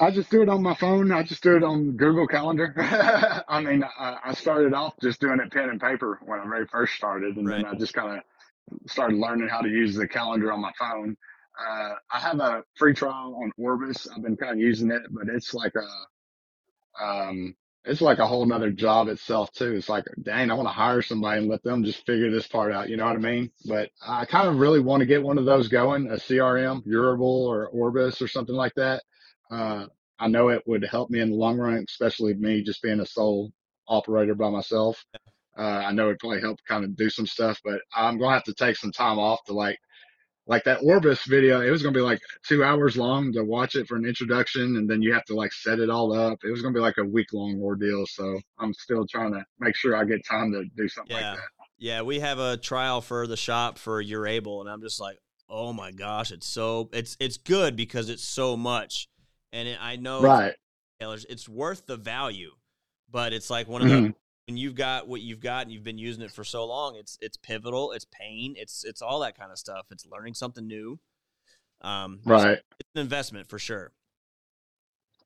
I 0.00 0.10
just 0.10 0.30
do 0.30 0.42
it 0.42 0.48
on 0.48 0.62
my 0.62 0.74
phone. 0.74 1.12
I 1.12 1.22
just 1.22 1.42
do 1.42 1.56
it 1.56 1.62
on 1.62 1.92
Google 1.92 2.26
Calendar. 2.26 2.74
I 3.48 3.60
mean, 3.60 3.84
I, 3.84 4.16
I, 4.24 4.34
started 4.34 4.74
off 4.74 4.94
just 5.00 5.20
doing 5.20 5.38
it 5.38 5.52
pen 5.52 5.68
and 5.68 5.80
paper 5.80 6.18
when 6.24 6.40
I 6.40 6.48
very 6.48 6.66
first 6.66 6.94
started, 6.94 7.36
and 7.36 7.46
right. 7.46 7.62
then 7.62 7.66
I 7.66 7.78
just 7.78 7.94
kind 7.94 8.18
of 8.18 8.90
started 8.90 9.18
learning 9.18 9.48
how 9.48 9.60
to 9.60 9.68
use 9.68 9.94
the 9.94 10.08
calendar 10.08 10.50
on 10.50 10.60
my 10.60 10.72
phone. 10.78 11.16
Uh, 11.60 11.94
I 12.10 12.18
have 12.18 12.40
a 12.40 12.64
free 12.74 12.94
trial 12.94 13.38
on 13.40 13.52
Orbis. 13.56 14.08
I've 14.08 14.22
been 14.22 14.36
kind 14.36 14.52
of 14.52 14.58
using 14.58 14.90
it, 14.90 15.02
but 15.10 15.28
it's 15.28 15.54
like 15.54 15.74
a, 15.76 17.04
um, 17.04 17.54
it's 17.84 18.00
like 18.00 18.18
a 18.18 18.26
whole 18.26 18.46
nother 18.46 18.70
job 18.70 19.08
itself 19.08 19.52
too. 19.52 19.72
It's 19.72 19.88
like, 19.88 20.04
dang, 20.22 20.50
I 20.50 20.54
want 20.54 20.68
to 20.68 20.72
hire 20.72 21.02
somebody 21.02 21.40
and 21.40 21.48
let 21.48 21.62
them 21.62 21.82
just 21.84 22.06
figure 22.06 22.30
this 22.30 22.46
part 22.46 22.72
out. 22.72 22.88
You 22.88 22.96
know 22.96 23.06
what 23.06 23.16
I 23.16 23.18
mean? 23.18 23.50
But 23.64 23.90
I 24.06 24.24
kind 24.24 24.48
of 24.48 24.58
really 24.58 24.80
want 24.80 25.00
to 25.00 25.06
get 25.06 25.22
one 25.22 25.38
of 25.38 25.44
those 25.44 25.68
going, 25.68 26.08
a 26.08 26.14
CRM, 26.14 26.86
Urable 26.86 27.20
or 27.22 27.68
Orbis 27.68 28.22
or 28.22 28.28
something 28.28 28.54
like 28.54 28.74
that. 28.76 29.02
Uh, 29.50 29.86
I 30.18 30.28
know 30.28 30.48
it 30.48 30.62
would 30.66 30.84
help 30.84 31.10
me 31.10 31.20
in 31.20 31.30
the 31.30 31.36
long 31.36 31.58
run, 31.58 31.84
especially 31.88 32.34
me 32.34 32.62
just 32.62 32.82
being 32.82 33.00
a 33.00 33.06
sole 33.06 33.52
operator 33.88 34.36
by 34.36 34.50
myself. 34.50 35.04
Uh, 35.58 35.62
I 35.62 35.92
know 35.92 36.06
it'd 36.06 36.20
probably 36.20 36.40
help 36.40 36.60
kind 36.66 36.84
of 36.84 36.96
do 36.96 37.10
some 37.10 37.26
stuff, 37.26 37.60
but 37.64 37.80
I'm 37.94 38.18
going 38.18 38.30
to 38.30 38.34
have 38.34 38.44
to 38.44 38.54
take 38.54 38.76
some 38.76 38.92
time 38.92 39.18
off 39.18 39.44
to 39.46 39.52
like 39.52 39.78
like 40.46 40.64
that 40.64 40.80
Orbis 40.82 41.24
video, 41.24 41.60
it 41.60 41.70
was 41.70 41.82
going 41.82 41.94
to 41.94 41.98
be 41.98 42.04
like 42.04 42.20
two 42.46 42.64
hours 42.64 42.96
long 42.96 43.32
to 43.32 43.44
watch 43.44 43.76
it 43.76 43.86
for 43.86 43.96
an 43.96 44.04
introduction. 44.04 44.76
And 44.76 44.88
then 44.90 45.00
you 45.00 45.12
have 45.12 45.24
to 45.26 45.34
like 45.34 45.52
set 45.52 45.78
it 45.78 45.88
all 45.88 46.12
up. 46.12 46.38
It 46.44 46.50
was 46.50 46.62
going 46.62 46.74
to 46.74 46.78
be 46.78 46.82
like 46.82 46.98
a 46.98 47.04
week 47.04 47.32
long 47.32 47.60
ordeal. 47.60 48.06
So 48.06 48.40
I'm 48.58 48.74
still 48.74 49.06
trying 49.06 49.32
to 49.32 49.44
make 49.60 49.76
sure 49.76 49.96
I 49.96 50.04
get 50.04 50.26
time 50.26 50.52
to 50.52 50.64
do 50.76 50.88
something 50.88 51.16
yeah. 51.16 51.30
like 51.30 51.38
that. 51.38 51.44
Yeah. 51.78 52.02
We 52.02 52.20
have 52.20 52.38
a 52.38 52.56
trial 52.56 53.00
for 53.00 53.26
the 53.26 53.36
shop 53.36 53.78
for 53.78 54.02
Urable, 54.02 54.60
And 54.60 54.68
I'm 54.68 54.82
just 54.82 55.00
like, 55.00 55.18
oh 55.48 55.72
my 55.72 55.92
gosh, 55.92 56.32
it's 56.32 56.46
so, 56.46 56.90
it's, 56.92 57.16
it's 57.20 57.36
good 57.36 57.76
because 57.76 58.08
it's 58.08 58.24
so 58.24 58.56
much. 58.56 59.08
And 59.52 59.68
it, 59.68 59.78
I 59.80 59.96
know 59.96 60.22
right. 60.22 60.54
It's, 61.00 61.24
it's 61.28 61.48
worth 61.48 61.86
the 61.86 61.96
value, 61.96 62.52
but 63.10 63.32
it's 63.32 63.50
like 63.50 63.68
one 63.68 63.82
of 63.82 63.88
mm-hmm. 63.88 64.06
the, 64.06 64.14
when 64.46 64.56
you've 64.56 64.74
got 64.74 65.08
what 65.08 65.20
you've 65.20 65.40
got 65.40 65.62
and 65.62 65.72
you've 65.72 65.84
been 65.84 65.98
using 65.98 66.22
it 66.22 66.32
for 66.32 66.44
so 66.44 66.64
long, 66.64 66.96
it's 66.96 67.18
it's 67.20 67.36
pivotal, 67.36 67.92
it's 67.92 68.06
pain, 68.10 68.54
it's 68.56 68.84
it's 68.84 69.02
all 69.02 69.20
that 69.20 69.38
kind 69.38 69.52
of 69.52 69.58
stuff. 69.58 69.86
It's 69.90 70.06
learning 70.06 70.34
something 70.34 70.66
new. 70.66 70.98
Um, 71.80 72.20
right. 72.24 72.58
It's 72.78 72.90
an 72.94 73.00
investment 73.00 73.48
for 73.48 73.58
sure. 73.58 73.92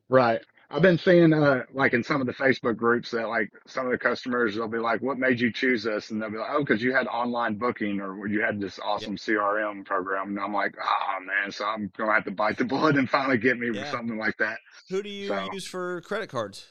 Right. 0.08 0.40
I've 0.68 0.82
been 0.82 0.98
seeing 0.98 1.32
uh 1.32 1.62
like 1.72 1.94
in 1.94 2.02
some 2.02 2.20
of 2.20 2.26
the 2.26 2.32
Facebook 2.32 2.76
groups 2.76 3.12
that 3.12 3.28
like 3.28 3.50
some 3.68 3.86
of 3.86 3.92
the 3.92 3.98
customers 3.98 4.56
they'll 4.56 4.66
be 4.66 4.78
like, 4.78 5.00
"What 5.00 5.16
made 5.16 5.40
you 5.40 5.52
choose 5.52 5.86
us?" 5.86 6.10
And 6.10 6.20
they'll 6.20 6.30
be 6.30 6.38
like, 6.38 6.50
"Oh, 6.50 6.64
because 6.64 6.82
you 6.82 6.92
had 6.92 7.06
online 7.06 7.54
booking 7.54 8.00
or 8.00 8.26
you 8.26 8.42
had 8.42 8.60
this 8.60 8.80
awesome 8.82 9.12
yep. 9.12 9.20
CRM 9.20 9.84
program." 9.84 10.30
And 10.30 10.40
I'm 10.40 10.52
like, 10.52 10.74
"Oh 10.82 11.24
man!" 11.24 11.52
So 11.52 11.64
I'm 11.66 11.90
gonna 11.96 12.12
have 12.12 12.24
to 12.24 12.32
bite 12.32 12.58
the 12.58 12.64
bullet 12.64 12.96
and 12.96 13.08
finally 13.08 13.38
get 13.38 13.58
me 13.58 13.70
yeah. 13.72 13.90
something 13.92 14.18
like 14.18 14.36
that. 14.38 14.58
Who 14.90 15.04
do 15.04 15.08
you 15.08 15.28
so, 15.28 15.52
use 15.52 15.66
for 15.66 16.00
credit 16.00 16.30
cards? 16.30 16.66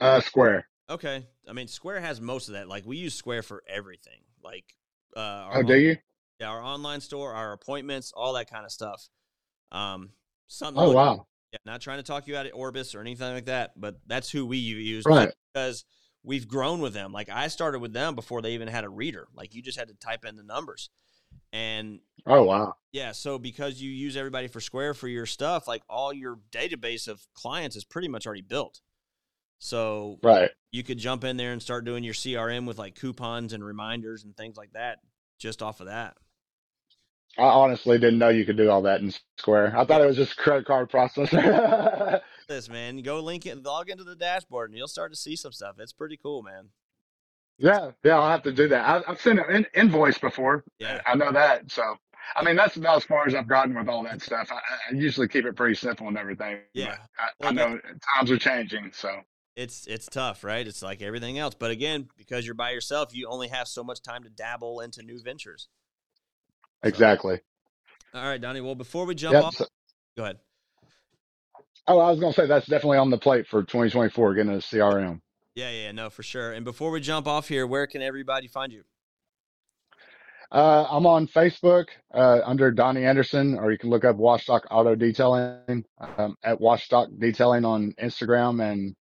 Uh, 0.00 0.20
Square. 0.20 0.66
Okay, 0.90 1.26
I 1.48 1.52
mean 1.52 1.68
Square 1.68 2.00
has 2.00 2.20
most 2.20 2.48
of 2.48 2.54
that. 2.54 2.68
Like 2.68 2.84
we 2.84 2.96
use 2.96 3.14
Square 3.14 3.42
for 3.42 3.62
everything. 3.68 4.20
Like, 4.42 4.74
uh, 5.16 5.48
oh, 5.54 5.62
do 5.62 5.76
you? 5.76 5.96
Yeah, 6.40 6.48
our 6.48 6.60
online 6.60 7.00
store, 7.00 7.32
our 7.32 7.52
appointments, 7.52 8.12
all 8.14 8.34
that 8.34 8.50
kind 8.50 8.64
of 8.64 8.72
stuff. 8.72 9.08
Um, 9.72 10.10
something. 10.48 10.82
Oh 10.82 10.92
wow. 10.92 11.26
Yeah, 11.52 11.58
not 11.64 11.80
trying 11.80 11.98
to 11.98 12.02
talk 12.02 12.26
you 12.26 12.36
out 12.36 12.46
of 12.46 12.52
Orbis 12.54 12.94
or 12.94 13.00
anything 13.00 13.32
like 13.32 13.46
that, 13.46 13.72
but 13.76 13.96
that's 14.06 14.30
who 14.30 14.44
we 14.44 14.58
use. 14.58 15.04
Right. 15.06 15.30
Because 15.52 15.84
we've 16.22 16.48
grown 16.48 16.80
with 16.80 16.92
them. 16.92 17.12
Like 17.12 17.28
I 17.28 17.48
started 17.48 17.78
with 17.78 17.92
them 17.92 18.14
before 18.14 18.42
they 18.42 18.52
even 18.52 18.68
had 18.68 18.84
a 18.84 18.88
reader. 18.88 19.28
Like 19.34 19.54
you 19.54 19.62
just 19.62 19.78
had 19.78 19.88
to 19.88 19.94
type 19.94 20.24
in 20.24 20.36
the 20.36 20.42
numbers. 20.42 20.90
And 21.52 22.00
oh 22.26 22.42
wow. 22.42 22.74
Yeah, 22.92 23.12
so 23.12 23.38
because 23.38 23.80
you 23.80 23.90
use 23.90 24.16
everybody 24.16 24.48
for 24.48 24.60
Square 24.60 24.94
for 24.94 25.08
your 25.08 25.26
stuff, 25.26 25.68
like 25.68 25.82
all 25.88 26.12
your 26.12 26.40
database 26.50 27.08
of 27.08 27.26
clients 27.34 27.76
is 27.76 27.84
pretty 27.84 28.08
much 28.08 28.26
already 28.26 28.42
built. 28.42 28.80
So 29.58 30.18
right, 30.22 30.50
you 30.72 30.82
could 30.82 30.98
jump 30.98 31.24
in 31.24 31.36
there 31.36 31.52
and 31.52 31.62
start 31.62 31.84
doing 31.84 32.04
your 32.04 32.14
CRM 32.14 32.66
with 32.66 32.78
like 32.78 32.94
coupons 32.94 33.52
and 33.52 33.64
reminders 33.64 34.24
and 34.24 34.36
things 34.36 34.56
like 34.56 34.72
that 34.72 34.98
just 35.38 35.62
off 35.62 35.80
of 35.80 35.86
that. 35.86 36.16
I 37.36 37.42
honestly 37.42 37.98
didn't 37.98 38.18
know 38.18 38.28
you 38.28 38.44
could 38.44 38.56
do 38.56 38.70
all 38.70 38.82
that 38.82 39.00
in 39.00 39.12
Square. 39.38 39.76
I 39.76 39.84
thought 39.84 40.00
it 40.00 40.06
was 40.06 40.16
just 40.16 40.36
credit 40.36 40.66
card 40.66 40.90
processor. 40.90 42.20
this 42.48 42.68
man, 42.68 42.98
go 42.98 43.20
link 43.20 43.44
it, 43.44 43.62
log 43.62 43.90
into 43.90 44.04
the 44.04 44.14
dashboard, 44.14 44.70
and 44.70 44.78
you'll 44.78 44.86
start 44.86 45.12
to 45.12 45.18
see 45.18 45.34
some 45.34 45.52
stuff. 45.52 45.76
It's 45.78 45.92
pretty 45.92 46.16
cool, 46.16 46.42
man. 46.42 46.68
Yeah, 47.58 47.90
yeah, 48.04 48.18
I'll 48.18 48.30
have 48.30 48.42
to 48.44 48.52
do 48.52 48.68
that. 48.68 48.84
I, 48.84 49.10
have 49.10 49.20
sent 49.20 49.38
an 49.38 49.66
invoice 49.74 50.18
before. 50.18 50.64
Yeah, 50.78 51.00
I 51.06 51.14
know 51.14 51.32
that. 51.32 51.70
So, 51.70 51.82
I 52.36 52.44
mean, 52.44 52.56
that's 52.56 52.76
about 52.76 52.98
as 52.98 53.04
far 53.04 53.26
as 53.26 53.34
I've 53.34 53.48
gotten 53.48 53.74
with 53.74 53.88
all 53.88 54.02
that 54.04 54.22
stuff. 54.22 54.50
I, 54.50 54.56
I 54.56 54.94
usually 54.94 55.28
keep 55.28 55.44
it 55.44 55.56
pretty 55.56 55.74
simple 55.74 56.08
and 56.08 56.18
everything. 56.18 56.58
Yeah, 56.72 56.96
I, 57.18 57.28
well, 57.40 57.50
I 57.50 57.52
know 57.52 57.80
times 58.16 58.30
are 58.30 58.38
changing, 58.38 58.90
so 58.92 59.10
it's 59.56 59.86
it's 59.86 60.06
tough, 60.06 60.44
right? 60.44 60.66
It's 60.66 60.82
like 60.82 61.02
everything 61.02 61.38
else. 61.38 61.54
But 61.54 61.70
again, 61.70 62.08
because 62.16 62.46
you're 62.46 62.54
by 62.54 62.70
yourself, 62.70 63.14
you 63.14 63.28
only 63.28 63.48
have 63.48 63.68
so 63.68 63.84
much 63.84 64.02
time 64.02 64.24
to 64.24 64.30
dabble 64.30 64.80
into 64.80 65.02
new 65.02 65.20
ventures. 65.22 65.68
Exactly. 66.82 67.40
So, 68.12 68.18
all 68.18 68.24
right, 68.24 68.40
Donnie. 68.40 68.60
Well, 68.60 68.74
before 68.74 69.06
we 69.06 69.14
jump 69.14 69.34
yep. 69.34 69.44
off, 69.44 69.56
go 70.16 70.24
ahead. 70.24 70.38
Oh, 71.86 71.98
I 71.98 72.10
was 72.10 72.18
going 72.18 72.32
to 72.32 72.40
say 72.40 72.46
that's 72.46 72.66
definitely 72.66 72.98
on 72.98 73.10
the 73.10 73.18
plate 73.18 73.46
for 73.46 73.62
2024, 73.62 74.34
getting 74.34 74.52
a 74.52 74.56
CRM. 74.56 75.20
Yeah, 75.54 75.70
yeah, 75.70 75.92
no, 75.92 76.08
for 76.08 76.22
sure. 76.22 76.52
And 76.52 76.64
before 76.64 76.90
we 76.90 77.00
jump 77.00 77.26
off 77.26 77.48
here, 77.48 77.66
where 77.66 77.86
can 77.86 78.00
everybody 78.00 78.48
find 78.48 78.72
you? 78.72 78.84
Uh, 80.50 80.86
I'm 80.90 81.06
on 81.06 81.26
Facebook 81.26 81.86
uh, 82.14 82.40
under 82.44 82.70
Donnie 82.70 83.04
Anderson, 83.04 83.58
or 83.58 83.70
you 83.70 83.78
can 83.78 83.90
look 83.90 84.04
up 84.04 84.16
Wash 84.16 84.46
Doc 84.46 84.64
Auto 84.70 84.94
Detailing 84.94 85.84
um, 86.16 86.36
at 86.42 86.60
Wash 86.60 86.88
Doc 86.88 87.08
Detailing 87.18 87.64
on 87.64 87.92
Instagram 88.00 88.62
and 88.62 88.94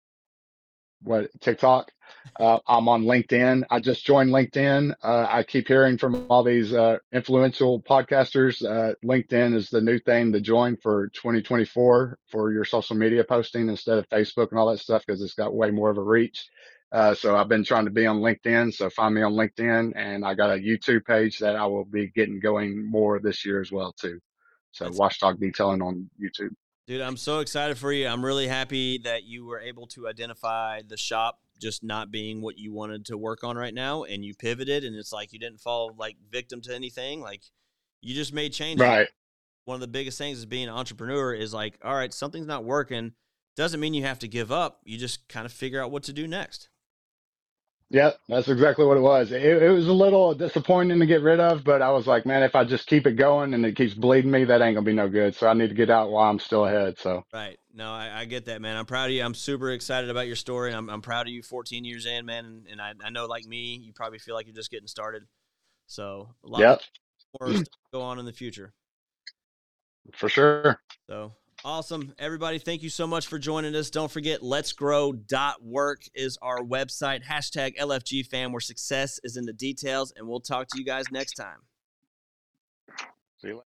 what 1.05 1.31
TikTok. 1.41 1.91
Uh, 2.39 2.59
I'm 2.67 2.89
on 2.89 3.05
LinkedIn. 3.05 3.65
I 3.71 3.81
just 3.81 4.05
joined 4.05 4.31
LinkedIn. 4.31 4.95
Uh, 5.03 5.27
I 5.29 5.43
keep 5.43 5.69
hearing 5.69 5.99
from 5.99 6.27
all 6.29 6.43
these 6.43 6.73
uh, 6.73 6.99
influential 7.13 7.83
podcasters. 7.83 8.65
Uh, 8.65 8.95
LinkedIn 9.05 9.55
is 9.55 9.71
the 9.71 9.81
new 9.81 9.99
thing 9.99 10.33
to 10.33 10.41
join 10.41 10.77
for 10.77 11.09
2024 11.09 12.19
for 12.31 12.53
your 12.53 12.65
social 12.65 12.97
media 12.97 13.25
posting 13.25 13.69
instead 13.69 13.99
of 13.99 14.09
Facebook 14.09 14.51
and 14.51 14.59
all 14.59 14.71
that 14.71 14.79
stuff 14.79 15.03
because 15.07 15.23
it's 15.23 15.35
got 15.35 15.55
way 15.55 15.71
more 15.71 15.91
of 15.91 15.99
a 15.99 16.03
reach. 16.03 16.49
Uh, 16.93 17.15
so 17.15 17.37
I've 17.37 17.49
been 17.49 17.65
trying 17.65 17.87
to 17.87 17.91
be 17.91 18.07
on 18.07 18.21
LinkedIn. 18.21 18.75
So 18.75 18.91
find 18.91 19.15
me 19.15 19.23
on 19.23 19.33
LinkedIn, 19.33 19.93
and 19.97 20.25
I 20.25 20.35
got 20.35 20.51
a 20.51 20.61
YouTube 20.61 21.07
page 21.07 21.39
that 21.39 21.57
I 21.57 21.67
will 21.67 21.87
be 21.87 22.09
getting 22.09 22.39
going 22.39 22.89
more 22.91 23.19
this 23.19 23.47
year 23.47 23.61
as 23.61 23.73
well 23.73 23.93
too. 23.93 24.21
So 24.73 24.91
Wash 24.93 25.19
Doc 25.19 25.39
Detailing 25.39 25.83
on 25.83 26.11
YouTube. 26.21 26.55
Dude, 26.87 27.01
I'm 27.01 27.17
so 27.17 27.39
excited 27.39 27.79
for 27.79 27.93
you. 27.93 28.09
I'm 28.09 28.25
really 28.25 28.49
happy 28.49 28.99
that 29.05 29.23
you 29.25 29.47
were 29.47 29.61
able 29.61 29.87
to 29.89 30.09
identify 30.09 30.83
the 30.87 30.97
shop 30.97 31.39
just 31.61 31.85
not 31.85 32.11
being 32.11 32.43
what 32.43 32.59
you 32.59 32.73
wanted 32.73 33.07
to 33.07 33.17
work 33.17 33.45
on 33.45 33.57
right 33.57 33.73
now 33.73 34.03
and 34.03 34.25
you 34.25 34.35
pivoted 34.35 34.83
and 34.83 34.97
it's 34.97 35.13
like 35.13 35.33
you 35.33 35.39
didn't 35.39 35.61
fall 35.61 35.95
like 35.97 36.17
victim 36.31 36.61
to 36.63 36.75
anything. 36.75 37.21
Like 37.21 37.43
you 38.01 38.15
just 38.15 38.33
made 38.33 38.53
changes. 38.53 38.85
Right. 38.85 39.09
One 39.65 39.77
of 39.77 39.81
the 39.81 39.87
biggest 39.87 40.19
things 40.19 40.39
is 40.39 40.47
being 40.47 40.67
an 40.69 40.75
entrepreneur 40.75 41.33
is 41.33 41.55
like, 41.55 41.79
all 41.85 41.95
right, 41.95 42.13
something's 42.13 42.49
not 42.49 42.65
working. 42.65 43.13
Doesn't 43.57 43.79
mean 43.79 43.95
you 43.95 44.03
have 44.03 44.19
to 44.19 44.29
give 44.29 44.51
up. 44.51 44.81
You 44.85 44.99
just 44.99 45.29
kind 45.29 45.47
of 45.47 45.53
figure 45.53 45.81
out 45.81 45.93
what 45.93 46.03
to 46.05 46.13
do 46.13 46.27
next. 46.27 46.69
Yeah, 47.93 48.13
that's 48.27 48.49
exactly 48.49 48.87
what 48.87 48.97
it 48.97 49.03
was. 49.03 49.33
It, 49.33 49.43
it, 49.43 49.69
was 49.69 49.87
a 49.87 49.93
little 49.93 50.33
disappointing 50.33 50.99
to 50.99 51.05
get 51.05 51.21
rid 51.21 51.41
of, 51.41 51.63
but 51.63 51.83
I 51.83 51.91
was 51.91 52.07
like, 52.07 52.25
man, 52.25 52.43
if 52.43 52.55
I 52.55 52.65
just 52.65 52.87
keep 52.87 53.07
it 53.07 53.17
going 53.17 53.53
and 53.53 53.67
it 53.67 53.77
keeps 53.77 53.93
bleeding 53.93 54.31
me, 54.31 54.45
that 54.45 54.63
ain't 54.63 54.77
gonna 54.77 54.87
be 54.87 54.95
no 54.95 55.11
good. 55.11 55.35
So 55.35 55.47
I 55.47 55.53
need 55.53 55.69
to 55.69 55.75
get 55.75 55.91
out 55.91 56.11
while 56.11 56.31
I'm 56.31 56.39
still 56.39 56.65
ahead. 56.65 56.99
So 56.99 57.23
right, 57.35 57.59
no, 57.75 57.93
I, 57.93 58.21
I 58.21 58.25
get 58.25 58.47
that, 58.47 58.63
man. 58.63 58.79
I'm 58.79 58.87
proud 58.87 59.11
of 59.11 59.11
you. 59.11 59.23
I'm 59.23 59.35
super 59.35 59.73
excited 59.73 60.09
about 60.09 60.27
your 60.27 60.37
story. 60.37 60.73
I'm, 60.73 60.89
I'm 60.89 61.03
proud 61.03 61.27
of 61.27 61.35
you. 61.35 61.43
14 61.43 61.85
years 61.85 62.07
in, 62.07 62.25
man, 62.25 62.47
and, 62.47 62.67
and 62.67 62.81
I, 62.81 62.95
I 63.05 63.11
know, 63.11 63.27
like 63.27 63.45
me, 63.45 63.77
you 63.77 63.93
probably 63.93 64.19
feel 64.19 64.35
like 64.35 64.47
you're 64.47 64.55
just 64.55 64.71
getting 64.71 64.89
started. 64.89 65.25
So 65.87 66.35
a 66.43 66.49
lot 66.49 66.61
yep. 66.61 66.81
more 67.39 67.63
go 67.93 68.01
on 68.01 68.19
in 68.19 68.25
the 68.25 68.33
future. 68.33 68.73
For 70.15 70.31
sure. 70.31 70.81
So 71.11 71.35
Awesome. 71.65 72.13
Everybody, 72.19 72.59
thank 72.59 72.83
you 72.83 72.91
so 72.91 73.07
much 73.07 73.29
for 73.29 73.39
joining 73.39 73.75
us. 73.77 73.89
Don't 73.89 74.11
forget, 74.11 74.43
let's 74.43 74.73
grow.work 74.73 76.03
is 76.13 76.37
our 76.43 76.59
website. 76.59 77.25
Hashtag 77.25 77.77
LFG 77.79 78.27
fam, 78.27 78.51
where 78.51 78.61
success 78.61 79.21
is 79.23 79.37
in 79.37 79.45
the 79.47 79.53
details. 79.53 80.13
And 80.17 80.27
we'll 80.27 80.41
talk 80.41 80.67
to 80.69 80.79
you 80.79 80.85
guys 80.85 81.05
next 81.13 81.35
time. 81.35 81.59
See 83.41 83.49
you 83.49 83.55
later. 83.55 83.72